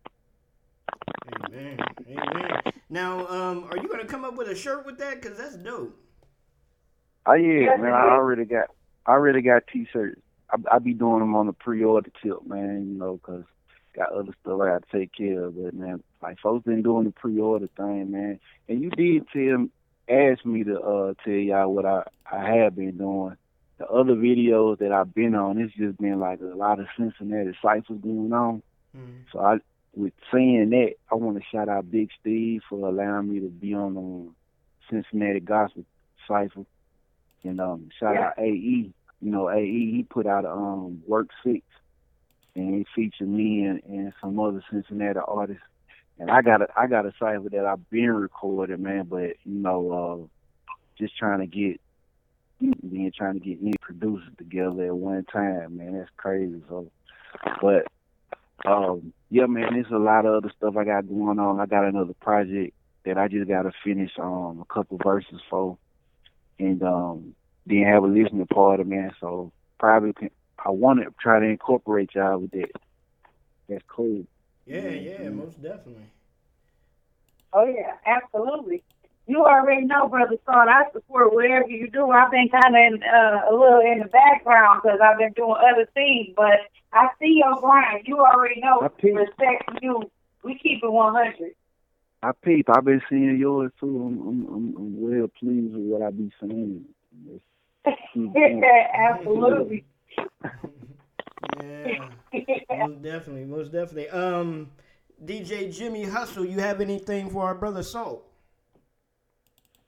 Amen. 1.47 1.79
Amen. 2.09 2.51
Now, 2.91 3.27
um, 3.29 3.65
are 3.71 3.77
you 3.77 3.89
gonna 3.89 4.05
come 4.05 4.25
up 4.25 4.37
with 4.37 4.49
a 4.49 4.55
shirt 4.55 4.85
with 4.85 4.99
that? 4.99 5.23
Cause 5.23 5.37
that's 5.39 5.57
dope. 5.57 5.97
Oh 7.27 7.35
yeah, 7.35 7.77
man. 7.77 7.93
I 7.93 8.11
already 8.11 8.45
got, 8.45 8.67
I 9.07 9.13
already 9.13 9.43
got 9.43 9.67
t-shirts. 9.73 10.21
I, 10.51 10.77
I 10.77 10.79
be 10.79 10.95
doing 10.95 11.21
them 11.21 11.35
on 11.35 11.47
the 11.47 11.53
pre-order 11.53 12.11
tip, 12.23 12.47
man. 12.47 12.87
You 12.93 12.99
know, 12.99 13.21
'cause 13.23 13.45
got 13.97 14.13
other 14.13 14.33
stuff 14.41 14.61
I 14.61 14.67
got 14.71 14.85
to 14.89 14.99
take 14.99 15.13
care 15.15 15.45
of. 15.45 15.63
But 15.63 15.75
man, 15.75 16.03
like 16.23 16.39
folks 16.41 16.65
been 16.65 16.83
doing 16.83 17.05
the 17.05 17.13
pre-order 17.13 17.69
thing, 17.77 18.11
man. 18.11 18.41
And 18.69 18.83
you 18.83 18.91
did 18.91 19.25
tell, 19.33 19.67
ask 20.09 20.45
me 20.45 20.65
to 20.65 20.81
uh 20.81 21.15
tell 21.25 21.33
y'all 21.33 21.73
what 21.73 21.87
I 21.87 22.03
I 22.31 22.45
have 22.57 22.75
been 22.77 22.99
doing. 22.99 23.37
The 23.79 23.87
other 23.89 24.15
videos 24.15 24.79
that 24.79 24.93
I've 24.93 25.15
been 25.15 25.35
on, 25.35 25.59
it's 25.59 25.75
just 25.75 25.99
been 25.99 26.21
like 26.21 26.41
a 26.41 26.45
lot 26.57 26.79
of 26.81 26.87
Cincinnati 26.97 27.57
ciphers 27.63 27.99
going 28.03 28.33
on. 28.33 28.63
So 29.33 29.41
I, 29.41 29.59
with 29.97 30.13
saying 30.33 30.71
that, 30.71 30.95
I 31.11 31.15
want 31.17 31.37
to 31.39 31.43
shout 31.51 31.69
out 31.69 31.91
Big 31.91 32.11
Steve 32.21 32.63
for 32.69 32.89
allowing 32.89 33.33
me 33.33 33.41
to 33.41 33.49
be 33.49 33.75
on 33.75 33.95
the 33.95 34.31
Cincinnati 34.91 35.41
Gospel 35.41 35.85
Cipher, 36.29 36.65
and 37.43 37.61
um, 37.61 37.89
shout 37.99 38.15
Yeah. 38.15 38.27
out 38.29 38.39
AE. 38.39 38.93
You 39.25 39.31
know, 39.31 39.49
AE 39.49 39.65
he 39.65 40.07
put 40.09 40.27
out 40.27 40.45
um 40.45 41.03
Work 41.07 41.29
Six, 41.43 41.63
and 42.55 42.75
he 42.75 42.87
featured 42.95 43.27
me 43.27 43.65
and, 43.65 43.83
and 43.85 44.13
some 44.21 44.39
other 44.39 44.63
Cincinnati 44.71 45.19
artists. 45.27 45.63
And 46.19 46.31
I 46.31 46.43
got 46.43 46.61
a 46.61 46.67
I 46.77 46.89
got 46.89 47.07
a 47.07 47.13
cipher 47.19 47.49
that 47.51 47.65
I've 47.65 47.89
been 47.89 48.13
recording, 48.13 48.83
man. 48.83 49.07
But 49.09 49.37
you 49.45 49.63
know, 49.63 50.29
uh, 50.29 50.77
just 51.03 51.17
trying 51.17 51.41
to 51.41 51.47
get 51.47 51.81
being 52.61 53.11
trying 53.17 53.41
to 53.41 53.41
get 53.41 53.63
any 53.63 53.73
producers 53.81 54.29
together 54.37 54.89
at 54.89 54.95
one 54.95 55.25
time, 55.25 55.79
man. 55.79 55.97
That's 55.97 56.11
crazy. 56.19 56.63
So, 56.69 56.91
but 57.63 57.87
um, 58.67 59.15
yeah, 59.31 59.47
man, 59.47 59.73
there's 59.73 59.87
a 59.91 59.97
lot 59.97 60.27
of 60.27 60.35
other 60.35 60.53
stuff 60.55 60.77
I 60.77 60.85
got 60.85 61.09
going 61.09 61.39
on. 61.39 61.61
I 61.61 61.65
got 61.65 61.87
another 61.87 62.15
project 62.21 62.75
that 63.07 63.17
I 63.17 63.29
just 63.29 63.49
got 63.49 63.63
to 63.63 63.73
finish 63.83 64.11
um 64.19 64.61
a 64.61 64.75
couple 64.75 64.99
verses 65.03 65.41
for, 65.49 65.79
and 66.59 66.83
um 66.83 67.35
then 67.67 67.83
have 67.85 68.05
a 68.05 68.07
listening 68.07 68.47
party, 68.47 68.85
man. 68.85 69.13
So 69.21 69.53
probably 69.79 70.13
can, 70.13 70.31
I 70.65 70.71
want 70.71 71.01
to 71.01 71.15
try 71.21 71.41
to 71.41 71.47
incorporate 71.47 72.15
y'all 72.15 72.39
with 72.39 72.51
that. 72.53 72.71
That's 73.69 73.85
cool. 73.89 74.25
Yeah, 74.67 74.89
yeah, 74.89 75.29
most 75.31 75.63
definitely. 75.63 76.07
Oh 77.53 77.67
yeah, 77.67 77.93
absolutely. 78.07 78.83
You 79.27 79.45
already 79.45 79.87
know, 79.87 80.09
brother 80.09 80.37
Son. 80.45 80.69
I 80.69 80.85
support 80.93 81.33
whatever 81.35 81.69
you 81.69 81.89
do. 81.89 82.11
I've 82.11 82.31
been 82.31 82.49
kind 82.51 82.75
of 82.75 82.81
in, 82.93 83.03
uh, 83.03 83.41
a 83.51 83.53
little 83.53 83.81
in 83.81 84.01
the 84.01 84.09
background 84.09 84.81
because 84.83 84.99
I've 85.03 85.19
been 85.19 85.33
doing 85.33 85.57
other 85.59 85.87
things, 85.95 86.35
but 86.37 86.61
I 86.93 87.09
see 87.19 87.41
your 87.43 87.59
grind. 87.61 88.07
You 88.07 88.19
already 88.21 88.61
know. 88.61 88.83
I 88.83 88.89
peep. 88.89 89.17
Respect 89.17 89.69
to 89.69 89.79
you. 89.81 90.11
We 90.43 90.59
keep 90.59 90.83
it 90.83 90.91
one 90.91 91.15
hundred. 91.15 91.53
I 92.23 92.33
peep. 92.43 92.69
I've 92.69 92.85
been 92.85 93.03
seeing 93.09 93.39
yours 93.39 93.73
too. 93.81 93.87
I'm 93.87 94.21
I'm 94.21 94.47
I'm, 94.47 94.77
I'm 94.77 95.01
well 95.01 95.29
pleased 95.39 95.75
with 95.75 95.85
what 95.85 96.03
I 96.03 96.11
be 96.11 96.31
saying. 96.41 96.85
Yeah, 98.15 98.89
absolutely. 99.11 99.85
Yeah, 101.61 102.09
most 102.71 103.03
definitely, 103.03 103.45
most 103.45 103.73
definitely. 103.73 104.09
Um, 104.09 104.71
DJ 105.25 105.77
Jimmy 105.77 106.05
Hustle, 106.05 106.45
you 106.45 106.61
have 106.61 106.81
anything 106.81 107.31
for 107.31 107.45
our 107.45 107.55
brother 107.55 107.83
Salt? 107.83 108.27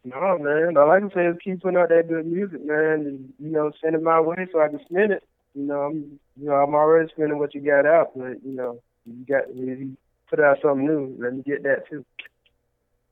No, 0.05 0.39
man. 0.39 0.77
All 0.77 0.91
I 0.91 1.01
can 1.01 1.11
say 1.13 1.27
is 1.27 1.37
keep 1.43 1.63
putting 1.63 1.79
out 1.79 1.89
that 1.89 2.09
good 2.09 2.27
music, 2.27 2.65
man, 2.65 3.07
and 3.07 3.33
you 3.41 3.51
know, 3.51 3.73
send 3.83 3.97
it 3.97 4.03
my 4.03 4.21
way 4.21 4.47
so 4.53 4.61
I 4.61 4.69
can 4.69 4.81
spin 4.85 5.11
it. 5.11 5.25
You 5.55 5.63
know, 5.65 5.81
I'm, 5.81 6.21
you 6.37 6.47
know, 6.47 6.55
I'm 6.55 6.75
already 6.75 7.11
spinning 7.11 7.39
what 7.39 7.55
you 7.55 7.61
got 7.61 7.87
out, 7.87 8.13
but 8.15 8.45
you 8.45 8.53
know, 8.53 8.81
you 9.05 9.25
got 9.27 9.55
you 9.55 9.97
put 10.31 10.41
out 10.41 10.59
something 10.63 10.87
new, 10.87 11.17
let 11.19 11.35
me 11.35 11.43
get 11.43 11.63
that 11.65 11.89
too. 11.91 12.05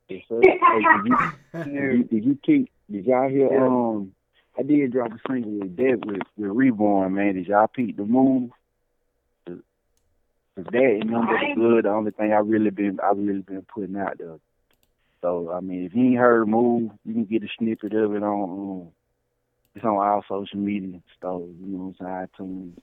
Yes, 0.09 0.23
sir. 0.29 0.41
Hey, 0.43 0.83
did 1.03 1.07
you, 1.07 1.17
did 1.65 1.73
you 1.75 2.05
did 2.05 2.25
you 2.25 2.39
keep 2.45 2.71
did 2.91 3.07
y'all 3.07 3.29
hear 3.29 3.49
Yeah. 3.51 3.67
um 3.67 4.13
I 4.59 4.63
did 4.63 4.93
drop 4.93 5.13
a 5.13 5.19
single 5.29 5.53
with 5.53 5.77
that 5.77 5.99
with, 6.05 6.23
with 6.37 6.51
Reborn, 6.51 7.15
man. 7.15 7.35
Did 7.35 7.47
y'all 7.47 7.67
peep 7.67 7.97
the 7.97 8.05
move? 8.05 8.51
Cause 10.57 10.67
that 10.71 10.99
and 11.01 11.11
number 11.11 11.33
the 11.33 11.55
good, 11.61 11.85
the 11.85 11.89
only 11.91 12.13
thing 12.13 12.33
I 12.33 12.37
really 12.37 12.71
been 12.71 13.01
I 13.03 13.11
really 13.11 13.41
been 13.41 13.67
putting 13.75 13.97
out 13.97 14.19
there. 14.19 14.37
So 15.21 15.51
I 15.53 15.59
mean 15.61 15.85
if 15.87 15.95
you 15.95 16.05
ain't 16.05 16.19
heard 16.19 16.47
move, 16.47 16.93
you 17.05 17.13
can 17.13 17.25
get 17.25 17.43
a 17.43 17.49
snippet 17.59 17.93
of 17.93 18.15
it 18.15 18.23
on 18.23 18.43
um, 18.83 18.89
it's 19.75 19.85
on 19.85 19.97
all 19.97 20.25
social 20.29 20.61
media 20.61 21.01
stores, 21.17 21.51
you 21.61 21.67
know 21.67 21.93
what 21.99 22.07
I'm 22.07 22.29
saying, 22.39 22.75
iTunes, 22.77 22.79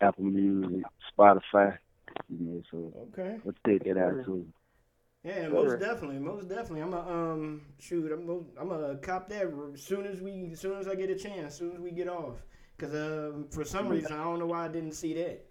Apple 0.00 0.24
Music, 0.24 0.84
Spotify. 1.16 1.78
You 2.28 2.38
know, 2.44 2.62
so 2.68 2.92
Okay. 3.12 3.38
let's 3.44 3.58
take 3.64 3.84
that 3.84 3.96
out 3.96 4.24
too. 4.24 4.44
Yeah, 5.24 5.48
most 5.48 5.80
definitely, 5.80 6.18
most 6.18 6.48
definitely. 6.48 6.80
I'm 6.80 6.94
a 6.94 7.00
um 7.00 7.62
shoot. 7.78 8.12
I'm 8.12 8.26
gonna, 8.26 8.40
I'm 8.60 8.68
gonna 8.68 8.96
cop 8.96 9.28
that 9.28 9.52
as 9.74 9.82
soon 9.82 10.06
as 10.06 10.20
we, 10.20 10.50
as 10.52 10.60
soon 10.60 10.78
as 10.78 10.86
I 10.86 10.94
get 10.94 11.10
a 11.10 11.16
chance, 11.16 11.54
as 11.54 11.56
soon 11.56 11.72
as 11.72 11.80
we 11.80 11.90
get 11.90 12.08
off. 12.08 12.36
Cause 12.78 12.94
um 12.94 13.48
for 13.50 13.64
some 13.64 13.88
reason 13.88 14.12
I 14.12 14.22
don't 14.22 14.38
know 14.38 14.46
why 14.46 14.66
I 14.66 14.68
didn't 14.68 14.92
see 14.92 15.14
that. 15.14 15.44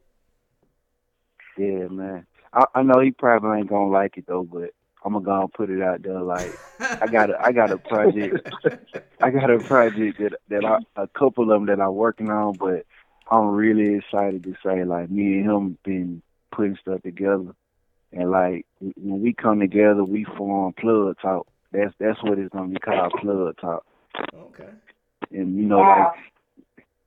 Yeah, 1.58 1.88
man. 1.88 2.26
I, 2.54 2.66
I 2.76 2.84
know 2.84 3.00
he 3.02 3.12
probably 3.12 3.60
ain't 3.60 3.68
gonna 3.70 3.90
like 3.90 4.18
it 4.18 4.26
though, 4.28 4.44
but 4.44 4.72
I'm 5.04 5.14
gonna 5.14 5.26
go 5.26 5.42
and 5.42 5.54
put 5.54 5.70
it 5.70 5.82
out 5.82 6.02
there. 6.02 6.22
Like 6.22 6.58
I 6.80 7.08
got 7.08 7.30
a, 7.30 7.38
I 7.42 7.52
got 7.52 7.72
a 7.72 7.78
project, 7.78 8.50
I 9.22 9.30
got 9.32 9.52
a 9.52 9.60
project 9.60 10.20
that 10.20 10.34
that 10.48 10.64
I, 10.66 10.80
a 10.96 11.08
couple 11.08 11.44
of 11.44 11.50
them 11.50 11.66
that 11.66 11.84
I'm 11.84 11.94
working 11.96 12.30
on, 12.30 12.54
but 12.54 12.86
I'm 13.30 13.48
really 13.50 13.96
excited 13.96 14.44
to 14.44 14.56
say 14.66 14.86
like 14.86 15.10
me 15.10 15.40
and 15.40 15.46
him 15.50 15.78
been 15.84 16.22
putting 16.52 16.78
stuff 16.78 17.02
together, 17.02 17.54
And 18.12 18.32
like 18.32 18.66
when 18.80 19.22
we 19.22 19.34
come 19.34 19.60
together, 19.60 20.04
we 20.04 20.26
form 20.38 20.74
plug 20.74 21.18
talk. 21.22 21.48
That's 21.72 21.94
that's 22.00 22.22
what 22.24 22.40
it's 22.40 22.54
gonna 22.54 22.70
be 22.70 22.80
called, 22.80 23.14
plug 23.20 23.58
talk. 23.60 23.86
Okay. 24.34 24.70
And 25.32 25.58
you 25.58 25.64
know, 25.64 25.80
like 25.80 26.14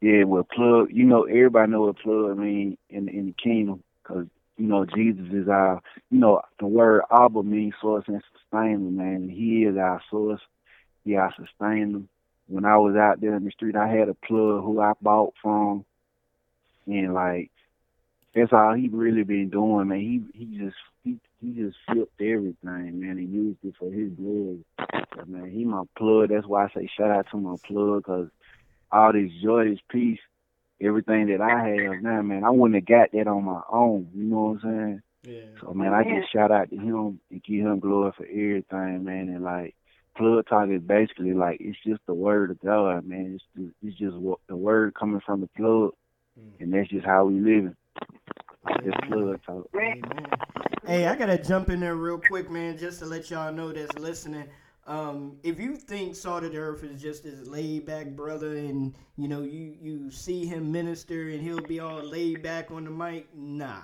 yeah, 0.01 0.25
well, 0.25 0.45
plug. 0.45 0.89
You 0.91 1.05
know, 1.05 1.25
everybody 1.25 1.71
know 1.71 1.83
what 1.83 1.99
plug 1.99 2.37
mean 2.39 2.79
in 2.89 3.09
in 3.09 3.27
the 3.27 3.35
kingdom, 3.43 3.83
cause 4.05 4.27
you 4.57 4.67
know 4.67 4.87
Jesus 4.87 5.27
is 5.33 5.49
our. 5.49 5.83
You 6.11 6.19
know, 6.19 6.41
the 6.59 6.67
word 6.67 7.03
Abba 7.11 7.43
means 7.43 7.75
source 7.81 8.05
and 8.09 8.23
sustainer, 8.33 8.79
man. 8.79 9.29
He 9.29 9.65
is 9.65 9.77
our 9.77 10.01
source. 10.11 10.41
He 11.05 11.17
our 11.17 11.35
sustainer. 11.35 12.01
When 12.47 12.65
I 12.65 12.77
was 12.79 12.97
out 12.97 13.21
there 13.21 13.37
in 13.37 13.45
the 13.45 13.51
street, 13.51 13.77
I 13.77 13.89
had 13.89 14.09
a 14.09 14.15
plug 14.15 14.65
who 14.65 14.81
I 14.81 14.93
bought 15.01 15.35
from, 15.41 15.85
and 16.87 17.13
like 17.15 17.51
that's 18.35 18.53
all 18.53 18.75
he 18.75 18.89
really 18.89 19.25
been 19.25 19.51
doing, 19.51 19.89
man. 19.89 20.01
He 20.01 20.23
he 20.39 20.59
just 20.59 20.77
he 21.03 21.17
he 21.41 21.53
just 21.53 21.77
flipped 21.87 22.21
everything, 22.21 23.01
man, 23.01 23.19
and 23.19 23.33
used 23.33 23.59
it 23.65 23.75
for 23.79 23.91
his 23.91 24.11
glory. 24.13 24.65
But, 24.77 25.29
man, 25.29 25.51
he 25.51 25.65
my 25.65 25.83
plug. 25.97 26.29
That's 26.29 26.47
why 26.47 26.65
I 26.65 26.69
say 26.75 26.89
shout 26.97 27.11
out 27.11 27.27
to 27.31 27.37
my 27.37 27.57
plug, 27.65 28.05
cause 28.05 28.29
all 28.93 29.13
this 29.13 29.31
joy, 29.43 29.71
this 29.71 29.81
peace, 29.89 30.21
everything 30.81 31.27
that 31.27 31.41
I 31.41 31.69
have 31.69 32.03
now, 32.03 32.23
man, 32.23 32.45
I 32.45 32.51
wouldn't 32.51 32.77
have 32.77 32.87
got 32.87 33.13
that 33.13 33.29
on 33.29 33.45
my 33.45 33.63
own. 33.71 34.09
You 34.15 34.25
know 34.25 34.41
what 34.41 34.51
I'm 34.51 34.61
saying? 34.63 35.03
Yeah. 35.23 35.61
So 35.61 35.75
man, 35.75 35.93
I 35.93 36.03
just 36.05 36.33
shout 36.33 36.51
out 36.51 36.71
to 36.71 36.77
him 36.77 37.21
and 37.31 37.43
give 37.43 37.67
him 37.67 37.81
glory 37.81 38.13
for 38.17 38.27
everything, 38.27 39.05
man. 39.05 39.29
And 39.29 39.43
like 39.43 39.75
plug 40.17 40.47
talk 40.49 40.69
is 40.71 40.83
basically 40.83 41.35
like 41.35 41.59
it's 41.61 41.79
just 41.87 42.01
the 42.07 42.15
word 42.15 42.51
of 42.51 42.61
God, 42.61 43.07
man. 43.07 43.35
It's 43.35 43.45
just, 43.57 43.75
it's 43.83 43.99
just 43.99 44.17
the 44.49 44.57
word 44.57 44.95
coming 44.95 45.21
from 45.25 45.41
the 45.41 45.49
plug, 45.49 45.93
mm. 46.39 46.61
and 46.61 46.73
that's 46.73 46.89
just 46.89 47.05
how 47.05 47.25
we 47.27 47.41
living. 47.41 47.77
Like 48.65 48.85
this 48.85 48.95
plug 49.09 49.43
talk. 49.45 49.69
Hey, 50.87 51.07
I 51.07 51.15
gotta 51.17 51.39
jump 51.43 51.71
in 51.71 51.81
there 51.81 51.97
real 51.97 52.19
quick, 52.19 52.51
man, 52.51 52.77
just 52.79 52.99
to 53.01 53.07
let 53.07 53.31
y'all 53.31 53.53
know 53.53 53.73
that's 53.73 53.99
listening. 53.99 54.49
Um, 54.87 55.37
if 55.43 55.61
you 55.61 55.77
think 55.77 56.17
Salt 56.17 56.45
of 56.45 56.53
the 56.53 56.59
Earth 56.59 56.83
is 56.83 57.01
just 57.01 57.23
this 57.25 57.47
laid 57.47 57.87
back 57.87 58.09
brother, 58.09 58.57
and 58.57 58.95
you 59.17 59.29
know 59.29 59.43
you 59.43 59.77
you 59.81 60.11
see 60.11 60.47
him 60.47 60.73
minister 60.73 61.29
and 61.31 61.41
he'll 61.41 61.61
be 61.61 61.81
all 61.81 62.03
laid 62.03 62.43
back 62.43 62.71
on 62.71 62.85
the 62.85 62.91
mic, 62.91 63.29
nah. 63.35 63.83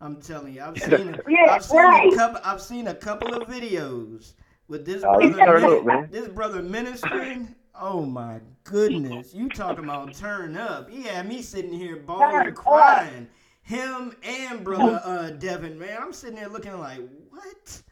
I'm 0.00 0.20
telling 0.20 0.54
you, 0.54 0.62
I've 0.62 0.78
seen 0.82 1.20
Yeah, 1.28 1.46
I've 1.50 1.64
seen 1.64 1.80
right. 1.82 2.12
a 2.12 2.16
couple 2.16 2.40
I've 2.44 2.62
seen 2.62 2.88
a 2.88 2.94
couple 2.94 3.34
of 3.34 3.48
videos 3.48 4.34
with 4.68 4.86
this 4.86 5.04
Oh, 5.04 5.18
brother 5.18 5.90
up, 5.90 6.10
this 6.10 6.28
brother 6.28 6.62
ministering. 6.62 7.54
Oh 7.74 8.04
my 8.04 8.40
goodness, 8.64 9.34
you 9.34 9.48
talking 9.48 9.84
about 9.84 10.14
turn 10.14 10.56
up? 10.56 10.88
He 10.90 11.02
had 11.02 11.28
me 11.28 11.42
sitting 11.42 11.72
here 11.72 11.96
bawling, 11.96 12.46
and 12.48 12.56
crying. 12.56 13.28
Him 13.68 14.16
and 14.22 14.64
brother 14.64 14.98
uh, 15.04 15.28
Devin, 15.28 15.78
man, 15.78 15.98
I'm 16.00 16.14
sitting 16.14 16.36
there 16.36 16.48
looking 16.48 16.78
like, 16.78 17.00
what? 17.28 17.82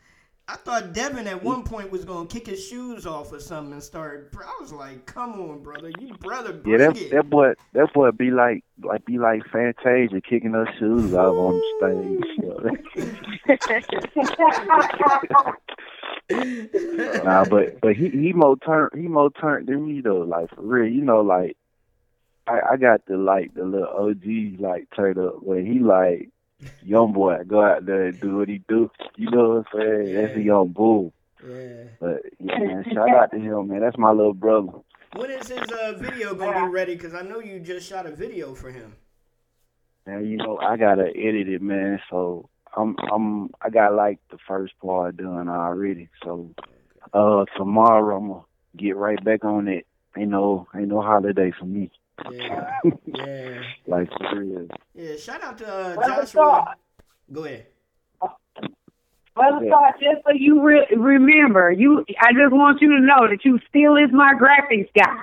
I 0.48 0.54
thought 0.54 0.94
Devin 0.94 1.26
at 1.26 1.44
one 1.44 1.64
point 1.64 1.90
was 1.90 2.06
gonna 2.06 2.26
kick 2.26 2.46
his 2.46 2.66
shoes 2.66 3.04
off 3.04 3.30
or 3.30 3.40
something 3.40 3.74
and 3.74 3.82
start. 3.82 4.32
I 4.34 4.56
was 4.58 4.72
like, 4.72 5.04
"Come 5.04 5.32
on, 5.34 5.62
brother, 5.62 5.90
you 6.00 6.14
brother, 6.14 6.52
Yeah, 6.52 6.62
bring 6.62 6.78
that 6.78 6.96
it." 6.96 7.10
that 7.10 7.28
boy 7.28 7.52
that 7.74 7.92
boy 7.92 8.10
be 8.12 8.30
like 8.30 8.64
like 8.82 9.04
be 9.04 9.18
like 9.18 9.42
Fantasia 9.52 10.22
kicking 10.22 10.52
her 10.52 10.66
shoes 10.78 11.12
off 11.12 11.36
on 11.36 11.60
the 11.60 12.22
stage. 16.30 17.20
nah, 17.22 17.44
but 17.44 17.78
but 17.82 17.94
he 17.94 18.08
he 18.08 18.32
more 18.32 18.56
turn 18.64 18.88
he 18.94 19.08
more 19.08 19.30
turned 19.30 19.66
than 19.66 19.86
me 19.86 20.00
though. 20.00 20.22
Like 20.22 20.48
for 20.54 20.62
real, 20.62 20.90
you 20.90 21.02
know, 21.02 21.20
like 21.20 21.58
I 22.46 22.60
I 22.72 22.76
got 22.76 23.04
the 23.06 23.16
like 23.16 23.54
the 23.54 23.64
little 23.64 23.88
OG 23.88 24.60
like 24.60 24.88
turned 24.94 25.18
up 25.18 25.42
where 25.42 25.60
he 25.60 25.78
like 25.78 26.30
young 26.82 27.12
boy 27.12 27.38
go 27.46 27.62
out 27.62 27.86
there 27.86 28.06
and 28.06 28.20
do 28.20 28.38
what 28.38 28.48
he 28.48 28.62
do. 28.68 28.90
You 29.16 29.30
know 29.30 29.48
what 29.48 29.80
I'm 29.80 29.80
saying? 29.80 30.14
That's 30.14 30.36
a 30.36 30.42
young 30.42 30.68
bull. 30.68 31.12
Yeah. 31.46 31.84
But 32.00 32.22
yeah, 32.38 32.58
man, 32.58 32.84
shout 32.92 33.10
out 33.10 33.30
to 33.32 33.38
him, 33.38 33.68
man. 33.68 33.80
That's 33.80 33.98
my 33.98 34.10
little 34.10 34.34
brother. 34.34 34.72
When 35.14 35.30
is 35.30 35.48
his 35.48 35.60
uh, 35.70 35.94
video 35.98 36.34
gonna 36.34 36.66
be 36.66 36.72
ready? 36.72 36.94
Because 36.94 37.14
I 37.14 37.22
know 37.22 37.40
you 37.40 37.60
just 37.60 37.88
shot 37.88 38.06
a 38.06 38.10
video 38.10 38.54
for 38.54 38.70
him. 38.70 38.94
And 40.06 40.28
you 40.30 40.36
know, 40.36 40.58
I 40.58 40.76
gotta 40.76 41.08
edit 41.08 41.48
it, 41.48 41.62
man. 41.62 42.00
So 42.10 42.48
I'm 42.76 42.96
I'm 43.12 43.50
I 43.60 43.70
got 43.70 43.94
like 43.94 44.18
the 44.30 44.38
first 44.46 44.74
part 44.80 45.16
done 45.16 45.48
already. 45.48 46.08
So 46.22 46.50
uh 47.12 47.44
tomorrow 47.56 48.16
I'm 48.16 48.28
gonna 48.28 48.42
get 48.76 48.96
right 48.96 49.22
back 49.22 49.44
on 49.44 49.68
it. 49.68 49.86
Ain't 50.16 50.30
no 50.30 50.66
ain't 50.74 50.88
no 50.88 51.00
holiday 51.00 51.52
for 51.58 51.64
me. 51.66 51.90
Yeah. 52.30 52.80
yeah. 53.06 53.62
Like 53.86 54.08
for 54.10 54.40
real. 54.40 54.66
Yeah. 54.94 55.16
Shout 55.16 55.42
out 55.42 55.58
to 55.58 55.66
uh, 55.66 55.94
Well, 55.96 56.08
Joshua. 56.08 56.74
Go 57.32 57.44
ahead. 57.44 57.66
Well, 58.20 59.62
Yeah. 59.62 59.68
Scott, 59.70 59.94
just 60.00 60.24
so 60.24 60.32
you 60.32 60.62
re- 60.62 60.86
remember, 60.96 61.70
you, 61.70 62.04
I 62.20 62.32
just 62.32 62.52
want 62.52 62.80
you 62.80 62.88
to 62.96 63.00
know 63.00 63.28
that 63.28 63.44
you 63.44 63.58
still 63.68 63.96
is 63.96 64.10
my 64.10 64.32
graphics 64.40 64.88
guy. 64.96 65.14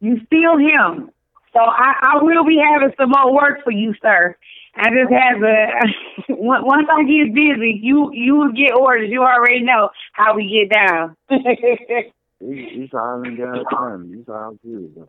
You 0.00 0.20
still 0.26 0.56
him. 0.56 1.10
So 1.52 1.60
I, 1.60 1.94
I 2.02 2.22
will 2.22 2.44
be 2.44 2.58
having 2.62 2.94
some 2.96 3.10
more 3.10 3.34
work 3.34 3.64
for 3.64 3.72
you, 3.72 3.94
sir. 4.00 4.36
I 4.76 4.90
just 4.90 5.10
have 5.10 5.42
a 5.42 6.34
once 6.34 6.62
once 6.66 6.86
I 6.92 7.02
get 7.04 7.34
busy, 7.34 7.80
you 7.82 8.12
you 8.12 8.34
will 8.36 8.52
get 8.52 8.76
orders. 8.78 9.08
You 9.10 9.22
already 9.22 9.62
know 9.62 9.88
how 10.12 10.36
we 10.36 10.48
get 10.48 10.74
down. 10.74 11.16
It's, 12.38 12.84
it's 12.84 12.92
all 12.92 13.22
in 13.22 13.38
God's 13.38 13.64
time. 13.70 14.14
It's 14.14 14.28
all 14.28 14.58
good. 14.62 15.06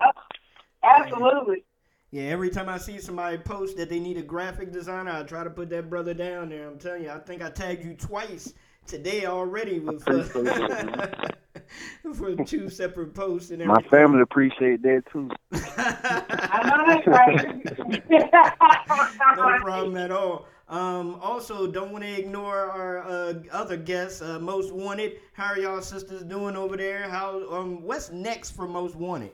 Though. 0.81 0.89
Absolutely. 0.89 1.63
Yeah, 2.11 2.23
every 2.23 2.49
time 2.49 2.69
I 2.69 2.77
see 2.77 2.99
somebody 2.99 3.37
post 3.37 3.75
that 3.77 3.89
they 3.89 3.99
need 3.99 4.17
a 4.17 4.21
graphic 4.21 4.71
designer, 4.71 5.11
I 5.11 5.23
try 5.23 5.43
to 5.43 5.49
put 5.49 5.69
that 5.71 5.89
brother 5.89 6.13
down 6.13 6.49
there. 6.49 6.67
I'm 6.67 6.79
telling 6.79 7.03
you, 7.03 7.09
I 7.09 7.19
think 7.19 7.41
I 7.41 7.49
tagged 7.49 7.83
you 7.83 7.95
twice 7.95 8.53
today 8.85 9.25
already 9.25 9.79
with 9.79 10.07
uh, 10.07 10.23
for 12.13 12.35
two 12.45 12.69
separate 12.69 13.13
posts 13.13 13.51
and 13.51 13.61
everything. 13.61 13.83
My 13.83 13.89
family 13.89 14.21
appreciate 14.21 14.81
that 14.83 15.03
too. 15.11 15.29
no 19.37 19.59
problem 19.59 19.97
at 19.97 20.11
all. 20.11 20.47
Um, 20.69 21.19
also, 21.21 21.67
don't 21.67 21.91
want 21.91 22.03
to 22.03 22.19
ignore 22.19 22.57
our 22.57 22.99
uh, 22.99 23.33
other 23.51 23.77
guests, 23.77 24.21
uh, 24.21 24.39
Most 24.39 24.73
Wanted. 24.73 25.19
How 25.33 25.47
are 25.47 25.59
y'all 25.59 25.81
sisters 25.81 26.23
doing 26.23 26.57
over 26.57 26.75
there? 26.75 27.09
How 27.09 27.49
um, 27.51 27.83
what's 27.83 28.11
next 28.11 28.51
for 28.51 28.67
Most 28.67 28.95
Wanted? 28.95 29.31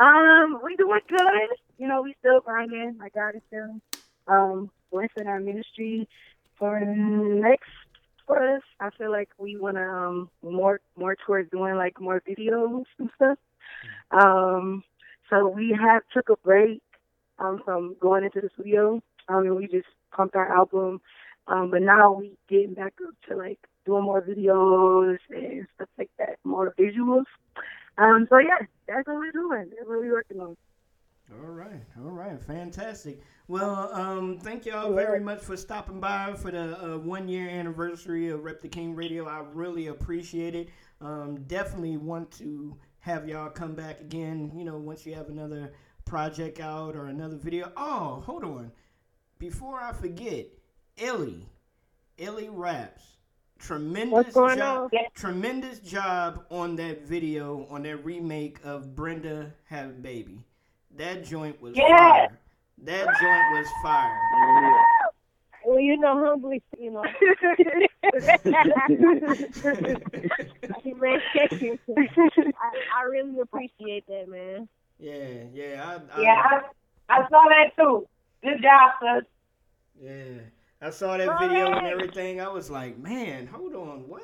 Um, 0.00 0.60
we 0.64 0.76
doing 0.76 1.00
good. 1.08 1.56
You 1.78 1.86
know, 1.86 2.00
we 2.02 2.14
still 2.20 2.40
grinding. 2.40 2.96
My 2.98 3.10
God 3.10 3.36
is 3.36 3.42
still 3.48 3.80
um 4.26 4.70
blessing 4.90 5.26
our 5.26 5.40
ministry 5.40 6.08
for 6.58 6.80
next 6.80 7.68
for 8.26 8.56
us. 8.56 8.62
I 8.80 8.88
feel 8.96 9.10
like 9.10 9.28
we 9.38 9.58
wanna 9.58 9.82
um 9.82 10.30
more 10.42 10.80
more 10.96 11.16
towards 11.26 11.50
doing 11.50 11.74
like 11.76 12.00
more 12.00 12.22
videos 12.26 12.84
and 12.98 13.10
stuff. 13.16 13.38
Um 14.10 14.82
so 15.28 15.48
we 15.48 15.76
have 15.78 16.02
took 16.14 16.30
a 16.30 16.36
break 16.36 16.82
um 17.38 17.60
from 17.64 17.94
going 18.00 18.24
into 18.24 18.40
the 18.40 18.48
studio. 18.54 19.02
Um 19.28 19.44
and 19.44 19.56
we 19.56 19.66
just 19.66 19.88
pumped 20.16 20.34
our 20.34 20.50
album. 20.50 21.02
Um 21.46 21.70
but 21.70 21.82
now 21.82 22.12
we 22.12 22.32
getting 22.48 22.72
back 22.72 22.94
up 23.06 23.14
to 23.28 23.36
like 23.36 23.58
doing 23.84 24.04
more 24.04 24.22
videos 24.22 25.18
and 25.28 25.66
stuff 25.74 25.88
like 25.98 26.10
that, 26.18 26.38
more 26.44 26.74
visuals. 26.78 27.24
Um, 28.00 28.26
so 28.30 28.38
yeah, 28.38 28.56
that's 28.88 29.06
what 29.06 29.16
we're 29.16 29.30
doing. 29.30 29.70
That's 29.76 29.86
what 29.86 30.00
we're 30.00 30.12
working 30.12 30.40
on. 30.40 30.56
All 31.32 31.50
right, 31.50 31.82
all 31.98 32.10
right, 32.10 32.40
fantastic. 32.42 33.20
Well, 33.46 33.90
um, 33.92 34.38
thank 34.38 34.64
y'all 34.66 34.92
very 34.94 35.20
much 35.20 35.40
for 35.42 35.56
stopping 35.56 36.00
by 36.00 36.34
for 36.34 36.50
the 36.50 36.94
uh, 36.94 36.98
one 36.98 37.28
year 37.28 37.48
anniversary 37.48 38.30
of 38.30 38.42
Rep 38.42 38.62
the 38.62 38.68
King 38.68 38.96
Radio. 38.96 39.28
I 39.28 39.42
really 39.52 39.88
appreciate 39.88 40.54
it. 40.54 40.70
Um, 41.00 41.44
definitely 41.46 41.98
want 41.98 42.30
to 42.38 42.76
have 43.00 43.28
y'all 43.28 43.50
come 43.50 43.74
back 43.74 44.00
again. 44.00 44.50
You 44.56 44.64
know, 44.64 44.78
once 44.78 45.04
you 45.04 45.14
have 45.14 45.28
another 45.28 45.72
project 46.04 46.58
out 46.58 46.96
or 46.96 47.06
another 47.06 47.36
video. 47.36 47.70
Oh, 47.76 48.22
hold 48.24 48.42
on, 48.42 48.72
before 49.38 49.80
I 49.80 49.92
forget, 49.92 50.46
Illy, 50.96 51.46
Illy 52.18 52.48
raps. 52.48 53.04
Tremendous 53.60 54.34
job, 54.34 54.90
on? 54.92 55.00
tremendous 55.14 55.80
job 55.80 56.44
on 56.50 56.76
that 56.76 57.02
video 57.02 57.66
on 57.70 57.82
that 57.82 58.04
remake 58.04 58.58
of 58.64 58.96
Brenda 58.96 59.52
Have 59.66 59.90
a 59.90 59.92
Baby. 59.92 60.42
That 60.96 61.24
joint 61.24 61.60
was 61.60 61.76
Yes. 61.76 61.88
fire. 61.90 62.38
That 62.78 63.06
joint 63.20 63.52
was 63.52 63.68
fire. 63.82 64.84
Well, 65.66 65.78
you 65.78 65.98
know, 65.98 66.24
humbly, 66.24 66.62
you 66.78 66.90
know. 66.90 67.02
man, 70.96 71.20
thank 71.34 71.60
you. 71.62 71.78
I, 71.96 72.72
I 72.96 73.02
really 73.10 73.40
appreciate 73.40 74.06
that, 74.06 74.26
man. 74.28 74.68
Yeah, 74.98 75.44
yeah, 75.52 75.98
I, 76.14 76.18
I, 76.18 76.22
Yeah, 76.22 76.42
I, 77.08 77.14
I 77.18 77.28
saw 77.28 77.44
that 77.48 77.76
too. 77.76 78.06
Good 78.42 78.62
job, 78.62 78.92
sis. 79.00 79.24
yeah. 80.02 80.40
I 80.82 80.90
saw 80.90 81.16
that 81.16 81.38
video 81.40 81.72
and 81.72 81.86
everything. 81.86 82.40
I 82.40 82.48
was 82.48 82.70
like, 82.70 82.98
man, 82.98 83.46
hold 83.46 83.74
on, 83.74 84.08
what? 84.08 84.22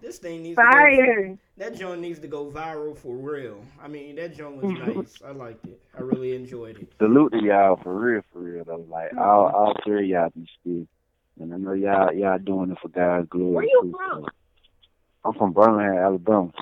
This 0.00 0.18
thing 0.18 0.42
needs 0.42 0.56
Fire. 0.56 0.90
to 0.90 0.96
go, 0.96 1.02
viral 1.02 1.38
that 1.58 1.74
joint 1.74 2.00
needs 2.02 2.18
to 2.18 2.28
go 2.28 2.50
viral 2.50 2.96
for 2.96 3.16
real. 3.16 3.64
I 3.82 3.88
mean, 3.88 4.16
that 4.16 4.36
joint 4.36 4.56
was 4.56 4.66
mm-hmm. 4.66 4.98
nice. 5.00 5.14
I 5.24 5.30
liked 5.30 5.64
it. 5.66 5.80
I 5.96 6.02
really 6.02 6.36
enjoyed 6.36 6.78
it. 6.78 6.92
Salute 6.98 7.32
to 7.32 7.42
y'all 7.42 7.76
for 7.82 7.94
real, 7.98 8.22
for 8.32 8.40
real 8.40 8.64
though. 8.64 8.84
Like 8.90 9.10
mm-hmm. 9.10 9.18
all 9.18 9.46
all 9.46 9.74
three 9.84 10.04
of 10.04 10.08
y'all 10.10 10.30
be 10.34 10.46
still. 10.60 10.86
And 11.40 11.54
I 11.54 11.56
know 11.56 11.72
y'all 11.72 12.12
y'all 12.12 12.38
doing 12.38 12.72
it 12.72 12.78
for 12.80 12.88
God's 12.88 13.28
glory. 13.28 13.54
Where 13.54 13.64
you 13.64 13.80
too, 13.84 13.94
from? 13.96 14.22
so. 14.22 14.28
I'm 15.24 15.34
from 15.34 15.52
Birmingham, 15.52 15.96
Alabama. 15.96 16.52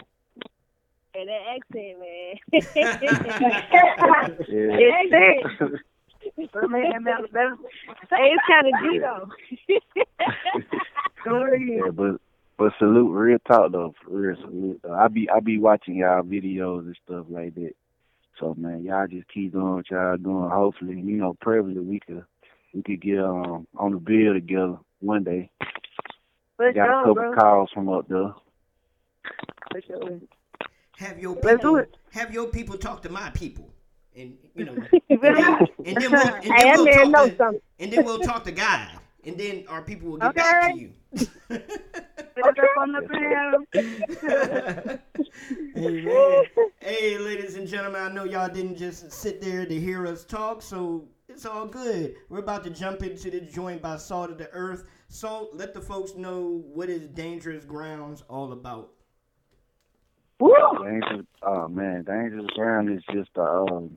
And 1.17 1.29
that 1.29 1.43
accent, 1.57 1.99
man. 2.01 2.35
Yeah. 4.49 5.79
It's 6.37 6.47
it. 6.47 6.53
Birmingham, 6.53 7.07
Alabama. 7.07 7.57
Hey, 8.11 8.33
it's 8.33 8.43
kind 8.49 8.67
of 8.67 8.75
G 8.83 8.99
though. 8.99 9.29
Yeah, 11.27 11.91
but 11.93 12.21
but 12.59 12.73
salute, 12.79 13.11
real 13.13 13.39
talk 13.49 13.73
though, 13.73 13.95
for 14.05 14.11
real 14.11 14.37
salute. 14.41 14.81
Though. 14.83 14.93
I 14.95 15.09
be 15.09 15.29
I 15.31 15.41
be 15.41 15.59
watching 15.59 15.97
y'all 15.97 16.23
videos 16.23 16.81
and 16.81 16.97
stuff 17.05 17.27
like 17.29 17.55
that. 17.55 17.73
So 18.39 18.55
man, 18.59 18.83
y'all 18.85 19.07
just 19.07 19.29
keep 19.33 19.53
doing 19.53 19.75
what 19.77 19.91
y'all 19.91 20.17
doing. 20.17 20.51
Hopefully, 20.51 20.95
you 21.01 21.17
know, 21.17 21.37
probably 21.41 21.79
we 21.81 22.01
could 22.01 22.25
we 22.75 22.83
could 22.83 23.01
get 23.01 23.19
um 23.21 23.67
on 23.77 23.93
the 23.93 23.99
bill 23.99 24.35
together 24.35 24.77
one 25.01 25.25
day. 25.25 25.51
For 26.57 26.73
Got 26.73 26.89
a 26.89 26.93
couple 27.01 27.15
bro. 27.15 27.35
calls 27.35 27.71
from 27.73 27.89
up 27.89 28.07
there. 28.09 28.33
For 29.73 29.81
sure. 29.87 30.21
Have 30.99 31.19
your 31.19 31.35
people, 31.35 31.51
Let's 31.51 31.63
do 31.63 31.77
it. 31.77 31.97
have 32.13 32.33
your 32.33 32.47
people 32.49 32.79
talk 32.79 33.03
to 33.03 33.09
my 33.09 33.31
people, 33.31 33.69
and 34.17 34.37
you 34.55 34.65
know, 34.65 34.73
and 35.11 35.21
then 35.21 35.35
we'll, 35.41 35.69
and 35.85 36.03
then 36.03 36.13
we'll 36.13 36.87
talk 36.87 37.09
knows 37.09 37.31
to, 37.31 37.37
something. 37.37 37.61
and 37.79 37.93
then 37.93 38.05
we'll 38.05 38.21
talk 38.21 38.45
to 38.45 38.53
God, 38.53 38.89
and 39.25 39.37
then 39.37 39.65
our 39.69 39.83
people 39.83 40.11
will 40.11 40.19
get 40.19 40.35
back 40.35 40.73
to 40.73 40.79
you. 40.79 40.93
Look 42.37 42.57
on 42.79 42.93
the 42.93 44.99
Hey, 45.75 45.75
man. 46.03 46.45
hey, 46.81 47.19
ladies 47.19 47.57
and 47.57 47.69
gentlemen, 47.69 48.03
I 48.03 48.13
know 48.13 48.25
y'all 48.25 48.49
didn't 48.49 48.77
just 48.77 49.11
sit 49.13 49.41
there 49.41 49.67
to 49.67 49.81
hear 49.81 50.07
us 50.07 50.25
talk, 50.25 50.63
so 50.63 51.09
it's 51.29 51.47
all 51.47 51.67
good. 51.67 52.15
We're 52.29 52.41
about 52.41 52.65
to 52.65 52.71
jump 52.71 53.03
into 53.03 53.31
the 53.31 53.41
joint 53.41 53.83
by 53.83 53.97
Salt 53.97 54.31
of 54.31 54.39
the 54.39 54.51
Earth. 54.51 54.85
So 55.09 55.51
let 55.53 55.75
the 55.75 55.81
folks 55.81 56.15
know 56.15 56.63
what 56.73 56.89
is 56.89 57.09
Dangerous 57.09 57.65
Grounds 57.65 58.23
all 58.29 58.53
about. 58.53 58.91
Dangerous, 60.41 61.27
oh 61.43 61.69
man, 61.69 62.03
dangerous 62.03 62.47
ground 62.55 62.91
is 62.91 63.03
just 63.13 63.31
a, 63.37 63.43
um, 63.43 63.97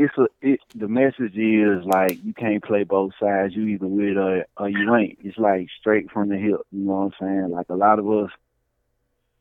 it's 0.00 0.16
a, 0.16 0.28
it, 0.40 0.60
the 0.74 0.88
message 0.88 1.36
is 1.36 1.84
like 1.84 2.24
you 2.24 2.32
can't 2.32 2.64
play 2.64 2.84
both 2.84 3.12
sides. 3.20 3.54
You 3.54 3.66
either 3.66 3.86
with 3.86 4.16
or, 4.16 4.46
or 4.56 4.68
you 4.70 4.94
ain't. 4.94 5.18
It's 5.22 5.36
like 5.36 5.66
straight 5.78 6.10
from 6.10 6.30
the 6.30 6.38
hip. 6.38 6.60
You 6.72 6.86
know 6.86 6.92
what 6.92 7.04
I'm 7.04 7.12
saying? 7.20 7.50
Like 7.50 7.66
a 7.68 7.74
lot 7.74 7.98
of 7.98 8.10
us, 8.10 8.30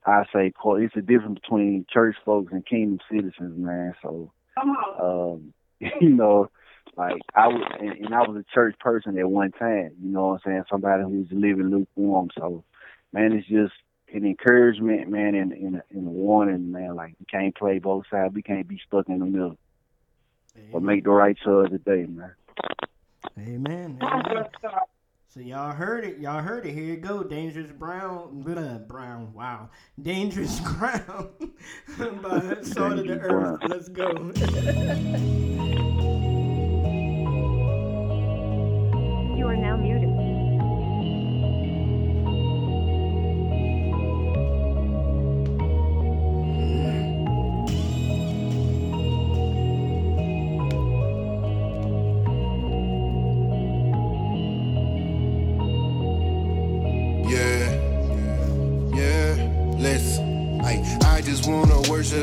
I 0.05 0.23
say, 0.33 0.51
it's 0.53 0.95
a 0.97 1.01
difference 1.01 1.39
between 1.41 1.85
church 1.89 2.17
folks 2.25 2.51
and 2.51 2.65
kingdom 2.65 2.99
citizens, 3.09 3.57
man. 3.57 3.93
So, 4.01 4.33
um, 5.01 5.53
you 5.79 6.09
know, 6.09 6.49
like 6.97 7.21
I 7.33 7.47
was, 7.47 7.63
and, 7.79 8.05
and 8.05 8.13
I 8.13 8.27
was 8.27 8.35
a 8.35 8.53
church 8.53 8.77
person 8.79 9.17
at 9.17 9.29
one 9.29 9.51
time. 9.53 9.91
You 10.01 10.09
know 10.09 10.27
what 10.27 10.41
I'm 10.45 10.51
saying? 10.51 10.63
Somebody 10.69 11.03
who's 11.03 11.27
living 11.31 11.69
lukewarm. 11.69 12.31
So, 12.37 12.65
man, 13.13 13.31
it's 13.31 13.47
just 13.47 13.73
an 14.13 14.25
encouragement, 14.25 15.09
man, 15.09 15.35
and, 15.35 15.53
and, 15.53 15.81
and 15.89 16.07
a 16.07 16.11
warning, 16.11 16.73
man. 16.73 16.97
Like 16.97 17.15
you 17.17 17.25
can't 17.31 17.55
play 17.55 17.79
both 17.79 18.05
sides. 18.11 18.33
We 18.33 18.41
can't 18.41 18.67
be 18.67 18.81
stuck 18.85 19.07
in 19.07 19.19
the 19.19 19.25
middle. 19.25 19.57
But 20.71 20.83
make 20.83 21.03
the 21.03 21.11
right 21.11 21.37
choice 21.37 21.69
today, 21.69 22.05
man. 22.07 22.31
Amen. 23.37 23.99
Amen. 24.01 24.45
So 25.31 25.39
y'all 25.41 25.73
heard 25.73 26.05
it. 26.05 26.17
Y'all 26.17 26.41
heard 26.41 26.65
it. 26.65 26.73
Here 26.73 26.83
you 26.83 26.97
go. 26.97 27.23
Dangerous 27.23 27.71
Ground. 27.71 28.43
Blah, 28.43 28.79
brown. 28.79 29.31
Wow. 29.33 29.69
Dangerous 30.01 30.59
Ground 30.63 31.29
by 31.97 32.57
Salt 32.63 32.93
of 32.97 32.97
the 32.97 33.03
Dangerous 33.03 33.21
Earth. 33.23 33.59
Ground. 33.59 33.63
Let's 33.67 33.89
go. 33.89 34.09
You 39.37 39.47
are 39.47 39.55
now 39.55 39.77
muted. 39.77 40.18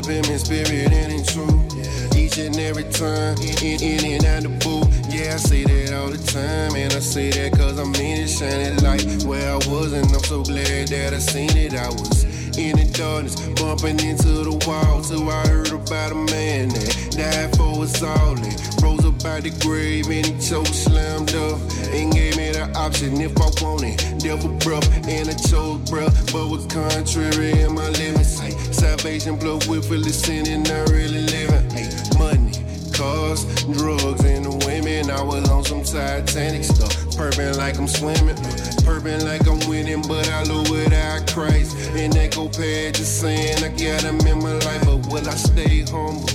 Him 0.04 0.24
in 0.24 0.38
spirit 0.38 0.92
and 0.92 1.12
in 1.12 1.24
truth. 1.24 2.16
Each 2.16 2.38
and 2.38 2.56
every 2.58 2.84
time, 2.84 3.36
in, 3.38 3.80
in 3.80 4.04
and 4.04 4.24
out 4.24 4.42
the 4.42 4.50
booth. 4.60 4.88
Yeah, 5.08 5.34
I 5.34 5.36
say 5.36 5.64
that 5.64 5.94
all 5.94 6.10
the 6.10 6.18
time, 6.18 6.76
and 6.76 6.92
I 6.92 6.98
say 6.98 7.30
that 7.30 7.52
cause 7.56 7.78
I'm 7.78 7.94
in 7.94 8.24
it, 8.24 8.28
shining 8.28 8.82
light 8.82 9.24
where 9.24 9.52
I 9.52 9.56
was, 9.68 9.92
and 9.92 10.06
I'm 10.12 10.24
so 10.24 10.42
glad 10.42 10.88
that 10.88 11.14
I 11.14 11.18
seen 11.18 11.56
it. 11.56 11.74
I 11.74 11.88
was 11.88 12.24
in 12.58 12.76
the 12.76 12.84
darkness, 12.92 13.36
bumping 13.60 14.00
into 14.00 14.44
the 14.44 14.56
wall, 14.66 15.00
till 15.02 15.28
I 15.30 15.46
heard 15.46 15.72
about 15.72 16.12
a 16.12 16.20
man 16.32 16.68
that 16.70 17.16
died 17.16 17.56
for 17.56 17.84
us 17.84 18.02
all. 18.02 18.36
And 18.36 18.56
rose 18.82 19.04
up 19.04 19.24
out 19.24 19.42
the 19.42 19.52
grave, 19.60 20.06
and 20.08 20.26
he 20.26 20.32
chose 20.40 20.68
slammed 20.68 21.34
up, 21.34 21.60
and 21.92 22.12
gave 22.12 22.36
me 22.36 22.50
the 22.52 22.70
option 22.74 23.20
if 23.20 23.36
I 23.40 23.48
wanted. 23.62 23.96
Devil 24.18 24.52
breath, 24.64 24.88
and 25.06 25.28
I 25.28 25.34
chose 25.34 25.78
breath, 25.90 26.32
but 26.32 26.48
was 26.48 26.66
contrary 26.66 27.52
in 27.60 27.74
my 27.74 27.88
limits. 27.90 28.38
Hey, 28.38 28.52
salvation 28.76 29.36
blood 29.36 29.66
willfully 29.66 30.12
sinning, 30.12 30.62
not 30.62 30.90
really 30.90 31.22
living. 31.22 31.70
Hey, 31.70 31.88
money 32.18 32.52
cars, 32.96 33.44
drugs, 33.76 34.24
and 34.24 34.44
the 34.46 34.54
women. 34.66 35.10
I 35.10 35.22
was 35.22 35.48
on 35.50 35.64
some 35.64 35.82
Titanic 35.82 36.64
stuff. 36.64 36.92
Purping 37.16 37.56
like 37.56 37.78
I'm 37.78 37.88
swimming, 37.88 38.36
uh, 38.36 38.72
purping 38.84 39.24
like 39.24 39.46
I'm 39.46 39.60
winning, 39.68 40.02
but 40.02 40.28
I 40.30 40.42
lose 40.44 40.70
without 40.70 41.26
Christ. 41.30 41.76
And 41.96 42.12
that 42.14 42.34
go 42.34 42.48
just 42.48 43.20
saying 43.20 43.62
I 43.64 43.68
got 43.68 44.02
him 44.02 44.20
in 44.26 44.38
my 44.38 44.52
life, 44.66 44.84
but 44.84 45.06
will 45.08 45.28
I 45.28 45.34
stay 45.34 45.82
humble? 45.82 46.28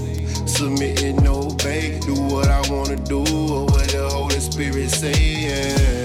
Submit 0.48 1.04
and 1.04 1.28
obey, 1.28 2.00
do 2.00 2.14
what 2.14 2.48
I 2.48 2.62
wanna 2.70 2.98
do, 2.98 3.20
or 3.20 3.66
what 3.66 3.88
the 3.90 4.10
Holy 4.12 4.40
Spirit 4.40 4.90
say, 4.90 5.14
yeah. 5.18 6.01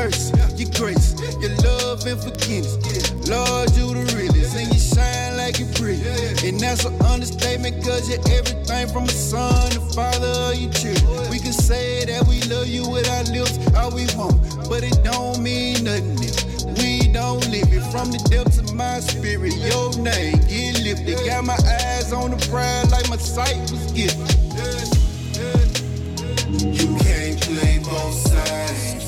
Mercy, 0.00 0.32
your 0.56 0.70
grace, 0.80 1.12
your 1.40 1.54
love 1.60 2.06
and 2.06 2.20
forgiveness. 2.20 3.12
Lord, 3.28 3.68
you 3.76 3.92
the 3.92 4.04
realest. 4.16 4.56
And 4.56 4.72
you 4.72 4.80
shine 4.80 5.36
like 5.36 5.58
you 5.58 5.66
pretty. 5.76 6.02
And 6.48 6.58
that's 6.58 6.84
an 6.84 6.94
understatement, 7.02 7.84
cause 7.84 8.08
you're 8.08 8.24
everything 8.32 8.88
from 8.88 9.04
a 9.04 9.08
son, 9.12 9.70
to 9.72 9.80
father 9.94 10.32
of 10.48 10.54
your 10.54 10.72
children. 10.72 11.30
We 11.30 11.38
can 11.38 11.52
say 11.52 12.04
that 12.06 12.26
we 12.26 12.40
love 12.52 12.66
you 12.66 12.88
with 12.88 13.08
our 13.10 13.24
lips, 13.24 13.58
all 13.76 13.92
we 13.94 14.06
want, 14.16 14.40
but 14.68 14.82
it 14.82 14.96
don't 15.04 15.38
mean 15.42 15.84
nothing 15.84 16.16
we 16.78 17.08
don't 17.08 17.44
live 17.50 17.68
it. 17.72 17.84
From 17.92 18.10
the 18.10 18.18
depths 18.30 18.58
of 18.58 18.72
my 18.74 19.00
spirit, 19.00 19.54
your 19.56 19.92
name 19.98 20.38
get 20.48 20.80
lifted. 20.82 21.18
Got 21.26 21.44
my 21.44 21.58
eyes 21.84 22.12
on 22.12 22.30
the 22.30 22.40
prize 22.48 22.90
like 22.90 23.08
my 23.10 23.16
sight 23.16 23.60
was 23.70 23.92
gifted. 23.92 24.30
You 26.60 26.88
can't 27.04 27.40
play 27.42 27.78
both 27.84 28.14
sides. 28.14 28.99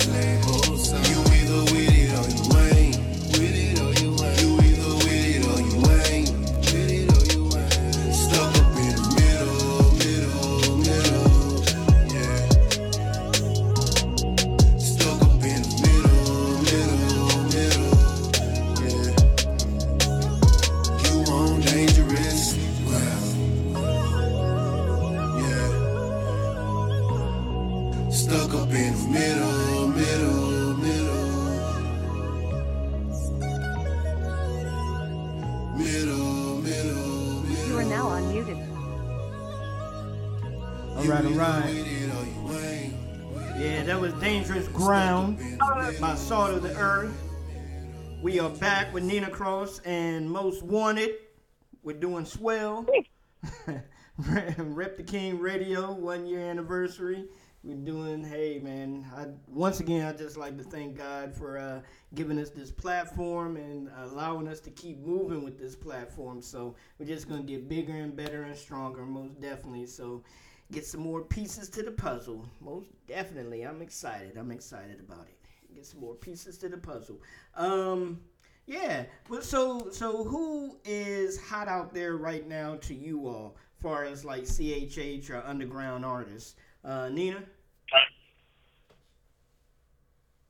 Back 48.93 48.95
with 48.95 49.05
Nina 49.05 49.30
Cross 49.30 49.78
and 49.86 50.30
Most 50.30 50.62
Wanted. 50.62 51.12
We're 51.82 51.97
doing 51.97 52.26
swell. 52.26 52.86
Rep 54.18 54.97
the 54.99 55.03
King 55.03 55.38
Radio, 55.38 55.93
one 55.93 56.26
year 56.26 56.40
anniversary. 56.40 57.24
We're 57.64 57.76
doing, 57.76 58.22
hey 58.22 58.61
man, 58.62 59.07
I, 59.16 59.28
once 59.47 59.80
again, 59.80 60.07
I 60.07 60.12
just 60.12 60.36
like 60.36 60.59
to 60.59 60.62
thank 60.64 60.99
God 60.99 61.34
for 61.34 61.57
uh, 61.57 61.80
giving 62.14 62.38
us 62.38 62.51
this 62.51 62.70
platform 62.70 63.57
and 63.57 63.88
allowing 64.03 64.47
us 64.47 64.61
to 64.61 64.70
keep 64.70 64.99
moving 64.99 65.43
with 65.43 65.59
this 65.59 65.74
platform. 65.74 66.43
So 66.43 66.74
we're 66.99 67.07
just 67.07 67.30
going 67.30 67.47
to 67.47 67.51
get 67.51 67.70
bigger 67.70 67.95
and 67.95 68.14
better 68.14 68.43
and 68.43 68.57
stronger, 68.57 69.07
most 69.07 69.40
definitely. 69.40 69.86
So 69.86 70.22
get 70.70 70.84
some 70.84 71.01
more 71.01 71.22
pieces 71.22 71.70
to 71.70 71.82
the 71.82 71.93
puzzle. 71.93 72.47
Most 72.61 72.90
definitely. 73.07 73.62
I'm 73.62 73.80
excited. 73.80 74.36
I'm 74.36 74.51
excited 74.51 75.01
about 75.01 75.28
it. 75.28 75.38
Get 75.74 75.86
some 75.86 76.01
more 76.01 76.14
pieces 76.14 76.59
to 76.59 76.68
the 76.68 76.76
puzzle. 76.76 77.22
Um, 77.55 78.20
yeah. 78.66 79.04
Well, 79.28 79.42
so 79.42 79.88
so 79.90 80.24
who 80.24 80.76
is 80.84 81.40
hot 81.40 81.68
out 81.68 81.92
there 81.94 82.16
right 82.16 82.46
now 82.46 82.76
to 82.82 82.94
you 82.94 83.26
all, 83.26 83.56
far 83.80 84.04
as 84.04 84.24
like 84.24 84.42
CHH 84.42 85.30
or 85.30 85.42
underground 85.46 86.04
artists? 86.04 86.56
Uh, 86.84 87.08
Nina. 87.08 87.42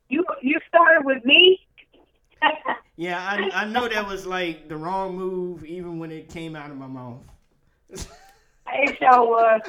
You 0.09 0.25
you 0.43 0.59
started 0.69 1.05
with 1.05 1.25
me. 1.25 1.61
Yeah, 2.97 3.19
I, 3.19 3.63
I 3.63 3.65
know 3.65 3.89
that 3.89 4.07
was 4.07 4.27
like 4.27 4.69
the 4.69 4.77
wrong 4.77 5.17
move, 5.17 5.65
even 5.65 5.99
when 5.99 6.13
it 6.13 6.29
came 6.29 6.55
out 6.55 6.71
of 6.71 6.77
my 6.77 6.87
mouth. 6.87 7.23
It 7.91 8.99
sure 8.99 9.27
was. 9.27 9.61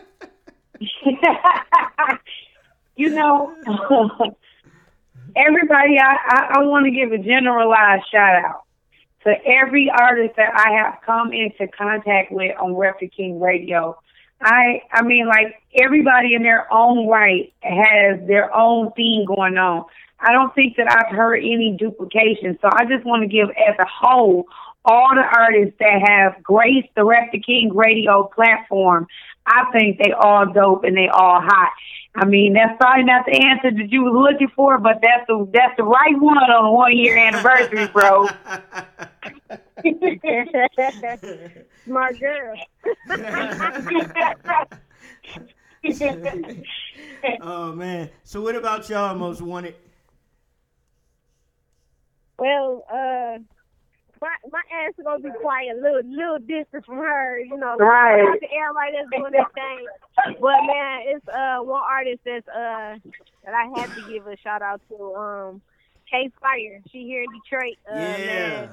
you 2.96 3.10
know, 3.10 3.56
everybody, 5.36 5.98
I, 6.00 6.18
I, 6.28 6.48
I 6.56 6.64
want 6.64 6.86
to 6.86 6.92
give 6.92 7.12
a 7.12 7.18
generalized 7.18 8.06
shout 8.12 8.44
out 8.44 8.64
to 9.24 9.34
every 9.46 9.90
artist 9.90 10.36
that 10.38 10.54
I 10.54 10.84
have 10.84 11.00
come 11.06 11.32
into 11.32 11.68
contact 11.68 12.32
with 12.32 12.56
on 12.60 12.76
Rep 12.76 13.00
King 13.16 13.40
Radio. 13.40 13.98
I 14.42 14.82
I 14.92 15.04
mean, 15.04 15.28
like 15.28 15.62
everybody 15.74 16.36
in 16.36 16.44
their 16.44 16.72
own 16.72 17.08
right 17.08 17.54
has 17.62 18.20
their 18.28 18.54
own 18.56 18.92
thing 18.92 19.26
going 19.26 19.58
on. 19.58 19.86
I 20.20 20.32
don't 20.32 20.54
think 20.56 20.78
that 20.78 20.88
I've 20.90 21.16
heard 21.16 21.38
any 21.38 21.76
duplication. 21.78 22.58
So 22.62 22.70
I 22.72 22.86
just 22.86 23.06
want 23.06 23.24
to 23.24 23.28
give 23.28 23.50
as 23.50 23.76
a 23.80 23.86
whole 23.86 24.46
all 24.86 25.10
the 25.16 25.22
artists 25.22 25.76
that 25.80 26.02
have 26.06 26.44
graced 26.44 26.90
the 26.96 27.06
Rep 27.06 27.32
the 27.32 27.40
King 27.40 27.74
radio 27.74 28.24
platform. 28.24 29.08
I 29.46 29.66
think 29.72 29.98
they 29.98 30.12
all 30.12 30.52
dope 30.52 30.84
and 30.84 30.96
they 30.96 31.08
all 31.08 31.42
hot. 31.42 31.72
I 32.16 32.26
mean, 32.26 32.54
that's 32.54 32.78
probably 32.80 33.04
not 33.04 33.26
the 33.26 33.34
answer 33.34 33.72
that 33.72 33.92
you 33.92 34.04
was 34.04 34.32
looking 34.32 34.50
for, 34.56 34.78
but 34.78 35.00
that's 35.02 35.26
the 35.28 35.50
that's 35.52 35.76
the 35.78 35.84
right 35.84 36.20
one 36.20 36.38
on 36.38 36.66
the 36.66 36.72
one 36.72 36.96
year 36.96 37.18
anniversary, 37.18 37.88
bro. 37.88 38.28
Smart 41.86 42.20
girl. 42.20 42.56
oh 47.42 47.74
man. 47.74 48.10
So 48.24 48.42
what 48.42 48.56
about 48.56 48.90
y'all 48.90 49.16
most 49.16 49.42
wanted? 49.42 49.76
well, 52.38 52.86
uh, 52.92 53.38
my 54.24 54.36
my 54.52 54.64
ass 54.72 54.94
is 54.98 55.04
gonna 55.04 55.20
be 55.20 55.30
quiet, 55.42 55.76
a 55.76 55.82
little 55.84 56.02
little 56.08 56.40
distance 56.40 56.86
from 56.86 56.98
her, 56.98 57.40
you 57.40 57.58
know. 57.58 57.76
Right. 57.76 58.24
Shout 58.24 58.36
out 58.36 58.40
to 58.40 58.48
Everybody 58.56 58.92
that's 58.96 59.12
doing 59.12 59.32
their 59.36 59.52
thing. 59.54 59.86
But 60.40 60.64
man, 60.64 60.96
it's 61.12 61.28
uh 61.28 61.60
one 61.60 61.84
artist 61.84 62.22
that's 62.24 62.48
uh 62.48 62.96
that 63.44 63.54
I 63.54 63.68
had 63.76 63.92
to 63.96 64.02
give 64.08 64.26
a 64.28 64.38
shout 64.38 64.62
out 64.62 64.80
to, 64.90 64.96
um, 65.16 65.62
K 66.10 66.32
Fire. 66.40 66.80
She 66.92 67.04
here 67.04 67.24
in 67.24 67.30
Detroit. 67.36 67.76
Uh, 67.84 67.96
man. 68.00 68.70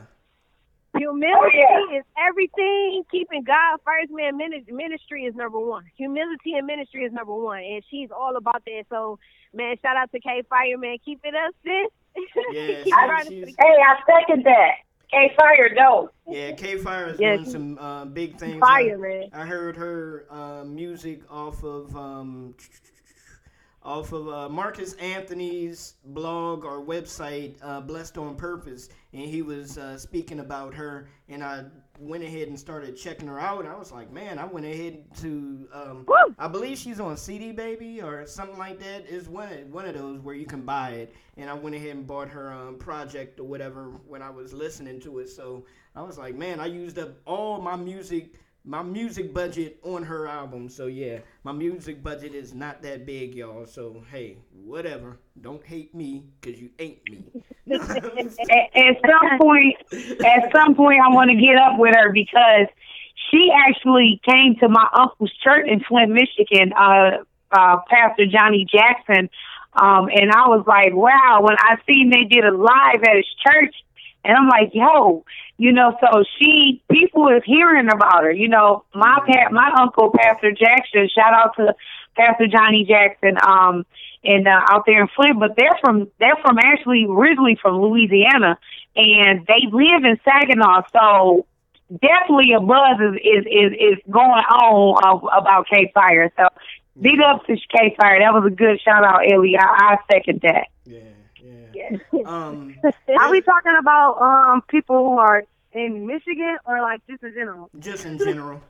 Humility 0.97 1.59
is 1.97 2.05
everything. 2.19 3.05
Keeping 3.11 3.45
God 3.45 3.79
first, 3.85 4.11
man. 4.11 4.37
Ministry 4.37 5.25
is 5.25 5.35
number 5.37 5.59
one. 5.59 5.85
Humility 5.97 6.55
and 6.55 6.67
ministry 6.67 7.05
is 7.05 7.13
number 7.13 7.35
one, 7.35 7.61
and 7.63 7.83
she's 7.91 8.11
all 8.11 8.37
about 8.37 8.65
that. 8.67 8.85
So, 8.91 9.19
man, 9.55 9.77
shout 9.83 9.97
out 9.97 10.11
to 10.13 10.21
K 10.21 10.43
Fire, 10.51 10.77
man. 10.79 10.97
Keep 11.05 11.21
it 11.25 11.35
up, 11.35 11.55
sis. 11.65 11.91
Yeah, 12.53 12.83
Keep 12.85 12.85
she- 12.85 12.93
running 12.93 13.29
she's- 13.33 13.41
for 13.41 13.47
the- 13.47 13.57
Hey, 13.59 13.77
I 13.83 14.21
second 14.21 14.45
that. 14.47 14.75
K 15.11 15.33
Fire 15.37 15.75
dope. 15.75 16.15
Yeah, 16.29 16.53
K 16.53 16.77
Fire 16.77 17.11
is 17.11 17.21
Yeah, 17.21 17.37
doing 17.37 17.51
some 17.51 17.79
uh, 17.79 18.05
big 18.05 18.39
things. 18.39 18.61
Fire, 18.61 18.97
I, 18.97 19.01
man. 19.01 19.29
I 19.33 19.45
heard 19.45 19.77
her 19.77 20.27
uh, 20.31 20.65
music 20.65 21.23
off 21.31 21.63
of 21.65 21.95
um, 21.97 22.55
off 23.83 24.13
of 24.13 24.29
uh, 24.29 24.49
Marcus 24.49 24.95
Anthony's 24.95 25.95
blog 26.05 26.65
or 26.65 26.85
website, 26.85 27.55
uh, 27.63 27.81
Blessed 27.81 28.19
on 28.19 28.37
Purpose, 28.37 28.89
and 29.13 29.23
he 29.23 29.43
was 29.43 29.79
uh, 29.79 29.99
speaking 29.99 30.41
about 30.41 30.75
her, 30.75 31.09
and 31.29 31.43
I 31.43 31.65
went 32.01 32.25
ahead 32.25 32.49
and 32.49 32.59
started 32.59 32.97
checking 32.97 33.29
her 33.29 33.39
out. 33.39 33.61
And 33.61 33.69
I 33.69 33.77
was 33.77 33.93
like, 33.93 34.11
man, 34.11 34.39
I 34.39 34.47
went 34.47 34.67
ahead 34.67 35.05
to, 35.19 35.69
um, 35.73 36.07
I 36.39 36.49
believe 36.49 36.79
she's 36.79 36.99
on 36.99 37.17
CD 37.17 37.53
Baby 37.53 38.01
or 38.01 38.27
something 38.27 38.59
like 38.59 38.81
that. 38.81 39.07
Is 39.07 39.29
one 39.29 39.53
of, 39.53 39.67
one 39.71 39.85
of 39.85 39.95
those 39.95 40.21
where 40.21 40.35
you 40.35 40.47
can 40.47 40.63
buy 40.63 40.91
it, 40.93 41.15
and 41.37 41.51
I 41.51 41.55
went 41.55 41.77
ahead 41.77 41.91
and 41.91 42.07
bought 42.07 42.29
her 42.29 42.53
um, 42.53 42.79
project 42.79 43.39
or 43.39 43.45
whatever 43.45 43.91
when 44.07 44.23
I 44.23 44.31
was 44.31 44.53
listening 44.53 45.01
to 45.03 45.19
it. 45.19 45.29
So 45.29 45.67
I 45.95 46.03
was 46.03 46.19
like, 46.19 46.35
man, 46.35 46.59
I 46.59 46.67
used 46.67 46.99
up 46.99 47.11
all 47.27 47.61
my 47.61 47.77
music 47.77 48.35
my 48.65 48.83
music 48.83 49.33
budget 49.33 49.79
on 49.83 50.03
her 50.03 50.27
album. 50.27 50.69
So 50.69 50.87
yeah, 50.87 51.19
my 51.45 51.53
music 51.53 52.03
budget 52.03 52.35
is 52.35 52.55
not 52.55 52.83
that 52.83 53.07
big, 53.07 53.35
y'all. 53.35 53.67
So 53.67 54.03
hey, 54.11 54.37
whatever. 54.53 55.19
Don't 55.41 55.65
hate 55.65 55.95
me 55.95 56.25
because 56.41 56.61
you 56.61 56.71
ain't 56.79 56.99
me. 57.09 57.25
at, 57.73 57.81
at 57.81 58.97
some 59.01 59.39
point, 59.39 59.77
at 60.25 60.53
some 60.55 60.75
point, 60.75 61.01
I 61.05 61.15
want 61.15 61.31
to 61.31 61.37
get 61.37 61.57
up 61.57 61.79
with 61.79 61.95
her 61.95 62.13
because 62.13 62.67
she 63.31 63.51
actually 63.67 64.21
came 64.29 64.57
to 64.61 64.69
my 64.69 64.87
uncle's 64.99 65.33
church 65.43 65.67
in 65.67 65.81
Flint, 65.89 66.11
Michigan. 66.11 66.73
Uh, 66.73 67.25
uh, 67.53 67.79
Pastor 67.89 68.27
Johnny 68.27 68.67
Jackson, 68.71 69.29
um, 69.75 70.09
and 70.09 70.31
I 70.31 70.49
was 70.49 70.65
like, 70.67 70.95
wow. 70.95 71.41
When 71.43 71.57
I 71.59 71.77
seen 71.87 72.11
they 72.11 72.25
did 72.25 72.45
a 72.45 72.57
live 72.57 73.03
at 73.03 73.17
his 73.17 73.27
church, 73.47 73.75
and 74.25 74.37
I'm 74.37 74.49
like, 74.49 74.71
yo, 74.73 75.25
you 75.61 75.73
know. 75.73 75.95
So 76.01 76.25
she, 76.39 76.83
people 76.91 77.29
is 77.29 77.43
hearing 77.45 77.89
about 77.93 78.25
her. 78.25 78.33
You 78.33 78.49
know, 78.49 78.85
my 78.95 79.19
pa- 79.27 79.51
my 79.53 79.71
uncle 79.79 80.11
Pastor 80.11 80.53
Jackson. 80.53 81.09
Shout 81.15 81.35
out 81.35 81.55
to 81.57 81.75
Pastor 82.17 82.47
Johnny 82.47 82.87
Jackson. 82.89 83.37
Um, 83.47 83.85
and 84.23 84.47
uh, 84.47 84.61
out 84.71 84.85
there 84.87 85.01
in 85.01 85.09
Flint, 85.17 85.41
but 85.41 85.57
they're 85.57 85.79
from 85.81 86.09
they're 86.19 86.37
from 86.43 86.59
actually 86.59 87.07
originally 87.09 87.59
from 87.61 87.81
Louisiana, 87.81 88.59
and 88.97 89.47
they 89.47 89.67
live 89.73 90.05
in 90.05 90.19
Saginaw. 90.25 90.83
So 90.93 91.47
definitely 91.91 92.53
a 92.53 92.61
buzz 92.61 93.01
is 93.01 93.15
is 93.17 93.47
is, 93.47 93.73
is 93.73 93.99
going 94.11 94.45
on 94.45 95.23
about 95.33 95.67
K 95.69 95.91
Fire. 95.95 96.31
So 96.37 96.49
big 97.01 97.21
up 97.21 97.47
to 97.47 97.57
K 97.57 97.97
Fire. 97.99 98.21
That 98.21 98.35
was 98.35 98.45
a 98.47 98.55
good 98.55 98.81
shout 98.83 99.05
out, 99.05 99.31
Ellie. 99.31 99.57
I, 99.59 99.65
I 99.65 99.97
second 100.13 100.41
that. 100.43 100.69
Yeah, 100.85 101.01
yeah. 102.13 102.23
Um, 102.25 102.77
Are 103.19 103.31
we 103.31 103.41
talking 103.41 103.77
about 103.79 104.21
um 104.21 104.63
people 104.69 104.97
who 105.11 105.19
are 105.19 105.45
in 105.73 106.07
Michigan 106.07 106.59
or 106.67 106.81
like 106.81 107.01
just 107.09 107.23
in 107.23 107.33
general? 107.35 107.71
Just 107.79 108.05
in 108.05 108.19
general. 108.19 108.63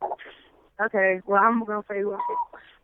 Okay, 0.80 1.20
well 1.26 1.40
I'm 1.40 1.64
gonna 1.64 1.82
say 1.88 2.00
who 2.00 2.12
I 2.14 2.18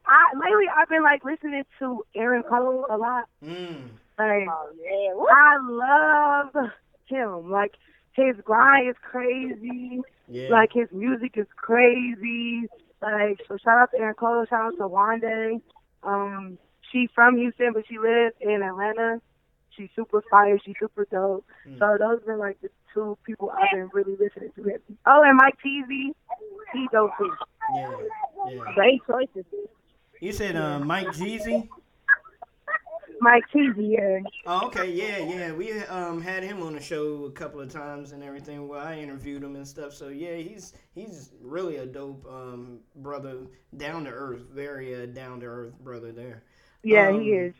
I 0.06 0.38
lately 0.38 0.66
I've 0.76 0.88
been 0.88 1.02
like 1.02 1.24
listening 1.24 1.64
to 1.80 2.04
Aaron 2.14 2.42
Cole 2.44 2.86
a 2.88 2.96
lot. 2.96 3.24
Mm. 3.44 3.88
Like 4.18 4.46
I 4.48 5.58
love 5.62 6.70
him. 7.06 7.50
Like 7.50 7.74
his 8.12 8.36
grind 8.44 8.88
is 8.90 8.96
crazy. 9.02 10.00
Yeah. 10.28 10.48
Like 10.50 10.70
his 10.72 10.88
music 10.92 11.32
is 11.36 11.46
crazy. 11.56 12.68
Like 13.02 13.40
so 13.48 13.56
shout 13.56 13.78
out 13.78 13.90
to 13.92 13.98
Aaron 13.98 14.14
Cole, 14.14 14.44
shout 14.48 14.66
out 14.66 14.76
to 14.76 14.88
Wande. 14.88 15.60
Um 16.02 16.58
she 16.92 17.08
from 17.14 17.36
Houston 17.36 17.72
but 17.72 17.84
she 17.88 17.98
lives 17.98 18.34
in 18.40 18.62
Atlanta. 18.62 19.20
She's 19.78 19.88
super 19.96 20.22
fire, 20.30 20.58
she's 20.64 20.74
super 20.78 21.06
dope. 21.10 21.46
Mm. 21.66 21.78
So 21.78 21.96
those 21.98 22.20
are 22.28 22.36
like 22.36 22.60
the 22.60 22.68
two 22.92 23.16
people 23.24 23.50
I've 23.50 23.70
been 23.72 23.88
really 23.94 24.16
listening 24.18 24.50
to. 24.56 24.78
Oh 25.06 25.22
and 25.24 25.36
Mike 25.36 25.56
Teasy, 25.64 26.12
he 26.74 26.88
dope 26.92 27.12
too. 27.16 27.32
Yeah. 27.74 27.92
Yeah. 28.48 28.60
Great 28.74 29.00
choices. 29.06 29.44
You 30.20 30.32
said 30.32 30.56
uh, 30.56 30.80
Mike 30.80 31.08
Jeezy. 31.08 31.68
Mike 33.20 33.44
Teasy, 33.54 33.96
yeah. 33.98 34.20
Oh, 34.46 34.66
okay, 34.68 34.90
yeah, 34.92 35.18
yeah. 35.18 35.52
We 35.52 35.72
um 35.84 36.20
had 36.20 36.42
him 36.44 36.62
on 36.62 36.74
the 36.74 36.80
show 36.80 37.24
a 37.24 37.30
couple 37.32 37.60
of 37.60 37.70
times 37.72 38.12
and 38.12 38.22
everything. 38.22 38.68
Where 38.68 38.80
I 38.80 38.98
interviewed 38.98 39.42
him 39.42 39.56
and 39.56 39.66
stuff. 39.66 39.92
So 39.94 40.08
yeah, 40.08 40.36
he's 40.36 40.74
he's 40.94 41.32
really 41.42 41.76
a 41.76 41.86
dope 41.86 42.24
um 42.28 42.80
brother, 42.96 43.38
down 43.76 44.04
to 44.04 44.10
earth, 44.10 44.42
very 44.52 45.02
uh, 45.02 45.06
down 45.06 45.40
to 45.40 45.46
earth 45.46 45.78
brother 45.80 46.12
there. 46.12 46.44
Yeah, 46.82 47.08
Um, 47.08 47.20
he 47.20 47.32
is. 47.32 47.54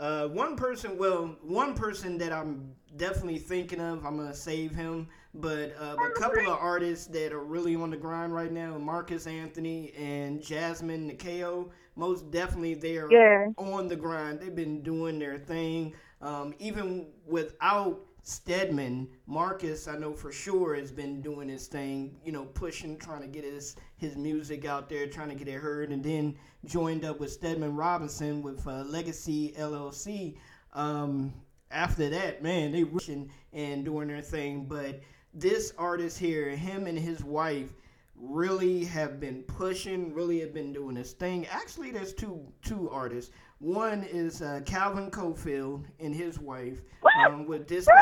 Uh, 0.00 0.28
one 0.28 0.56
person, 0.56 0.96
well, 0.96 1.36
one 1.42 1.74
person 1.74 2.16
that 2.18 2.32
I'm 2.32 2.72
definitely 2.96 3.38
thinking 3.38 3.80
of, 3.80 4.04
I'm 4.06 4.16
gonna 4.16 4.34
save 4.34 4.74
him. 4.74 5.08
But 5.34 5.74
uh, 5.78 5.94
a 5.94 6.10
couple 6.18 6.40
of 6.50 6.58
artists 6.58 7.06
that 7.08 7.32
are 7.32 7.44
really 7.44 7.76
on 7.76 7.90
the 7.90 7.98
grind 7.98 8.34
right 8.34 8.50
now, 8.50 8.78
Marcus 8.78 9.26
Anthony 9.26 9.92
and 9.96 10.42
Jasmine 10.42 11.10
Nikeo, 11.10 11.68
most 11.96 12.30
definitely 12.30 12.74
they 12.74 12.96
are 12.96 13.12
Yeah. 13.12 13.48
on 13.58 13.88
the 13.88 13.96
grind. 13.96 14.40
They've 14.40 14.54
been 14.54 14.82
doing 14.82 15.18
their 15.18 15.38
thing. 15.38 15.94
Um, 16.22 16.54
even 16.58 17.08
without 17.26 18.00
Stedman, 18.22 19.08
Marcus, 19.26 19.88
I 19.88 19.96
know 19.96 20.12
for 20.12 20.30
sure, 20.30 20.74
has 20.74 20.92
been 20.92 21.20
doing 21.20 21.48
his 21.48 21.66
thing, 21.66 22.16
you 22.24 22.32
know, 22.32 22.44
pushing, 22.44 22.98
trying 22.98 23.22
to 23.22 23.26
get 23.26 23.44
his, 23.44 23.76
his 23.96 24.16
music 24.16 24.64
out 24.64 24.88
there, 24.88 25.06
trying 25.06 25.30
to 25.30 25.34
get 25.34 25.48
it 25.48 25.54
heard, 25.54 25.90
and 25.90 26.04
then 26.04 26.36
joined 26.64 27.04
up 27.04 27.18
with 27.18 27.32
Stedman 27.32 27.74
Robinson 27.76 28.42
with 28.42 28.66
uh, 28.66 28.82
Legacy 28.84 29.54
LLC. 29.58 30.36
Um, 30.74 31.32
after 31.70 32.08
that, 32.10 32.42
man, 32.42 32.72
they 32.72 32.84
rushing 32.84 33.30
and 33.52 33.84
doing 33.84 34.08
their 34.08 34.20
thing. 34.20 34.64
But 34.66 35.00
this 35.32 35.72
artist 35.78 36.18
here, 36.18 36.50
him 36.50 36.86
and 36.86 36.98
his 36.98 37.22
wife, 37.24 37.72
really 38.16 38.84
have 38.84 39.18
been 39.18 39.42
pushing, 39.44 40.12
really 40.12 40.40
have 40.40 40.52
been 40.52 40.72
doing 40.72 40.94
this 40.94 41.12
thing. 41.12 41.46
Actually, 41.46 41.90
there's 41.90 42.12
two 42.12 42.46
two 42.62 42.90
artists. 42.90 43.32
One 43.60 44.04
is 44.04 44.40
uh, 44.40 44.60
Calvin 44.64 45.10
Cofield 45.10 45.84
and 46.00 46.14
his 46.14 46.38
wife 46.38 46.78
um, 47.26 47.46
with 47.46 47.66
Dispatch. 47.66 47.94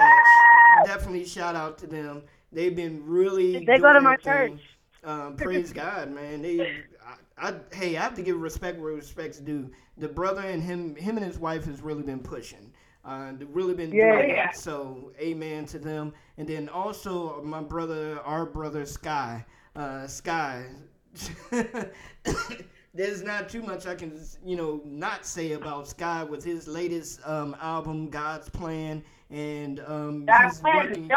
Definitely 0.85 1.25
shout 1.25 1.57
out 1.57 1.77
to 1.79 1.87
them. 1.89 2.23
They've 2.53 2.75
been 2.75 3.03
really. 3.05 3.65
They 3.65 3.79
go 3.79 3.93
to 3.93 4.01
my 4.01 4.17
thing. 4.17 4.59
church. 4.59 4.61
Um, 5.05 5.37
praise 5.37 5.73
God, 5.73 6.13
man. 6.13 6.43
They, 6.43 6.61
I, 7.37 7.49
I, 7.49 7.55
hey, 7.73 7.97
I 7.97 8.03
have 8.03 8.15
to 8.15 8.23
give 8.23 8.41
respect 8.41 8.79
where 8.79 8.93
respect's 8.93 9.39
due. 9.41 9.71
The 9.97 10.09
brother 10.09 10.43
and 10.43 10.63
him, 10.63 10.95
him 10.95 11.17
and 11.17 11.27
his 11.27 11.39
wife 11.39 11.65
has 11.65 11.81
really 11.83 12.03
been 12.05 12.21
pushing. 12.21 12.73
Uh, 13.05 13.33
they've 13.37 13.49
really 13.51 13.75
been 13.75 13.91
doing 13.91 14.01
Yeah. 14.31 14.51
it. 14.51 14.57
So, 14.57 15.13
amen 15.21 15.67
to 15.67 15.79
them. 15.79 16.13
And 16.37 16.47
then 16.49 16.69
also 16.69 17.43
my 17.43 17.63
brother, 17.63 18.21
our 18.25 18.47
brother 18.47 18.85
Sky, 18.87 19.45
uh, 19.75 20.07
Sky. 20.07 20.67
There's 22.95 23.23
not 23.23 23.49
too 23.49 23.63
much 23.63 23.87
I 23.87 23.95
can, 23.95 24.19
you 24.45 24.57
know, 24.57 24.81
not 24.85 25.27
say 25.27 25.53
about 25.53 25.89
Sky 25.89 26.25
with 26.25 26.43
his 26.45 26.67
latest 26.67 27.21
um, 27.27 27.55
album, 27.61 28.09
God's 28.09 28.49
Plan, 28.49 29.05
and 29.31 29.81
um, 29.87 30.25
God's 30.25 30.55
he's 30.55 30.61
Plan 30.61 31.09
working. 31.09 31.11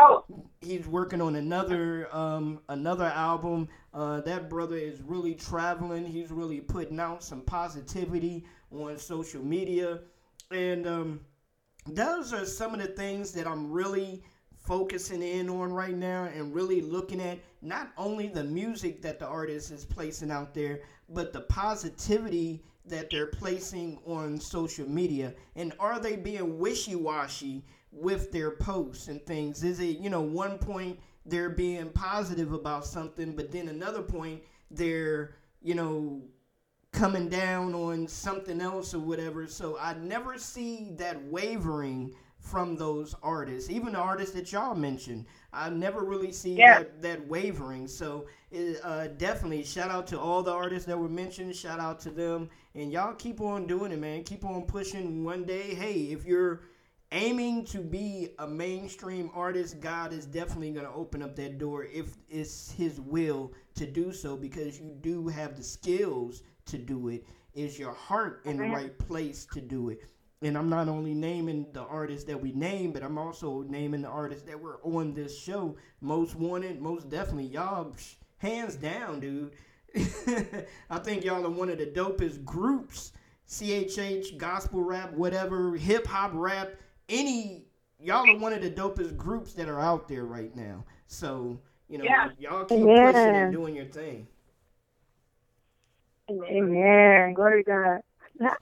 He's 0.59 0.88
working 0.88 1.22
on 1.22 1.36
another 1.38 2.13
um, 2.15 2.59
another 2.69 3.05
album. 3.05 3.69
Uh, 3.93 4.22
that 4.22 4.49
brother 4.49 4.76
is 4.76 5.01
really 5.01 5.34
traveling. 5.34 6.05
He's 6.05 6.30
really 6.30 6.59
putting 6.59 6.99
out 6.99 7.24
some 7.24 7.41
positivity 7.41 8.45
on 8.72 8.97
social 8.97 9.43
media, 9.43 10.01
and 10.51 10.86
um, 10.86 11.22
those 11.88 12.34
are 12.34 12.45
some 12.45 12.74
of 12.74 12.82
the 12.82 12.88
things 12.88 13.32
that 13.32 13.47
I'm 13.47 13.72
really 13.72 14.24
focusing 14.72 15.22
in 15.22 15.49
on 15.49 15.74
right 15.74 15.97
now 15.97 16.30
and 16.34 16.55
really 16.55 16.80
looking 16.80 17.19
at 17.19 17.38
not 17.61 17.91
only 17.97 18.30
the 18.30 18.41
music 18.45 19.01
that 19.01 19.19
the 19.19 19.28
artist 19.28 19.69
is 19.69 19.84
placing 19.84 20.32
out 20.32 20.53
there, 20.53 20.80
but 21.09 21.34
the 21.34 21.41
positivity 21.41 22.63
that 22.86 23.09
they're 23.09 23.26
placing 23.26 23.99
on 24.05 24.39
social 24.39 24.88
media. 24.88 25.34
And 25.57 25.74
are 25.78 25.99
they 25.99 26.15
being 26.15 26.57
wishy 26.57 26.95
washy 26.95 27.65
with 27.91 28.32
their 28.32 28.51
posts 28.51 29.09
and 29.09 29.22
things? 29.26 29.61
Is 29.61 29.82
it, 29.82 29.97
you 29.97 30.09
know, 30.09 30.22
one 30.22 30.57
point 30.57 30.97
they're 31.26 31.49
being 31.49 31.89
positive 31.89 32.53
about 32.53 32.86
something, 32.86 33.36
but 33.36 33.51
then 33.51 33.67
another 33.67 34.01
point 34.01 34.41
they're, 34.72 35.36
you 35.61 35.76
know, 35.76 36.22
coming 36.93 37.28
down 37.28 37.76
on 37.76 38.07
something 38.07 38.61
else 38.61 38.93
or 38.93 38.99
whatever. 38.99 39.47
So 39.47 39.78
I 39.78 39.95
never 39.95 40.38
see 40.38 40.91
that 40.95 41.22
wavering 41.26 42.15
from 42.41 42.75
those 42.75 43.15
artists, 43.23 43.69
even 43.69 43.93
the 43.93 43.99
artists 43.99 44.33
that 44.35 44.51
y'all 44.51 44.75
mentioned. 44.75 45.25
I 45.53 45.69
never 45.69 46.03
really 46.03 46.31
see 46.31 46.55
Yeah. 46.55 46.79
that, 46.79 47.01
that 47.03 47.27
wavering. 47.27 47.87
So 47.87 48.25
uh, 48.83 49.07
definitely 49.17 49.63
shout 49.63 49.91
out 49.91 50.07
to 50.07 50.19
all 50.19 50.41
the 50.43 50.51
artists 50.51 50.87
that 50.87 50.97
were 50.97 51.07
mentioned. 51.09 51.55
Shout 51.55 51.79
out 51.79 51.99
to 52.01 52.09
them, 52.09 52.49
and 52.75 52.91
y'all 52.91 53.13
keep 53.13 53.41
on 53.41 53.67
doing 53.67 53.91
it, 53.91 53.99
man. 53.99 54.23
Keep 54.23 54.43
on 54.43 54.63
pushing. 54.63 55.23
One 55.23 55.45
day, 55.45 55.75
hey, 55.75 55.93
if 56.11 56.25
you're 56.25 56.63
aiming 57.11 57.65
to 57.65 57.79
be 57.79 58.29
a 58.39 58.47
mainstream 58.47 59.29
artist, 59.35 59.79
God 59.79 60.11
is 60.11 60.25
definitely 60.25 60.71
going 60.71 60.85
to 60.87 60.93
open 60.93 61.21
up 61.21 61.35
that 61.35 61.59
door 61.59 61.83
if 61.85 62.15
it's 62.29 62.71
His 62.71 62.99
will 62.99 63.53
to 63.75 63.85
do 63.85 64.11
so 64.11 64.35
because 64.35 64.79
you 64.79 64.95
do 65.01 65.27
have 65.27 65.55
the 65.55 65.63
skills 65.63 66.41
to 66.65 66.77
do 66.77 67.09
it. 67.09 67.25
Is 67.53 67.77
your 67.77 67.93
heart 67.93 68.41
in 68.45 68.57
the 68.57 68.63
Mhm. 68.63 68.73
right 68.73 68.97
place 68.97 69.45
to 69.53 69.61
do 69.61 69.89
it? 69.89 70.01
And 70.43 70.57
I'm 70.57 70.69
not 70.69 70.87
only 70.89 71.13
naming 71.13 71.67
the 71.71 71.81
artists 71.83 72.25
that 72.25 72.41
we 72.41 72.51
name, 72.51 72.91
but 72.91 73.03
I'm 73.03 73.17
also 73.17 73.63
naming 73.69 74.01
the 74.01 74.07
artists 74.07 74.43
that 74.47 74.59
were 74.59 74.79
on 74.83 75.13
this 75.13 75.37
show. 75.39 75.75
Most 76.01 76.35
wanted, 76.35 76.81
most 76.81 77.09
definitely. 77.09 77.45
Y'all, 77.45 77.93
hands 78.39 78.75
down, 78.75 79.19
dude. 79.19 79.53
I 80.89 80.97
think 80.99 81.23
y'all 81.23 81.45
are 81.45 81.49
one 81.49 81.69
of 81.69 81.77
the 81.77 81.85
dopest 81.85 82.43
groups. 82.43 83.11
CHH, 83.47 84.37
gospel 84.37 84.81
rap, 84.81 85.13
whatever, 85.13 85.75
hip 85.75 86.07
hop 86.07 86.31
rap, 86.33 86.71
any 87.09 87.65
y'all 87.99 88.27
are 88.29 88.37
one 88.37 88.53
of 88.53 88.61
the 88.61 88.71
dopest 88.71 89.17
groups 89.17 89.53
that 89.53 89.67
are 89.67 89.79
out 89.79 90.07
there 90.07 90.25
right 90.25 90.55
now. 90.55 90.85
So, 91.07 91.59
you 91.89 91.97
know, 91.97 92.05
Yeah. 92.05 92.29
y'all 92.39 92.65
keep 92.65 92.79
Yeah. 92.87 93.11
pushing 93.11 93.35
and 93.35 93.51
doing 93.51 93.75
your 93.75 93.85
thing. 93.85 94.27
Amen. 96.29 97.33
Glory 97.33 97.63
to 97.65 98.01
God. 98.39 98.57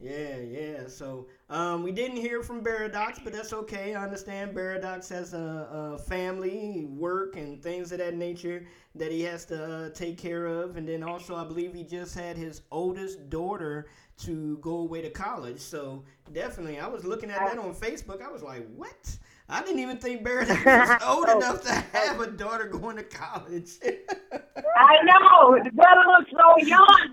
Yeah, 0.00 0.36
yeah. 0.38 0.86
So 0.88 1.26
um, 1.50 1.82
we 1.82 1.92
didn't 1.92 2.16
hear 2.16 2.42
from 2.42 2.64
Baradox, 2.64 3.22
but 3.22 3.34
that's 3.34 3.52
okay. 3.52 3.94
I 3.94 4.02
understand 4.02 4.56
Baradox 4.56 5.10
has 5.10 5.34
a, 5.34 5.68
a 5.70 5.98
family, 5.98 6.86
work, 6.88 7.36
and 7.36 7.62
things 7.62 7.92
of 7.92 7.98
that 7.98 8.14
nature 8.14 8.64
that 8.94 9.12
he 9.12 9.20
has 9.22 9.44
to 9.46 9.62
uh, 9.62 9.90
take 9.90 10.16
care 10.16 10.46
of. 10.46 10.78
And 10.78 10.88
then 10.88 11.02
also, 11.02 11.36
I 11.36 11.44
believe 11.44 11.74
he 11.74 11.84
just 11.84 12.14
had 12.14 12.38
his 12.38 12.62
oldest 12.72 13.28
daughter 13.28 13.88
to 14.22 14.56
go 14.58 14.78
away 14.78 15.02
to 15.02 15.10
college. 15.10 15.60
So 15.60 16.02
definitely, 16.32 16.80
I 16.80 16.86
was 16.86 17.04
looking 17.04 17.30
at 17.30 17.40
that 17.40 17.58
on 17.58 17.74
Facebook. 17.74 18.22
I 18.22 18.30
was 18.30 18.42
like, 18.42 18.66
what? 18.76 19.18
I 19.50 19.62
didn't 19.62 19.80
even 19.80 19.98
think 19.98 20.26
Baradox 20.26 20.64
was 20.64 21.02
old 21.02 21.28
enough 21.28 21.62
to 21.64 21.72
have 21.72 22.20
a 22.20 22.28
daughter 22.28 22.64
going 22.64 22.96
to 22.96 23.02
college. 23.02 23.72
I 23.84 24.96
know. 25.04 25.58
The 25.62 25.70
brother 25.72 26.04
looks 26.06 26.30
so 26.30 26.56
young, 26.66 27.12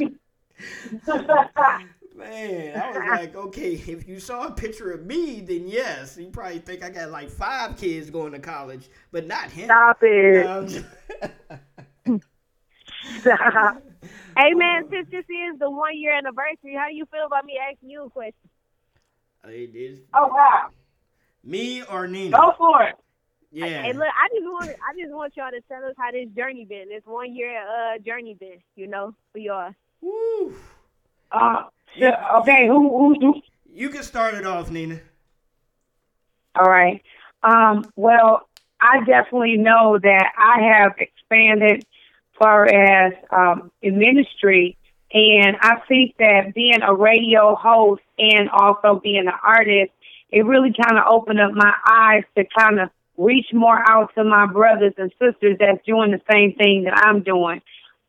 man. 0.00 0.16
Man, 2.16 2.80
I 2.80 2.90
was 2.90 3.08
like, 3.08 3.36
okay, 3.36 3.72
if 3.72 4.06
you 4.06 4.20
saw 4.20 4.46
a 4.48 4.50
picture 4.50 4.90
of 4.90 5.06
me, 5.06 5.40
then 5.40 5.66
yes, 5.68 6.18
you 6.18 6.28
probably 6.28 6.58
think 6.58 6.82
I 6.82 6.90
got 6.90 7.10
like 7.10 7.30
five 7.30 7.76
kids 7.78 8.10
going 8.10 8.32
to 8.32 8.38
college, 8.38 8.88
but 9.10 9.26
not 9.26 9.50
him. 9.50 9.66
Stop 9.66 9.98
it. 10.02 10.46
Um, 10.46 10.66
hey 13.24 14.54
man, 14.54 14.84
since 14.90 15.08
this 15.10 15.24
is 15.24 15.58
the 15.58 15.70
one 15.70 15.96
year 15.96 16.12
anniversary, 16.16 16.74
how 16.76 16.88
do 16.88 16.94
you 16.94 17.06
feel 17.06 17.26
about 17.26 17.44
me 17.44 17.58
asking 17.58 17.90
you 17.90 18.04
a 18.04 18.10
question? 18.10 18.50
it 19.44 19.74
is 19.74 20.00
Oh 20.12 20.28
wow. 20.28 20.68
me 21.42 21.82
or 21.84 22.06
Nina. 22.06 22.36
Go 22.36 22.52
for 22.58 22.82
it. 22.84 22.96
Yeah. 23.52 23.82
Hey, 23.82 23.92
look, 23.92 24.02
I 24.02 24.28
just 24.34 24.44
want 24.44 24.70
I 24.70 25.00
just 25.00 25.12
want 25.12 25.36
y'all 25.36 25.50
to 25.50 25.60
tell 25.62 25.84
us 25.84 25.94
how 25.98 26.10
this 26.12 26.28
journey 26.36 26.64
been. 26.64 26.88
This 26.88 27.02
one 27.04 27.34
year 27.34 27.60
uh 27.60 27.98
journey 27.98 28.34
been, 28.38 28.58
you 28.76 28.86
know, 28.86 29.14
for 29.32 29.38
y'all. 29.38 29.72
Woo. 30.00 30.54
Uh, 31.30 31.64
yeah, 31.96 32.38
okay, 32.40 32.66
who, 32.66 32.88
who's 32.98 33.18
who? 33.20 33.42
You 33.72 33.88
can 33.88 34.02
start 34.02 34.34
it 34.34 34.46
off, 34.46 34.70
Nina. 34.70 35.00
All 36.54 36.68
right. 36.68 37.02
Um, 37.42 37.84
well, 37.96 38.48
I 38.80 39.04
definitely 39.04 39.56
know 39.56 39.98
that 40.02 40.32
I 40.36 40.62
have 40.62 40.92
expanded 40.98 41.84
far 42.38 42.66
as 42.66 43.12
um, 43.30 43.70
in 43.82 43.98
ministry, 43.98 44.76
and 45.12 45.56
I 45.60 45.76
think 45.88 46.16
that 46.18 46.54
being 46.54 46.82
a 46.82 46.94
radio 46.94 47.54
host 47.54 48.02
and 48.18 48.48
also 48.50 49.00
being 49.02 49.26
an 49.26 49.32
artist, 49.44 49.92
it 50.30 50.46
really 50.46 50.72
kind 50.72 50.98
of 50.98 51.04
opened 51.08 51.40
up 51.40 51.52
my 51.52 51.72
eyes 51.86 52.24
to 52.36 52.44
kind 52.56 52.80
of 52.80 52.90
reach 53.18 53.46
more 53.52 53.78
out 53.88 54.14
to 54.14 54.24
my 54.24 54.46
brothers 54.46 54.94
and 54.96 55.12
sisters 55.20 55.56
that's 55.58 55.84
doing 55.84 56.10
the 56.10 56.20
same 56.30 56.54
thing 56.54 56.84
that 56.84 56.96
I'm 57.04 57.22
doing, 57.22 57.60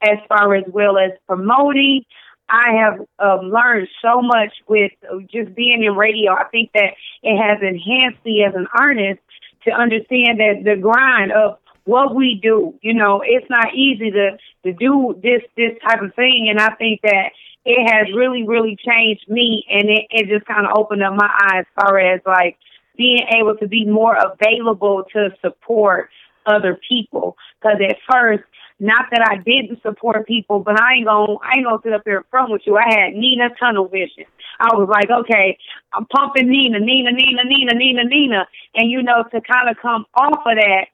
as 0.02 0.18
far 0.28 0.56
as 0.56 0.64
well 0.68 0.98
as 0.98 1.12
promoting. 1.28 2.04
I 2.50 2.74
have 2.82 3.00
um, 3.20 3.50
learned 3.50 3.88
so 4.02 4.22
much 4.22 4.54
with 4.68 4.92
just 5.32 5.56
being 5.56 5.84
in 5.84 5.96
radio. 5.96 6.34
I 6.34 6.46
think 6.52 6.72
that 6.74 6.94
it 7.24 7.38
has 7.38 7.60
enhanced 7.62 8.24
me 8.26 8.44
as 8.46 8.54
an 8.56 8.68
artist 8.78 9.22
to 9.66 9.72
understand 9.72 10.40
that 10.40 10.64
the 10.66 10.76
grind 10.76 11.32
of 11.32 11.58
what 11.86 12.16
we 12.16 12.40
do. 12.42 12.74
You 12.82 12.94
know, 12.94 13.22
it's 13.26 13.50
not 13.50 13.74
easy 13.74 14.12
to 14.12 14.38
to 14.64 14.74
do 14.74 15.20
this 15.22 15.42
this 15.56 15.78
type 15.88 16.02
of 16.02 16.14
thing, 16.16 16.48
and 16.50 16.60
I 16.60 16.76
think 16.76 17.02
that 17.04 17.32
it 17.66 17.90
has 17.90 18.14
really 18.16 18.48
really 18.48 18.78
changed 18.78 19.26
me, 19.30 19.66
and 19.70 19.90
it 19.90 20.06
it 20.10 20.28
just 20.28 20.46
kind 20.46 20.66
of 20.66 20.74
opened 20.78 21.04
up 21.04 21.14
my 21.16 21.30
eyes 21.52 21.66
as 21.66 21.84
far 21.84 22.00
as 22.00 22.22
like 22.26 22.58
being 22.98 23.26
able 23.36 23.56
to 23.58 23.68
be 23.68 23.86
more 23.86 24.16
available 24.16 25.04
to 25.14 25.30
support 25.42 26.10
other 26.46 26.80
people. 26.88 27.38
Because 27.62 27.80
at 27.88 27.98
first, 28.12 28.44
not 28.82 29.06
that 29.12 29.22
I 29.22 29.38
didn't 29.38 29.80
support 29.84 30.26
people, 30.26 30.60
but 30.60 30.82
I 30.82 30.96
ain't 30.96 31.06
gonna 31.06 31.38
I 31.44 31.58
ain't 31.58 31.66
gonna 31.66 31.78
sit 31.84 31.94
up 31.94 32.02
here 32.04 32.18
in 32.18 32.24
front 32.32 32.52
with 32.52 32.64
you. 32.66 32.78
I 32.78 32.90
had 32.90 33.14
Nina 33.14 33.50
tunnel 33.60 33.88
vision. 33.88 34.26
I 34.60 34.74
was 34.74 34.90
like, 34.90 35.10
okay, 35.10 35.56
I'm 35.94 36.08
pumping 36.08 36.50
Nina, 36.50 36.80
Nina, 36.80 37.12
Nina, 37.12 37.44
Nina, 37.46 37.74
Nina, 37.76 38.04
Nina, 38.04 38.48
and 38.74 38.90
you 38.90 39.04
know 39.04 39.24
to 39.32 39.40
kind 39.42 39.70
of 39.70 39.78
come 39.80 40.06
off 40.16 40.42
of 40.48 40.58
that 40.58 40.86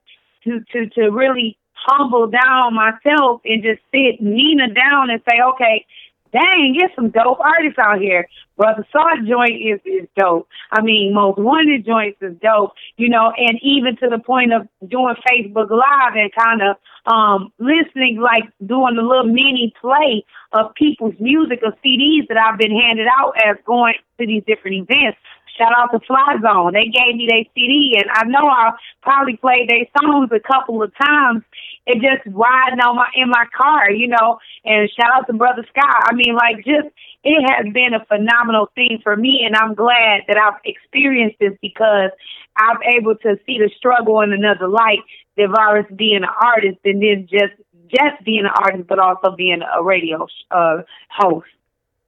to 0.43 0.59
to 0.73 0.89
to 0.99 1.09
really 1.11 1.57
humble 1.73 2.27
down 2.27 2.75
myself 2.75 3.39
and 3.45 3.63
just 3.63 3.79
sit 3.95 4.19
Nina 4.19 4.67
down 4.67 5.09
and 5.09 5.21
say, 5.23 5.39
okay, 5.55 5.85
dang, 6.33 6.75
get 6.77 6.91
some 6.95 7.09
dope 7.09 7.39
artists 7.39 7.79
out 7.79 7.99
here. 7.99 8.27
Brother 8.57 8.85
Saw 8.91 9.15
joint 9.27 9.55
is 9.55 9.79
is 9.85 10.07
dope. 10.17 10.47
I 10.71 10.81
mean, 10.81 11.13
most 11.13 11.37
wanted 11.37 11.85
joints 11.85 12.17
is 12.21 12.35
dope. 12.41 12.71
You 12.97 13.09
know, 13.09 13.31
and 13.37 13.59
even 13.61 13.95
to 13.97 14.09
the 14.09 14.19
point 14.19 14.51
of 14.51 14.67
doing 14.89 15.15
Facebook 15.29 15.69
Live 15.69 16.15
and 16.15 16.31
kind 16.35 16.61
of 16.61 16.77
um 17.07 17.51
listening, 17.57 18.19
like 18.21 18.43
doing 18.65 18.97
a 18.97 19.01
little 19.01 19.25
mini 19.25 19.73
play 19.81 20.25
of 20.53 20.73
people's 20.75 21.15
music 21.19 21.59
or 21.63 21.71
CDs 21.83 22.27
that 22.27 22.37
I've 22.37 22.59
been 22.59 22.75
handed 22.75 23.07
out 23.07 23.33
as 23.43 23.57
going 23.65 23.95
to 24.19 24.27
these 24.27 24.43
different 24.45 24.89
events. 24.89 25.17
Shout 25.57 25.73
out 25.75 25.89
to 25.91 25.99
Fly 26.05 26.37
Zone. 26.41 26.73
They 26.73 26.85
gave 26.85 27.15
me 27.15 27.25
their 27.27 27.43
CD, 27.55 27.97
and 27.97 28.05
I 28.13 28.25
know 28.25 28.45
I 28.47 28.71
probably 29.01 29.37
played 29.37 29.67
their 29.67 29.85
songs 29.99 30.29
a 30.31 30.39
couple 30.39 30.83
of 30.83 30.91
times. 31.01 31.41
It 31.87 31.95
just 31.95 32.27
riding 32.27 32.79
on 32.79 32.95
my 32.95 33.07
in 33.15 33.29
my 33.29 33.45
car, 33.57 33.89
you 33.89 34.07
know. 34.07 34.37
And 34.65 34.89
shout 34.93 35.09
out 35.15 35.25
to 35.27 35.33
Brother 35.33 35.65
Scott. 35.69 36.03
I 36.05 36.13
mean, 36.13 36.35
like, 36.35 36.57
just 36.57 36.93
it 37.23 37.41
has 37.49 37.73
been 37.73 37.93
a 37.95 38.05
phenomenal 38.05 38.69
thing 38.75 38.99
for 39.01 39.15
me, 39.15 39.41
and 39.45 39.55
I'm 39.55 39.73
glad 39.73 40.21
that 40.27 40.37
I've 40.37 40.61
experienced 40.63 41.39
this 41.39 41.53
because 41.61 42.11
I'm 42.55 42.77
able 42.95 43.15
to 43.15 43.37
see 43.45 43.57
the 43.57 43.71
struggle 43.77 44.21
in 44.21 44.33
another 44.33 44.67
light. 44.67 44.99
The 45.37 45.47
virus 45.47 45.85
being 45.95 46.17
an 46.17 46.29
artist, 46.41 46.79
and 46.83 47.01
then 47.01 47.27
just 47.29 47.53
just 47.89 48.23
being 48.25 48.45
an 48.45 48.51
artist, 48.63 48.87
but 48.87 48.99
also 48.99 49.35
being 49.35 49.61
a 49.61 49.83
radio 49.83 50.27
uh, 50.51 50.81
host. 51.09 51.47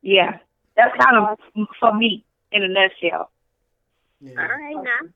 Yeah, 0.01 0.39
that's 0.75 0.95
kind 0.97 1.17
of 1.17 1.67
for 1.80 1.95
me 1.95 2.25
in 2.51 2.63
a 2.63 2.67
nutshell. 2.67 3.30
Yeah. 4.19 4.32
All 4.32 4.47
right 4.47 4.75
now. 4.75 5.09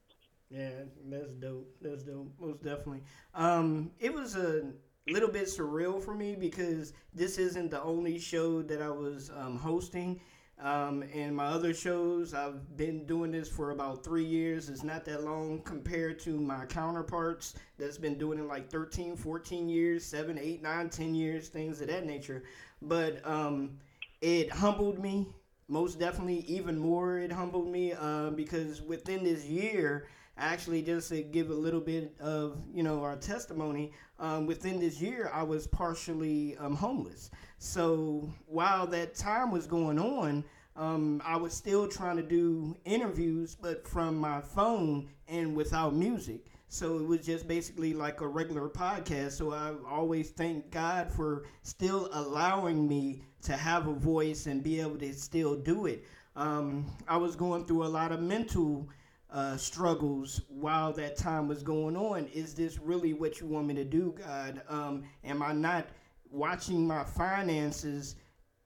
Yeah, 0.50 0.70
that's 1.10 1.34
dope. 1.34 1.68
That's 1.82 2.04
dope. 2.04 2.32
Most 2.40 2.64
definitely. 2.64 3.02
Um, 3.34 3.92
it 4.00 4.14
was 4.14 4.36
a 4.36 4.72
little 5.08 5.30
bit 5.30 5.46
surreal 5.46 6.02
for 6.02 6.14
me 6.14 6.36
because 6.36 6.94
this 7.14 7.38
isn't 7.38 7.72
the 7.72 7.82
only 7.82 8.20
show 8.20 8.62
that 8.62 8.82
I 8.82 8.90
was 8.90 9.32
um, 9.36 9.58
hosting. 9.58 10.22
Um, 10.64 11.04
and 11.14 11.36
my 11.36 11.48
other 11.48 11.74
shows, 11.74 12.34
I've 12.34 12.78
been 12.78 13.06
doing 13.06 13.32
this 13.32 13.50
for 13.50 13.72
about 13.72 14.04
three 14.04 14.24
years. 14.24 14.70
It's 14.70 14.82
not 14.82 15.04
that 15.06 15.24
long 15.24 15.62
compared 15.64 16.20
to 16.20 16.40
my 16.40 16.66
counterparts 16.66 17.56
that's 17.78 17.98
been 17.98 18.18
doing 18.18 18.40
it 18.40 18.48
like 18.48 18.72
13, 18.72 19.18
14 19.18 19.68
years, 19.68 20.06
7, 20.06 20.40
8, 20.40 20.64
9, 20.64 20.90
10 20.90 21.16
years, 21.16 21.50
things 21.50 21.82
of 21.82 21.88
that 21.90 22.06
nature. 22.06 22.44
But 22.82 23.20
um, 23.28 23.78
it 24.22 24.50
humbled 24.50 25.00
me 25.00 25.28
most 25.68 26.00
definitely 26.00 26.40
even 26.48 26.78
more 26.78 27.20
it 27.20 27.32
humbled 27.32 27.68
me 27.68 27.94
uh, 27.94 28.30
because 28.32 28.82
within 28.82 29.24
this 29.24 29.46
year 29.46 30.08
actually 30.38 30.82
just 30.82 31.10
to 31.10 31.22
give 31.22 31.50
a 31.50 31.54
little 31.54 31.80
bit 31.80 32.16
of 32.20 32.58
you 32.74 32.84
know 32.84 33.02
our 33.02 33.16
testimony 33.16 33.92
um, 34.20 34.46
within 34.46 34.80
this 34.80 35.02
year 35.02 35.32
i 35.34 35.44
was 35.44 35.68
partially 35.68 36.58
um, 36.58 36.76
homeless 36.76 37.30
so 37.64 38.30
while 38.46 38.86
that 38.86 39.16
time 39.16 39.52
was 39.52 39.66
going 39.66 40.00
on 40.00 40.44
um, 40.76 41.22
i 41.26 41.38
was 41.38 41.54
still 41.54 41.88
trying 41.88 42.18
to 42.18 42.24
do 42.24 42.76
interviews 42.86 43.56
but 43.56 43.88
from 43.88 44.18
my 44.18 44.42
phone 44.42 45.08
and 45.28 45.56
without 45.56 45.96
music 45.96 46.46
so 46.74 46.98
it 46.98 47.06
was 47.06 47.24
just 47.24 47.48
basically 47.48 47.94
like 47.94 48.22
a 48.22 48.28
regular 48.28 48.68
podcast. 48.68 49.34
So 49.34 49.54
I 49.54 49.74
always 49.88 50.32
thank 50.32 50.72
God 50.72 51.12
for 51.12 51.44
still 51.62 52.10
allowing 52.14 52.88
me 52.88 53.22
to 53.44 53.56
have 53.56 53.88
a 53.88 53.94
voice 53.94 54.48
and 54.48 54.64
be 54.64 54.82
able 54.82 54.98
to 54.98 55.14
still 55.14 55.56
do 55.56 55.86
it. 55.86 56.04
Um, 56.36 56.88
I 57.08 57.16
was 57.18 57.36
going 57.36 57.66
through 57.66 57.84
a 57.84 57.86
lot 57.94 58.12
of 58.12 58.22
mental 58.22 58.90
uh, 59.30 59.56
struggles 59.56 60.42
while 60.48 60.92
that 60.94 61.16
time 61.16 61.48
was 61.48 61.62
going 61.62 61.96
on. 61.96 62.26
Is 62.34 62.56
this 62.56 62.80
really 62.80 63.14
what 63.14 63.40
you 63.40 63.46
want 63.46 63.68
me 63.68 63.76
to 63.76 63.86
do, 63.86 64.16
God? 64.18 64.64
Um, 64.68 65.04
am 65.24 65.44
I 65.44 65.54
not 65.54 65.86
watching 66.34 66.86
my 66.86 67.04
finances 67.04 68.16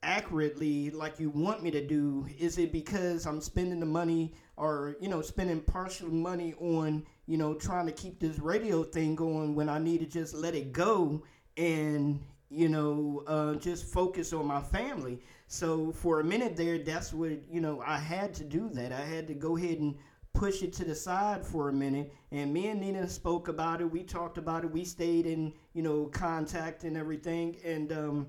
accurately 0.01 0.89
like 0.89 1.19
you 1.19 1.29
want 1.29 1.61
me 1.61 1.69
to 1.71 1.85
do? 1.85 2.27
Is 2.39 2.57
it 2.57 2.71
because 2.71 3.25
I'm 3.25 3.41
spending 3.41 3.79
the 3.79 3.85
money 3.85 4.33
or, 4.55 4.95
you 4.99 5.09
know, 5.09 5.21
spending 5.21 5.61
partial 5.61 6.09
money 6.09 6.53
on 6.59 7.05
you 7.27 7.37
know, 7.37 7.53
trying 7.53 7.85
to 7.85 7.91
keep 7.91 8.19
this 8.19 8.39
radio 8.39 8.83
thing 8.83 9.13
going 9.13 9.53
when 9.53 9.67
I 9.69 9.77
need 9.79 9.99
to 9.99 10.05
just 10.05 10.33
let 10.33 10.55
it 10.55 10.71
go 10.71 11.23
and, 11.57 12.21
you 12.49 12.69
know, 12.69 13.23
uh, 13.27 13.55
just 13.55 13.85
focus 13.85 14.31
on 14.31 14.47
my 14.47 14.61
family. 14.61 15.19
So 15.47 15.91
for 15.91 16.21
a 16.21 16.23
minute 16.23 16.55
there, 16.55 16.77
that's 16.77 17.13
what, 17.13 17.31
you 17.51 17.59
know, 17.59 17.83
I 17.85 17.97
had 17.97 18.33
to 18.35 18.45
do 18.45 18.69
that. 18.69 18.93
I 18.93 19.01
had 19.01 19.27
to 19.27 19.33
go 19.33 19.57
ahead 19.57 19.79
and 19.79 19.95
push 20.37 20.61
it 20.61 20.71
to 20.71 20.85
the 20.85 20.93
side 20.93 21.43
for 21.43 21.69
a 21.69 21.73
minute. 21.73 22.13
And 22.31 22.53
me 22.53 22.67
and 22.67 22.79
Nina 22.79 23.09
spoke 23.09 23.47
about 23.47 23.81
it. 23.81 23.91
We 23.91 24.03
talked 24.03 24.37
about 24.37 24.63
it. 24.63 24.71
We 24.71 24.85
stayed 24.85 25.25
in, 25.25 25.51
you 25.73 25.81
know, 25.81 26.05
contact 26.05 26.83
and 26.83 26.95
everything. 26.95 27.57
And, 27.65 27.91
um, 27.91 28.27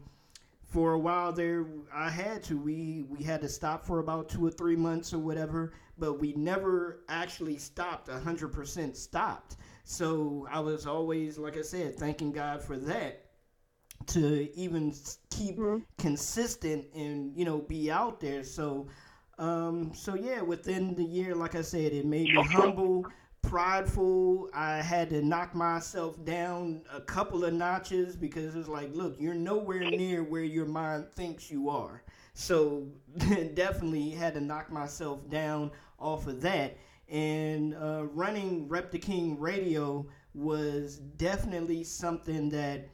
for 0.64 0.92
a 0.92 0.98
while 0.98 1.32
there 1.32 1.64
I 1.94 2.10
had 2.10 2.42
to 2.44 2.58
we 2.58 3.06
we 3.08 3.24
had 3.24 3.40
to 3.40 3.48
stop 3.48 3.86
for 3.86 4.00
about 4.00 4.28
2 4.28 4.44
or 4.44 4.50
3 4.50 4.76
months 4.76 5.14
or 5.14 5.18
whatever 5.18 5.72
but 5.96 6.20
we 6.20 6.34
never 6.34 7.00
actually 7.08 7.56
stopped 7.56 8.08
100% 8.08 8.94
stopped 8.94 9.56
so 9.84 10.46
I 10.50 10.60
was 10.60 10.86
always 10.86 11.38
like 11.38 11.56
I 11.56 11.62
said 11.62 11.96
thanking 11.96 12.32
God 12.32 12.62
for 12.62 12.76
that 12.76 13.24
to 14.08 14.54
even 14.54 14.94
keep 15.30 15.56
mm-hmm. 15.56 15.78
consistent 15.96 16.84
and 16.94 17.34
you 17.34 17.46
know 17.46 17.62
be 17.62 17.90
out 17.90 18.20
there 18.20 18.44
so 18.44 18.88
um 19.38 19.92
so 19.94 20.14
yeah 20.14 20.40
within 20.40 20.94
the 20.94 21.04
year 21.04 21.34
like 21.34 21.54
I 21.54 21.62
said 21.62 21.92
it 21.92 22.04
made 22.04 22.28
me 22.34 22.42
humble 22.44 23.06
prideful. 23.42 24.50
I 24.52 24.82
had 24.82 25.10
to 25.10 25.22
knock 25.22 25.54
myself 25.54 26.22
down 26.24 26.82
a 26.92 27.00
couple 27.00 27.44
of 27.44 27.54
notches 27.54 28.16
because 28.16 28.54
it's 28.54 28.68
like, 28.68 28.94
look, 28.94 29.16
you're 29.18 29.34
nowhere 29.34 29.90
near 29.90 30.22
where 30.22 30.42
your 30.42 30.66
mind 30.66 31.10
thinks 31.12 31.50
you 31.50 31.70
are. 31.70 32.02
So 32.34 32.86
definitely 33.54 34.10
had 34.10 34.34
to 34.34 34.40
knock 34.40 34.70
myself 34.70 35.28
down 35.28 35.70
off 35.98 36.26
of 36.26 36.40
that. 36.42 36.76
And 37.08 37.74
uh, 37.74 38.04
running 38.12 38.68
Rep 38.68 38.90
the 38.90 38.98
King 38.98 39.38
Radio 39.38 40.06
was 40.34 40.98
definitely 40.98 41.84
something 41.84 42.50
that 42.50 42.88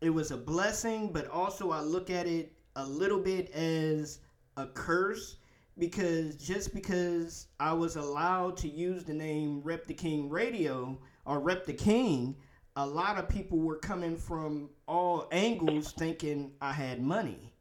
it 0.00 0.10
was 0.10 0.32
a 0.32 0.36
blessing, 0.36 1.12
but 1.12 1.28
also 1.28 1.70
I 1.70 1.80
look 1.80 2.10
at 2.10 2.26
it 2.26 2.52
a 2.74 2.84
little 2.84 3.20
bit 3.20 3.52
as 3.52 4.18
a 4.56 4.66
curse 4.66 5.36
because 5.78 6.36
just 6.36 6.74
because 6.74 7.48
I 7.58 7.72
was 7.72 7.96
allowed 7.96 8.56
to 8.58 8.68
use 8.68 9.04
the 9.04 9.14
name 9.14 9.60
Rep 9.62 9.86
the 9.86 9.94
King 9.94 10.28
Radio 10.28 10.98
or 11.24 11.40
Rep 11.40 11.64
the 11.64 11.72
King, 11.72 12.36
a 12.76 12.86
lot 12.86 13.18
of 13.18 13.28
people 13.28 13.58
were 13.58 13.78
coming 13.78 14.16
from 14.16 14.70
all 14.86 15.28
angles 15.32 15.92
thinking 15.92 16.52
I 16.60 16.72
had 16.72 17.02
money 17.02 17.52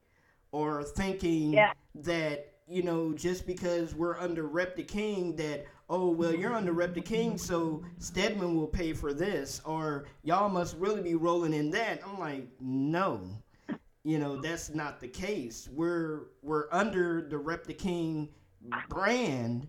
or 0.52 0.84
thinking 0.84 1.54
yeah. 1.54 1.74
that 1.96 2.54
you 2.68 2.84
know 2.84 3.14
just 3.14 3.46
because 3.46 3.96
we're 3.96 4.18
under 4.20 4.48
Rep 4.48 4.76
the 4.76 4.84
King 4.84 5.36
that 5.38 5.66
oh 5.90 6.10
well 6.10 6.34
you're 6.34 6.56
under 6.56 6.74
Rep 6.74 6.94
the 6.94 7.02
King 7.02 7.38
so 7.38 7.84
Stedman 8.00 8.56
will 8.56 8.68
pay 8.68 8.94
for 8.94 9.14
this 9.14 9.62
or 9.66 10.06
y'all 10.24 10.50
must 10.50 10.78
really 10.78 11.02
be 11.02 11.16
rolling 11.16 11.54
in 11.54 11.72
that. 11.72 12.02
I'm 12.06 12.20
like 12.20 12.48
no 12.60 13.22
you 14.04 14.18
know 14.18 14.38
that's 14.38 14.74
not 14.74 15.00
the 15.00 15.08
case. 15.08 15.70
We're 15.72 16.28
we're 16.42 16.68
under 16.72 17.22
the 17.22 17.38
Rep 17.38 17.66
the 17.66 17.74
King 17.74 18.30
brand, 18.90 19.68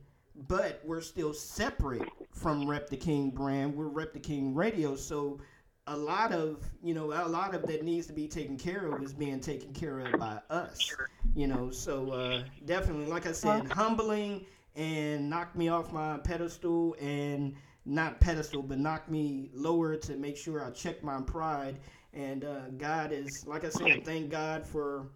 but 0.48 0.80
we're 0.84 1.00
still 1.00 1.32
separate 1.32 2.08
from 2.32 2.68
Rep 2.68 2.88
the 2.88 2.96
King 2.96 3.30
brand. 3.30 3.74
We're 3.74 3.88
Rep 3.88 4.12
the 4.12 4.20
King 4.20 4.54
Radio, 4.54 4.96
so 4.96 5.38
a 5.86 5.96
lot 5.96 6.32
of 6.32 6.64
you 6.82 6.94
know 6.94 7.12
a 7.12 7.28
lot 7.28 7.54
of 7.54 7.66
that 7.66 7.84
needs 7.84 8.06
to 8.06 8.12
be 8.12 8.28
taken 8.28 8.56
care 8.56 8.86
of 8.86 9.02
is 9.02 9.12
being 9.12 9.40
taken 9.40 9.72
care 9.72 10.00
of 10.00 10.18
by 10.18 10.40
us. 10.50 10.78
You 11.34 11.46
know, 11.46 11.70
so 11.70 12.10
uh, 12.10 12.44
definitely, 12.64 13.06
like 13.06 13.26
I 13.26 13.32
said, 13.32 13.70
humbling 13.70 14.46
and 14.76 15.28
knocked 15.28 15.56
me 15.56 15.68
off 15.68 15.92
my 15.92 16.18
pedestal 16.18 16.96
and 17.00 17.54
not 17.84 18.20
pedestal, 18.20 18.62
but 18.62 18.78
knocked 18.78 19.10
me 19.10 19.50
lower 19.52 19.96
to 19.96 20.16
make 20.16 20.36
sure 20.36 20.64
I 20.64 20.70
check 20.70 21.02
my 21.02 21.20
pride. 21.20 21.78
And 22.12 22.44
uh, 22.44 22.68
God 22.76 23.12
is, 23.12 23.46
like 23.46 23.64
I 23.64 23.70
said, 23.70 24.04
thank 24.04 24.30
God 24.30 24.66
for 24.66 25.08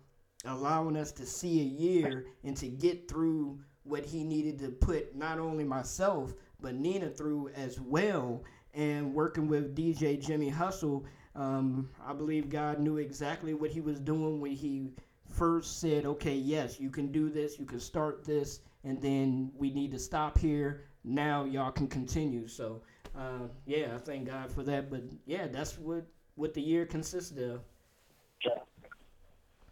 allowing 0.44 0.96
us 0.96 1.12
to 1.12 1.26
see 1.26 1.60
a 1.60 1.64
year 1.64 2.26
and 2.44 2.56
to 2.56 2.68
get 2.68 3.08
through 3.08 3.58
what 3.82 4.04
He 4.04 4.24
needed 4.24 4.58
to 4.60 4.68
put 4.68 5.14
not 5.14 5.38
only 5.38 5.64
myself 5.64 6.34
but 6.60 6.74
Nina 6.74 7.10
through 7.10 7.50
as 7.50 7.80
well. 7.80 8.42
And 8.72 9.14
working 9.14 9.48
with 9.48 9.76
DJ 9.76 10.20
Jimmy 10.20 10.48
Hustle, 10.48 11.04
um, 11.34 11.88
I 12.06 12.12
believe 12.12 12.50
God 12.50 12.78
knew 12.78 12.98
exactly 12.98 13.54
what 13.54 13.70
He 13.70 13.80
was 13.80 14.00
doing 14.00 14.40
when 14.40 14.52
He 14.52 14.90
first 15.28 15.80
said, 15.80 16.06
"Okay, 16.06 16.34
yes, 16.34 16.78
you 16.80 16.90
can 16.90 17.12
do 17.12 17.30
this. 17.30 17.58
You 17.58 17.66
can 17.66 17.80
start 17.80 18.24
this." 18.24 18.60
and 18.86 19.02
then 19.02 19.50
we 19.58 19.70
need 19.70 19.90
to 19.90 19.98
stop 19.98 20.38
here. 20.38 20.84
Now 21.04 21.44
y'all 21.44 21.72
can 21.72 21.88
continue. 21.88 22.46
So 22.46 22.82
uh, 23.18 23.48
yeah, 23.66 23.88
I 23.94 23.98
thank 23.98 24.28
God 24.28 24.50
for 24.50 24.62
that. 24.62 24.90
But 24.90 25.02
yeah, 25.26 25.48
that's 25.48 25.76
what 25.78 26.06
what 26.36 26.54
the 26.54 26.62
year 26.62 26.86
consisted 26.86 27.38
of. 27.50 27.60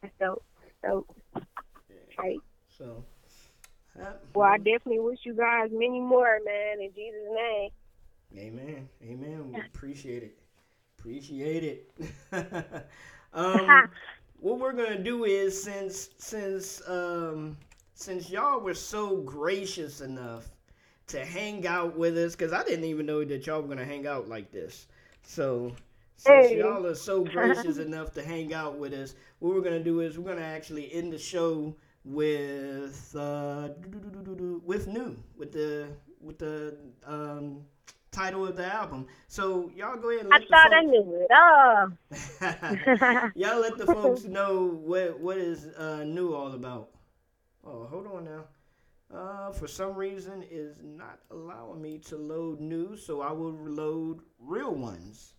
That's 0.03 0.15
dope. 0.21 0.45
Dope. 0.83 1.17
Right. 2.19 2.39
So. 2.69 3.05
Well, 4.35 4.49
I 4.49 4.57
definitely 4.59 5.01
wish 5.01 5.21
you 5.23 5.35
guys 5.35 5.71
many 5.73 6.01
more, 6.01 6.41
man, 6.45 6.81
in 6.81 6.91
Jesus' 6.95 7.29
name. 7.33 7.71
Amen. 8.37 8.89
Amen. 9.03 9.53
We 9.53 9.61
appreciate 9.75 10.25
it. 10.25 10.39
Appreciate 10.99 11.65
it. 11.65 11.93
um, 13.33 13.89
what 14.41 14.59
we're 14.59 14.73
gonna 14.73 15.03
do 15.03 15.25
is 15.25 15.63
since 15.63 16.11
since 16.19 16.83
um 16.89 17.57
since 17.95 18.29
y'all 18.31 18.61
were 18.61 18.75
so 18.75 19.19
gracious 19.19 20.01
enough 20.01 20.49
to 21.07 21.25
hang 21.25 21.67
out 21.67 21.97
with 21.97 22.17
us, 22.17 22.35
because 22.35 22.53
I 22.53 22.65
didn't 22.65 22.87
even 22.87 23.07
know 23.07 23.25
that 23.25 23.47
y'all 23.47 23.61
were 23.61 23.69
gonna 23.69 23.85
hang 23.85 24.07
out 24.07 24.29
like 24.29 24.51
this. 24.51 24.87
So 25.23 25.73
since 26.17 26.49
Hey. 26.49 26.59
y'all 26.59 26.87
are 26.87 26.95
so 26.95 27.25
gracious 27.25 27.79
enough 27.79 28.13
to 28.15 28.23
hang 28.25 28.55
out 28.55 28.79
with 28.79 28.93
us, 28.93 29.15
what 29.39 29.55
we're 29.55 29.61
gonna 29.63 29.83
do 29.83 30.01
is 30.01 30.19
we're 30.19 30.33
gonna 30.33 30.45
actually 30.47 30.93
end 30.93 31.13
the 31.13 31.19
show 31.19 31.75
with 32.05 33.15
uh 33.19 33.69
with 34.65 34.87
new 34.89 35.17
with 35.37 35.53
the 35.53 35.89
with 36.21 36.39
the 36.39 36.77
um 37.07 37.65
title 38.11 38.47
of 38.47 38.57
the 38.57 38.67
album. 38.67 39.07
So 39.29 39.71
y'all 39.75 39.97
go 39.97 40.11
ahead 40.11 40.25
and 40.27 40.35
I 40.35 40.39
let 40.39 40.49
the 40.49 40.55
thought 40.55 40.73
I 40.73 40.83
knew 40.83 41.27
it. 41.27 41.31
Oh. 41.33 43.31
Y'all 43.35 43.61
let 43.61 43.77
the 43.77 43.87
folks 43.87 44.25
know 44.25 44.67
what 44.67 45.19
what 45.19 45.37
is 45.39 45.67
uh, 45.67 46.05
new 46.05 46.33
all 46.35 46.53
about. 46.53 46.91
Oh, 47.67 47.85
hold 47.87 48.07
on 48.07 48.25
now. 48.25 48.45
Uh, 49.13 49.53
for 49.53 49.69
some 49.69 49.95
reason, 49.95 50.45
is 50.51 50.81
not 50.83 51.21
allowing 51.31 51.81
me 51.81 51.99
to 51.99 52.17
load 52.17 52.61
new, 52.61 52.97
so 52.97 53.21
I 53.21 53.33
will 53.33 53.53
load 53.53 54.21
real 54.39 54.75
ones. 54.75 55.35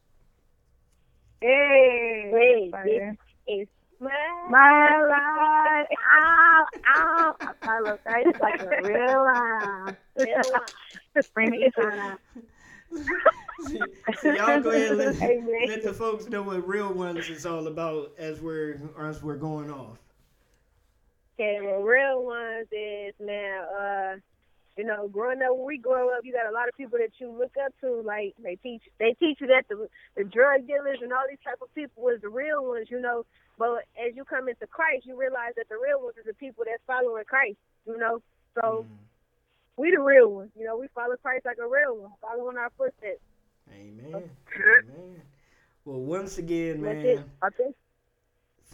Hey, 1.41 2.31
hey, 2.31 2.71
this 2.85 3.17
is 3.47 3.67
my, 3.99 4.09
my 4.49 5.01
life. 5.09 5.87
Ow, 6.13 6.65
ow. 6.87 7.35
I 7.61 7.79
look 7.81 7.99
right. 8.05 8.25
It's 8.27 8.39
like 8.39 8.61
a 8.61 8.81
real 8.83 9.23
life. 9.23 9.95
Real 10.17 10.41
life. 10.53 11.33
Bring 11.33 11.53
it 11.53 11.73
inside. 11.77 12.17
So 14.21 14.31
y'all 14.33 14.61
go 14.61 14.69
ahead 14.69 14.91
and 14.91 14.97
let, 14.97 15.69
let 15.69 15.83
the 15.83 15.93
folks 15.93 16.27
know 16.27 16.43
what 16.43 16.67
real 16.67 16.93
ones 16.93 17.29
is 17.29 17.45
all 17.45 17.67
about 17.67 18.11
as 18.17 18.41
we're 18.41 18.79
as 18.99 19.23
we're 19.23 19.37
going 19.37 19.71
off. 19.71 19.97
Okay, 21.37 21.59
well, 21.61 21.81
real 21.81 22.23
ones 22.23 22.67
is 22.71 23.13
man. 23.19 23.63
Uh, 23.63 24.15
you 24.77 24.83
know, 24.83 25.07
growing 25.07 25.41
up 25.41 25.55
when 25.55 25.65
we 25.65 25.77
grow 25.77 26.09
up, 26.09 26.25
you 26.25 26.33
got 26.33 26.49
a 26.49 26.53
lot 26.53 26.67
of 26.67 26.75
people 26.75 26.99
that 26.99 27.11
you 27.17 27.31
look 27.31 27.53
up 27.63 27.73
to. 27.79 28.01
Like 28.01 28.35
they 28.43 28.55
teach, 28.55 28.83
they 28.99 29.15
teach 29.19 29.39
you 29.39 29.47
that 29.47 29.63
the 29.69 29.87
the 30.17 30.23
drug 30.25 30.67
dealers 30.67 30.99
and 31.01 31.13
all 31.13 31.23
these 31.29 31.39
type 31.43 31.59
of 31.61 31.73
people 31.73 32.03
was 32.03 32.19
the 32.21 32.29
real 32.29 32.65
ones. 32.65 32.87
You 32.89 32.99
know, 32.99 33.25
but 33.57 33.87
as 33.95 34.15
you 34.15 34.25
come 34.25 34.49
into 34.49 34.67
Christ, 34.67 35.05
you 35.05 35.17
realize 35.17 35.53
that 35.55 35.69
the 35.69 35.77
real 35.81 36.03
ones 36.03 36.17
is 36.19 36.25
the 36.25 36.33
people 36.33 36.65
that's 36.67 36.83
following 36.85 37.23
Christ. 37.23 37.57
You 37.87 37.97
know, 37.97 38.21
so 38.55 38.83
mm-hmm. 38.83 39.81
we 39.81 39.91
the 39.91 40.01
real 40.01 40.29
ones. 40.29 40.51
You 40.57 40.65
know, 40.65 40.77
we 40.77 40.87
follow 40.93 41.15
Christ 41.15 41.45
like 41.45 41.57
a 41.63 41.67
real 41.67 41.97
one, 41.97 42.11
following 42.21 42.57
our 42.57 42.71
footsteps. 42.77 43.23
Amen. 43.71 44.29
Amen. 44.55 45.21
Well, 45.85 46.01
once 46.01 46.37
again, 46.37 46.81
man. 46.81 47.23
I 47.41 47.49
think. 47.49 47.75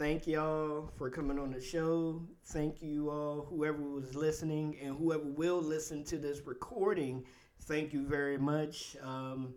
Thank 0.01 0.25
y'all 0.25 0.89
for 0.97 1.11
coming 1.11 1.37
on 1.37 1.51
the 1.51 1.61
show. 1.61 2.19
Thank 2.47 2.81
you 2.81 3.11
all, 3.11 3.45
whoever 3.47 3.77
was 3.83 4.15
listening 4.15 4.75
and 4.83 4.97
whoever 4.97 5.23
will 5.25 5.61
listen 5.61 6.03
to 6.05 6.17
this 6.17 6.41
recording. 6.47 7.23
Thank 7.65 7.93
you 7.93 8.07
very 8.07 8.39
much. 8.39 8.97
Um, 9.03 9.53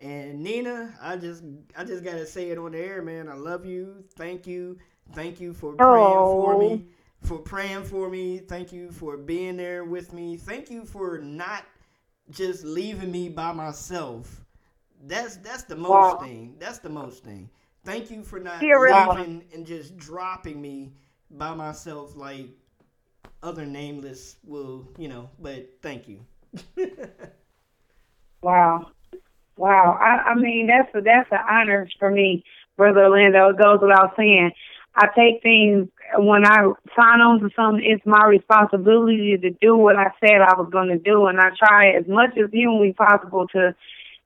and 0.00 0.40
Nina, 0.40 0.94
I 1.02 1.16
just 1.16 1.42
I 1.76 1.82
just 1.82 2.04
gotta 2.04 2.26
say 2.26 2.50
it 2.50 2.58
on 2.58 2.72
the 2.72 2.78
air, 2.78 3.02
man. 3.02 3.28
I 3.28 3.34
love 3.34 3.66
you. 3.66 4.04
Thank 4.16 4.46
you. 4.46 4.78
Thank 5.14 5.40
you 5.40 5.52
for 5.52 5.72
praying 5.74 6.26
for 6.26 6.54
Oh. 6.54 6.58
me. 6.58 6.86
For 7.22 7.38
praying 7.38 7.82
for 7.82 8.08
me. 8.08 8.38
Thank 8.38 8.72
you 8.72 8.92
for 8.92 9.16
being 9.16 9.56
there 9.56 9.84
with 9.84 10.12
me. 10.12 10.36
Thank 10.36 10.70
you 10.70 10.84
for 10.84 11.18
not 11.18 11.64
just 12.30 12.64
leaving 12.64 13.10
me 13.10 13.30
by 13.30 13.52
myself. 13.52 14.44
That's 15.08 15.38
that's 15.38 15.64
the 15.64 15.76
most 15.76 15.90
Wow. 15.90 16.18
thing. 16.20 16.54
That's 16.60 16.78
the 16.78 16.88
most 16.90 17.24
thing. 17.24 17.50
Thank 17.84 18.10
you 18.10 18.22
for 18.22 18.38
not 18.38 18.62
leaving 18.62 19.44
and 19.52 19.66
just 19.66 19.96
dropping 19.96 20.60
me 20.60 20.92
by 21.30 21.54
myself 21.54 22.16
like 22.16 22.46
other 23.42 23.66
nameless 23.66 24.36
will, 24.44 24.86
you 24.98 25.08
know, 25.08 25.30
but 25.40 25.68
thank 25.82 26.08
you. 26.08 26.24
Wow. 28.42 28.90
Wow. 29.56 29.98
I, 30.00 30.30
I 30.30 30.34
mean, 30.34 30.66
that's 30.66 30.92
a, 30.94 31.00
that's 31.00 31.30
an 31.30 31.38
honor 31.48 31.88
for 31.98 32.10
me, 32.10 32.44
Brother 32.76 33.04
Orlando. 33.04 33.50
It 33.50 33.58
goes 33.58 33.78
without 33.80 34.14
saying. 34.16 34.50
I 34.94 35.06
take 35.16 35.42
things 35.42 35.88
when 36.18 36.44
I 36.44 36.64
sign 36.94 37.20
on 37.22 37.40
to 37.40 37.48
something. 37.56 37.82
It's 37.82 38.04
my 38.04 38.26
responsibility 38.26 39.38
to 39.40 39.50
do 39.50 39.74
what 39.76 39.96
I 39.96 40.10
said 40.20 40.42
I 40.42 40.54
was 40.54 40.68
going 40.70 40.88
to 40.88 40.98
do, 40.98 41.26
and 41.26 41.40
I 41.40 41.48
try 41.58 41.92
as 41.92 42.06
much 42.06 42.36
as 42.36 42.50
humanly 42.52 42.92
possible 42.92 43.46
to, 43.54 43.74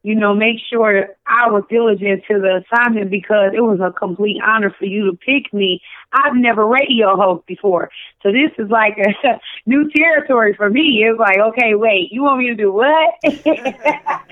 you 0.07 0.15
know, 0.15 0.33
make 0.33 0.59
sure 0.73 1.17
I 1.27 1.51
was 1.51 1.65
diligent 1.69 2.23
to 2.31 2.39
the 2.39 2.63
assignment 2.63 3.11
because 3.11 3.51
it 3.53 3.61
was 3.61 3.81
a 3.81 3.91
complete 3.91 4.37
honor 4.41 4.73
for 4.79 4.85
you 4.85 5.11
to 5.11 5.17
pick 5.17 5.53
me. 5.53 5.81
I've 6.13 6.37
never 6.37 6.65
radio 6.65 7.17
host 7.17 7.45
before, 7.47 7.91
so 8.23 8.31
this 8.31 8.53
is 8.57 8.71
like 8.71 8.97
a 8.99 9.41
new 9.67 9.91
territory 9.91 10.55
for 10.55 10.71
me. 10.71 11.05
It's 11.05 11.19
like, 11.19 11.39
okay, 11.39 11.75
wait, 11.75 12.13
you 12.13 12.23
want 12.23 12.39
me 12.39 12.47
to 12.51 12.55
do 12.55 12.73
what? 12.73 13.15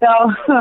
So 0.00 0.06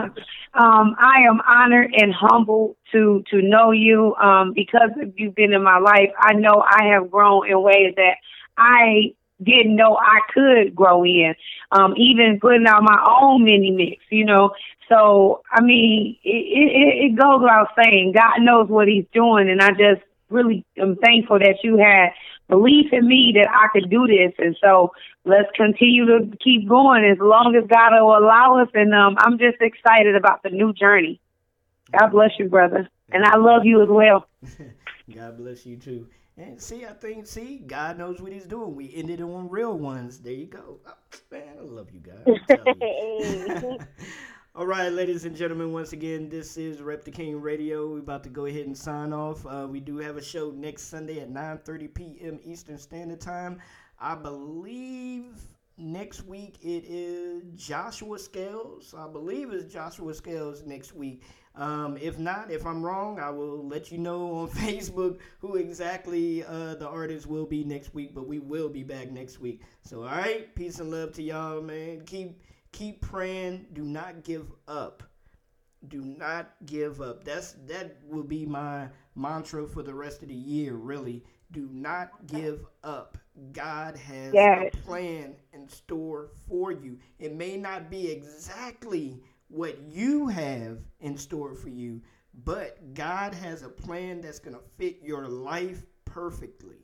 um, 0.56 0.96
I 0.98 1.22
am 1.30 1.40
honored 1.48 1.94
and 1.96 2.12
humbled 2.12 2.76
to 2.92 3.24
to 3.30 3.42
know 3.44 3.70
you 3.70 4.16
um, 4.16 4.54
because 4.56 4.90
you've 5.16 5.36
been 5.36 5.54
in 5.54 5.62
my 5.62 5.78
life. 5.78 6.10
I 6.20 6.34
know 6.34 6.64
I 6.68 6.88
have 6.94 7.12
grown 7.12 7.48
in 7.48 7.62
ways 7.62 7.94
that 7.98 8.16
I 8.58 9.14
didn't 9.42 9.76
know 9.76 9.98
I 9.98 10.20
could 10.34 10.76
grow 10.76 11.04
in. 11.04 11.36
Um, 11.72 11.94
even 11.98 12.40
putting 12.42 12.66
out 12.68 12.82
my 12.84 13.04
own 13.22 13.44
mini 13.44 13.72
mix, 13.72 14.04
you 14.10 14.26
know. 14.26 14.52
So 14.90 15.42
I 15.52 15.62
mean, 15.62 16.18
it, 16.24 16.30
it, 16.30 17.12
it 17.12 17.20
goes 17.20 17.42
without 17.42 17.70
saying. 17.76 18.14
God 18.16 18.42
knows 18.42 18.70
what 18.70 18.88
He's 18.88 19.06
doing, 19.14 19.50
and 19.50 19.62
I 19.62 19.72
just 19.72 20.02
really 20.30 20.66
am 20.78 20.96
thankful 20.98 21.40
that 21.40 21.58
you 21.64 21.78
had 21.78 22.10
belief 22.48 22.92
in 22.92 23.08
me 23.08 23.34
that 23.36 23.50
I 23.50 23.68
could 23.74 23.90
do 23.90 24.08
this. 24.08 24.34
And 24.38 24.56
so 24.62 24.92
let's 25.26 25.50
continue 25.56 26.06
to 26.06 26.38
keep 26.38 26.68
going 26.68 27.06
as 27.06 27.18
long 27.20 27.56
as 27.56 27.68
God 27.70 27.92
will 27.92 28.18
allow 28.18 28.62
us. 28.62 28.70
And 28.74 28.94
um, 28.94 29.16
I'm 29.20 29.38
just 29.38 29.62
excited 29.62 30.16
about 30.16 30.44
the 30.44 30.50
new 30.50 30.74
journey. 30.74 31.20
God 31.98 32.10
bless 32.10 32.32
you, 32.40 32.50
brother. 32.50 32.90
And 33.12 33.24
I 33.24 33.38
love 33.38 33.66
you 33.66 33.82
as 33.82 33.90
well. 33.90 34.28
God 35.16 35.38
bless 35.38 35.66
you 35.66 35.78
too. 35.78 36.08
And 36.38 36.62
see, 36.62 36.86
I 36.86 36.94
think, 36.94 37.26
see, 37.26 37.58
God 37.58 37.98
knows 37.98 38.22
what 38.22 38.32
He's 38.32 38.46
doing. 38.46 38.76
We 38.76 38.94
ended 38.94 39.22
on 39.22 39.50
real 39.50 39.78
ones. 39.78 40.20
There 40.20 40.34
you 40.34 40.46
go. 40.46 40.80
Oh, 40.86 40.94
man, 41.32 41.56
I 41.60 41.64
love 41.64 41.90
you, 41.92 42.00
God. 42.00 42.22
I'm 42.28 42.40
telling 42.48 42.76
you. 42.80 43.80
All 44.56 44.66
right, 44.68 44.90
ladies 44.90 45.26
and 45.26 45.36
gentlemen, 45.36 45.72
once 45.74 45.94
again, 45.94 46.30
this 46.30 46.58
is 46.58 46.82
Rep 46.82 47.04
the 47.04 47.12
King 47.12 47.42
Radio. 47.42 47.92
We're 47.92 48.00
about 48.00 48.24
to 48.24 48.30
go 48.30 48.46
ahead 48.46 48.68
and 48.68 48.78
sign 48.78 49.14
off. 49.14 49.46
Uh, 49.46 49.68
we 49.70 49.80
do 49.80 49.98
have 49.98 50.18
a 50.18 50.24
show 50.24 50.52
next 50.52 50.84
Sunday 50.84 51.20
at 51.20 51.30
9.30 51.32 51.94
p.m. 51.94 52.40
Eastern 52.44 52.78
Standard 52.78 53.22
Time. 53.22 53.60
I 54.00 54.16
believe 54.16 55.26
next 55.78 56.26
week 56.26 56.58
it 56.62 56.86
is 56.88 57.44
Joshua 57.56 58.18
Scales. 58.20 58.94
I 58.98 59.08
believe 59.08 59.52
it's 59.54 59.72
Joshua 59.72 60.14
Scales 60.14 60.64
next 60.64 60.94
week. 60.94 61.24
Um, 61.58 61.98
if 61.98 62.20
not, 62.20 62.52
if 62.52 62.66
I'm 62.66 62.84
wrong, 62.84 63.20
I 63.20 63.30
will 63.30 63.68
let 63.68 63.92
you 63.92 63.98
know 63.98 64.38
on 64.40 64.50
Facebook 64.52 65.20
who 65.40 65.56
exactly 65.56 66.44
uh, 66.44 66.76
the 66.76 66.88
artist 66.88 67.28
will 67.28 67.46
be 67.46 67.64
next 67.64 67.94
week. 67.94 68.14
But 68.16 68.28
we 68.28 68.40
will 68.40 68.70
be 68.70 68.84
back 68.84 69.12
next 69.12 69.40
week. 69.40 69.62
So, 69.82 70.02
all 70.04 70.08
right, 70.10 70.54
peace 70.56 70.80
and 70.80 70.92
love 70.92 71.14
to 71.14 71.24
y'all, 71.24 71.62
man. 71.62 72.02
Keep 72.06 72.42
keep 72.72 73.02
praying. 73.02 73.68
Do 73.74 73.84
not 73.84 74.24
give 74.24 74.48
up. 74.68 75.04
Do 75.88 76.02
not 76.02 76.54
give 76.66 77.02
up. 77.02 77.24
That's 77.24 77.54
that 77.68 77.98
will 78.08 78.24
be 78.24 78.46
my 78.46 78.90
mantra 79.16 79.68
for 79.68 79.84
the 79.84 79.94
rest 79.94 80.22
of 80.24 80.30
the 80.30 80.36
year. 80.36 80.74
Really, 80.76 81.24
do 81.52 81.70
not 81.72 82.28
give 82.28 82.66
up. 82.84 83.18
God 83.54 83.96
has 83.98 84.48
Yes. 84.48 84.56
a 84.56 84.66
plan 84.66 85.36
in 85.54 85.68
store 85.70 86.32
for 86.48 86.72
you. 86.72 86.98
It 87.20 87.36
may 87.36 87.58
not 87.58 87.90
be 87.90 88.10
exactly 88.12 89.22
what 89.50 89.78
you 89.90 90.28
have 90.28 90.80
in 91.00 91.18
store 91.18 91.54
for 91.54 91.70
you, 91.70 92.02
but 92.44 92.94
God 92.94 93.34
has 93.34 93.64
a 93.64 93.70
plan 93.70 94.22
that's 94.22 94.40
going 94.40 94.56
to 94.56 94.64
fit 94.78 95.00
your 95.02 95.28
life 95.28 95.84
perfectly. 96.06 96.78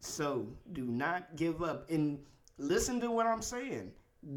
So 0.00 0.46
do 0.72 0.84
not 0.84 1.36
give 1.36 1.62
up. 1.62 1.90
And 1.90 2.18
listen 2.58 3.00
to 3.00 3.10
what 3.10 3.26
I'm 3.26 3.42
saying. 3.42 3.92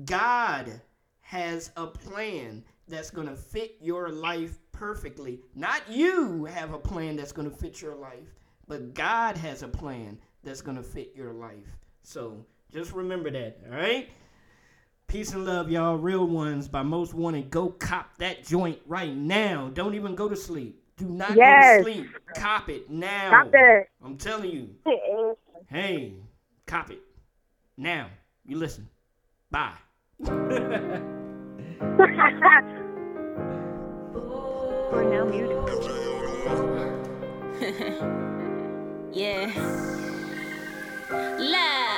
God 0.06 0.80
has 1.22 1.72
a 1.76 1.88
plan 1.88 2.64
that's 2.88 3.10
going 3.10 3.28
to 3.28 3.36
fit 3.36 3.78
your 3.82 4.10
life 4.10 4.60
perfectly. 4.72 5.40
Not 5.56 5.82
you 5.90 6.46
have 6.46 6.74
a 6.74 6.78
plan 6.78 7.16
that's 7.16 7.32
going 7.32 7.50
to 7.50 7.56
fit 7.56 7.82
your 7.82 7.96
life, 7.96 8.36
but 8.68 8.94
God 8.94 9.38
has 9.38 9.64
a 9.64 9.68
plan 9.68 10.20
that's 10.44 10.62
going 10.62 10.78
to 10.78 10.84
fit 10.84 11.14
your 11.16 11.34
life. 11.34 11.80
So 12.04 12.46
just 12.72 12.94
remember 12.94 13.32
that, 13.32 13.60
all 13.66 13.76
right? 13.76 14.10
Peace 15.08 15.34
and 15.34 15.46
love, 15.46 15.70
y'all. 15.70 15.96
Real 15.98 16.26
ones 16.28 16.68
by 16.68 16.82
most 16.84 17.14
wanted. 17.14 17.50
Go 17.50 17.70
cop 17.70 18.18
that 18.18 18.44
joint 18.46 18.80
right 18.86 19.16
now. 19.16 19.70
Don't 19.74 19.96
even 19.96 20.16
go 20.16 20.28
to 20.28 20.36
sleep. 20.36 20.82
Do 20.98 21.06
not 21.06 21.36
Yes. 21.36 21.84
go 21.84 21.90
to 21.90 21.94
sleep. 21.96 22.10
Cop 22.36 22.70
it 22.70 22.90
now. 22.90 23.30
Cop 23.44 23.52
that. 23.52 23.88
I'm 24.04 24.18
telling 24.18 24.52
you. 24.52 24.70
Hey, 25.68 26.14
cop 26.68 26.92
it. 26.92 27.00
Now. 27.76 28.08
You 28.46 28.58
listen. 28.58 28.88
Bye. 29.50 29.74
Cornell 34.92 35.26
music. 35.30 35.58
yeah. 39.14 39.52
La, 41.40 41.95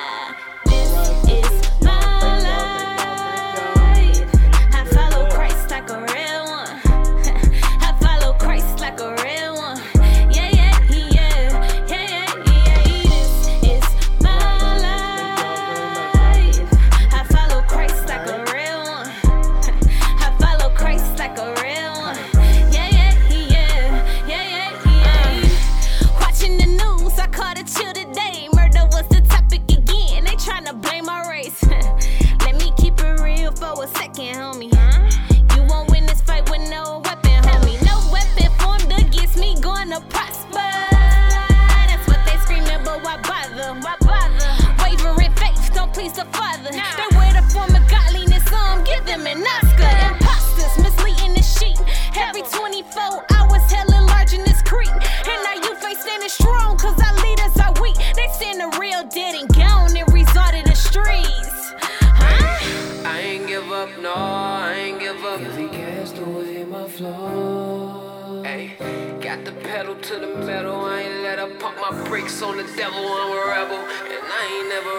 devil. 72.76 73.07
I'm 73.07 73.31
a 73.31 73.48
rebel, 73.48 73.77
and 73.77 74.23
I 74.27 74.41
ain't 74.53 74.69
never 74.69 74.96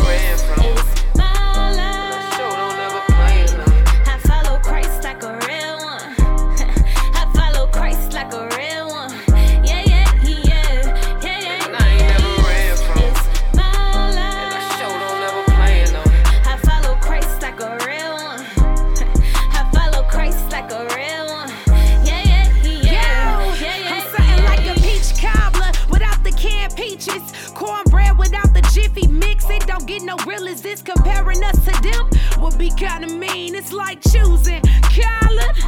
It's 33.69 33.77
like 33.77 34.01
choosing 34.01 34.63
collard 34.97 35.59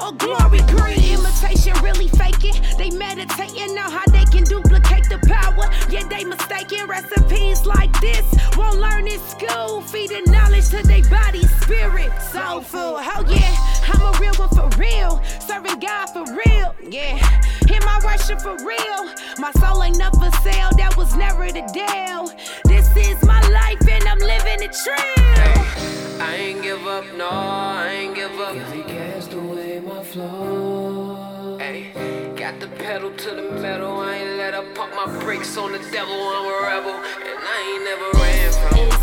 or 0.00 0.12
glory 0.12 0.60
green. 0.70 1.18
Imitation 1.18 1.74
really 1.82 2.06
faking. 2.06 2.54
They 2.78 2.90
meditating 2.90 3.76
on 3.76 3.90
how 3.90 4.04
they 4.12 4.24
can 4.26 4.44
duplicate 4.44 5.08
the 5.10 5.18
power. 5.26 5.68
Yeah, 5.90 6.06
they 6.06 6.22
mistaken 6.22 6.86
recipes 6.86 7.66
like 7.66 7.92
this. 8.00 8.24
Won't 8.56 8.78
learn 8.78 9.08
in 9.08 9.18
school. 9.18 9.80
Feeding 9.80 10.22
knowledge 10.26 10.68
to 10.68 10.86
their 10.86 11.02
body, 11.10 11.42
spirit, 11.58 12.12
soul 12.22 12.60
food. 12.60 13.02
Oh 13.02 13.24
yeah, 13.28 13.52
I'm 13.88 14.00
a 14.00 14.16
real 14.20 14.34
one 14.34 14.50
for 14.50 14.68
real. 14.78 15.20
Serving 15.40 15.80
God 15.80 16.06
for 16.10 16.22
real. 16.30 16.72
Yeah, 16.88 17.18
in 17.66 17.84
my 17.84 17.98
worship 18.04 18.40
for 18.42 18.54
real. 18.64 19.10
My 19.38 19.50
soul 19.58 19.82
ain't 19.82 20.00
up 20.00 20.14
for 20.14 20.30
sale. 20.42 20.70
That 20.76 20.94
was 20.96 21.16
never 21.16 21.50
the 21.50 21.66
deal. 21.74 22.30
This 22.66 22.86
is 22.96 23.20
my 23.24 23.40
life 23.48 23.88
and 23.90 24.06
I'm 24.06 24.20
living 24.20 24.62
it 24.62 24.76
trill. 24.84 25.89
I 26.20 26.34
ain't 26.36 26.62
give 26.62 26.86
up, 26.86 27.04
no, 27.16 27.28
I 27.28 27.88
ain't 27.88 28.14
give 28.14 28.38
up. 28.38 28.54
Cause 28.54 28.72
he 28.72 28.82
cast 28.82 29.32
away 29.32 29.80
my 29.80 30.02
flaws. 30.04 31.60
Hey, 31.60 31.92
got 32.36 32.60
the 32.60 32.68
pedal 32.68 33.10
to 33.10 33.30
the 33.30 33.50
metal. 33.60 34.00
I 34.00 34.16
ain't 34.16 34.36
let 34.36 34.52
her 34.52 34.66
pump 34.74 34.94
my 34.94 35.06
brakes 35.20 35.56
on 35.56 35.72
the 35.72 35.78
devil. 35.90 36.14
I'm 36.14 36.46
a 36.46 36.62
rebel, 36.62 36.92
and 36.92 37.38
I 37.38 37.56
ain't 37.72 37.84
never 37.84 38.08
ran 38.22 38.52
from 38.52 38.99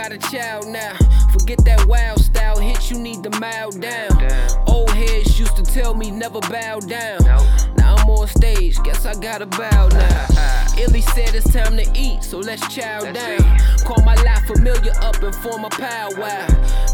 got 0.00 0.12
a 0.12 0.18
child 0.34 0.66
now. 0.66 0.96
Forget 1.30 1.62
that 1.66 1.84
wild 1.86 2.20
style 2.20 2.58
hit, 2.58 2.90
you 2.90 2.98
need 2.98 3.22
to 3.22 3.30
mild 3.38 3.80
down. 3.82 4.10
Old 4.66 4.90
heads 4.90 5.38
used 5.38 5.56
to 5.56 5.62
tell 5.62 5.92
me 5.94 6.10
never 6.10 6.40
bow 6.40 6.80
down. 6.80 7.18
Now 7.76 7.96
I'm 7.96 8.08
on 8.08 8.26
stage, 8.26 8.78
guess 8.82 9.04
I 9.04 9.14
gotta 9.20 9.44
bow 9.44 9.88
now. 9.88 10.26
Illy 10.78 11.02
said 11.02 11.34
it's 11.34 11.52
time 11.52 11.76
to 11.76 11.86
eat, 11.94 12.24
so 12.24 12.38
let's 12.38 12.66
chow 12.74 13.00
down. 13.12 13.58
Call 13.84 14.02
my 14.02 14.14
life 14.22 14.46
familiar 14.46 14.92
up 15.02 15.22
and 15.22 15.34
form 15.34 15.64
a 15.66 15.70
powwow. 15.70 16.46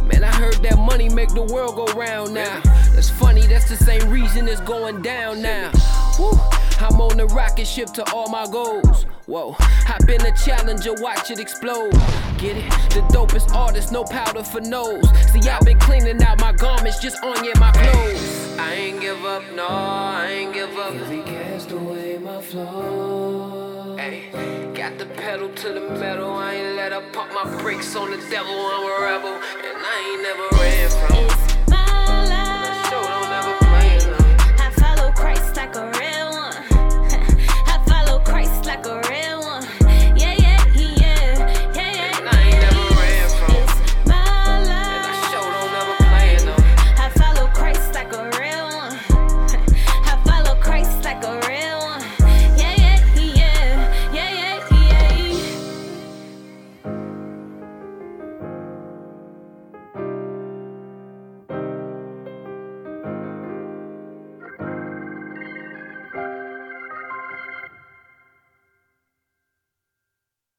Man, 0.02 0.24
I 0.24 0.32
heard 0.34 0.56
that 0.64 0.76
money 0.76 1.08
make 1.08 1.28
the 1.28 1.42
world 1.42 1.76
go 1.76 1.86
round 1.94 2.34
now. 2.34 2.60
That's 2.92 3.10
funny, 3.10 3.46
that's 3.46 3.68
the 3.68 3.76
same 3.76 4.10
reason 4.10 4.48
it's 4.48 4.60
going 4.62 5.02
down 5.02 5.42
now. 5.42 5.70
Woo. 6.18 6.32
I'm 6.78 7.00
on 7.00 7.16
the 7.16 7.26
rocket 7.26 7.66
ship 7.66 7.88
to 7.94 8.04
all 8.12 8.28
my 8.28 8.46
goals. 8.46 9.04
Whoa, 9.26 9.56
I've 9.58 10.06
been 10.06 10.24
a 10.24 10.36
challenger, 10.36 10.94
watch 10.98 11.30
it 11.30 11.40
explode. 11.40 11.92
Get 12.38 12.56
it? 12.56 12.70
The 12.90 13.00
dopest 13.10 13.54
artist, 13.54 13.92
no 13.92 14.04
powder 14.04 14.44
for 14.44 14.60
nose. 14.60 15.08
See, 15.32 15.48
I've 15.48 15.64
been 15.64 15.78
cleaning 15.78 16.22
out 16.22 16.40
my 16.40 16.52
garments, 16.52 16.98
just 17.00 17.22
on 17.24 17.42
yeah, 17.44 17.58
my 17.58 17.72
clothes. 17.72 18.58
I 18.58 18.74
ain't 18.74 19.00
give 19.00 19.24
up, 19.24 19.42
no, 19.54 19.66
I 19.66 20.26
ain't 20.30 20.52
give 20.52 20.76
up. 20.76 20.92
Cause 20.92 21.10
he 21.10 21.22
cast 21.22 21.70
away 21.72 22.18
my 22.18 22.40
flaws. 22.42 23.98
Hey, 23.98 24.30
got 24.74 24.98
the 24.98 25.06
pedal 25.06 25.48
to 25.48 25.68
the 25.72 25.80
metal. 25.80 26.30
I 26.30 26.54
ain't 26.54 26.76
let 26.76 26.92
her 26.92 27.10
pump 27.12 27.32
my 27.32 27.44
brakes 27.62 27.96
on 27.96 28.10
the 28.10 28.18
devil. 28.30 28.52
I'm 28.52 28.84
a 28.84 29.04
rebel, 29.04 29.34
and 29.34 29.76
I 29.76 29.96
ain't 30.10 30.22
never 30.22 30.46
ran 30.62 30.90
from 30.90 31.16
him. 31.16 31.28
My 31.68 32.28
life. 32.28 32.90
Show 32.90 33.02
don't 33.02 33.32
ever 33.32 33.56
play 33.64 33.96
enough. 33.96 34.60
I 34.60 34.70
follow 34.70 35.12
Christ 35.12 35.56
like 35.56 35.74
like 35.74 35.76
a 35.76 36.05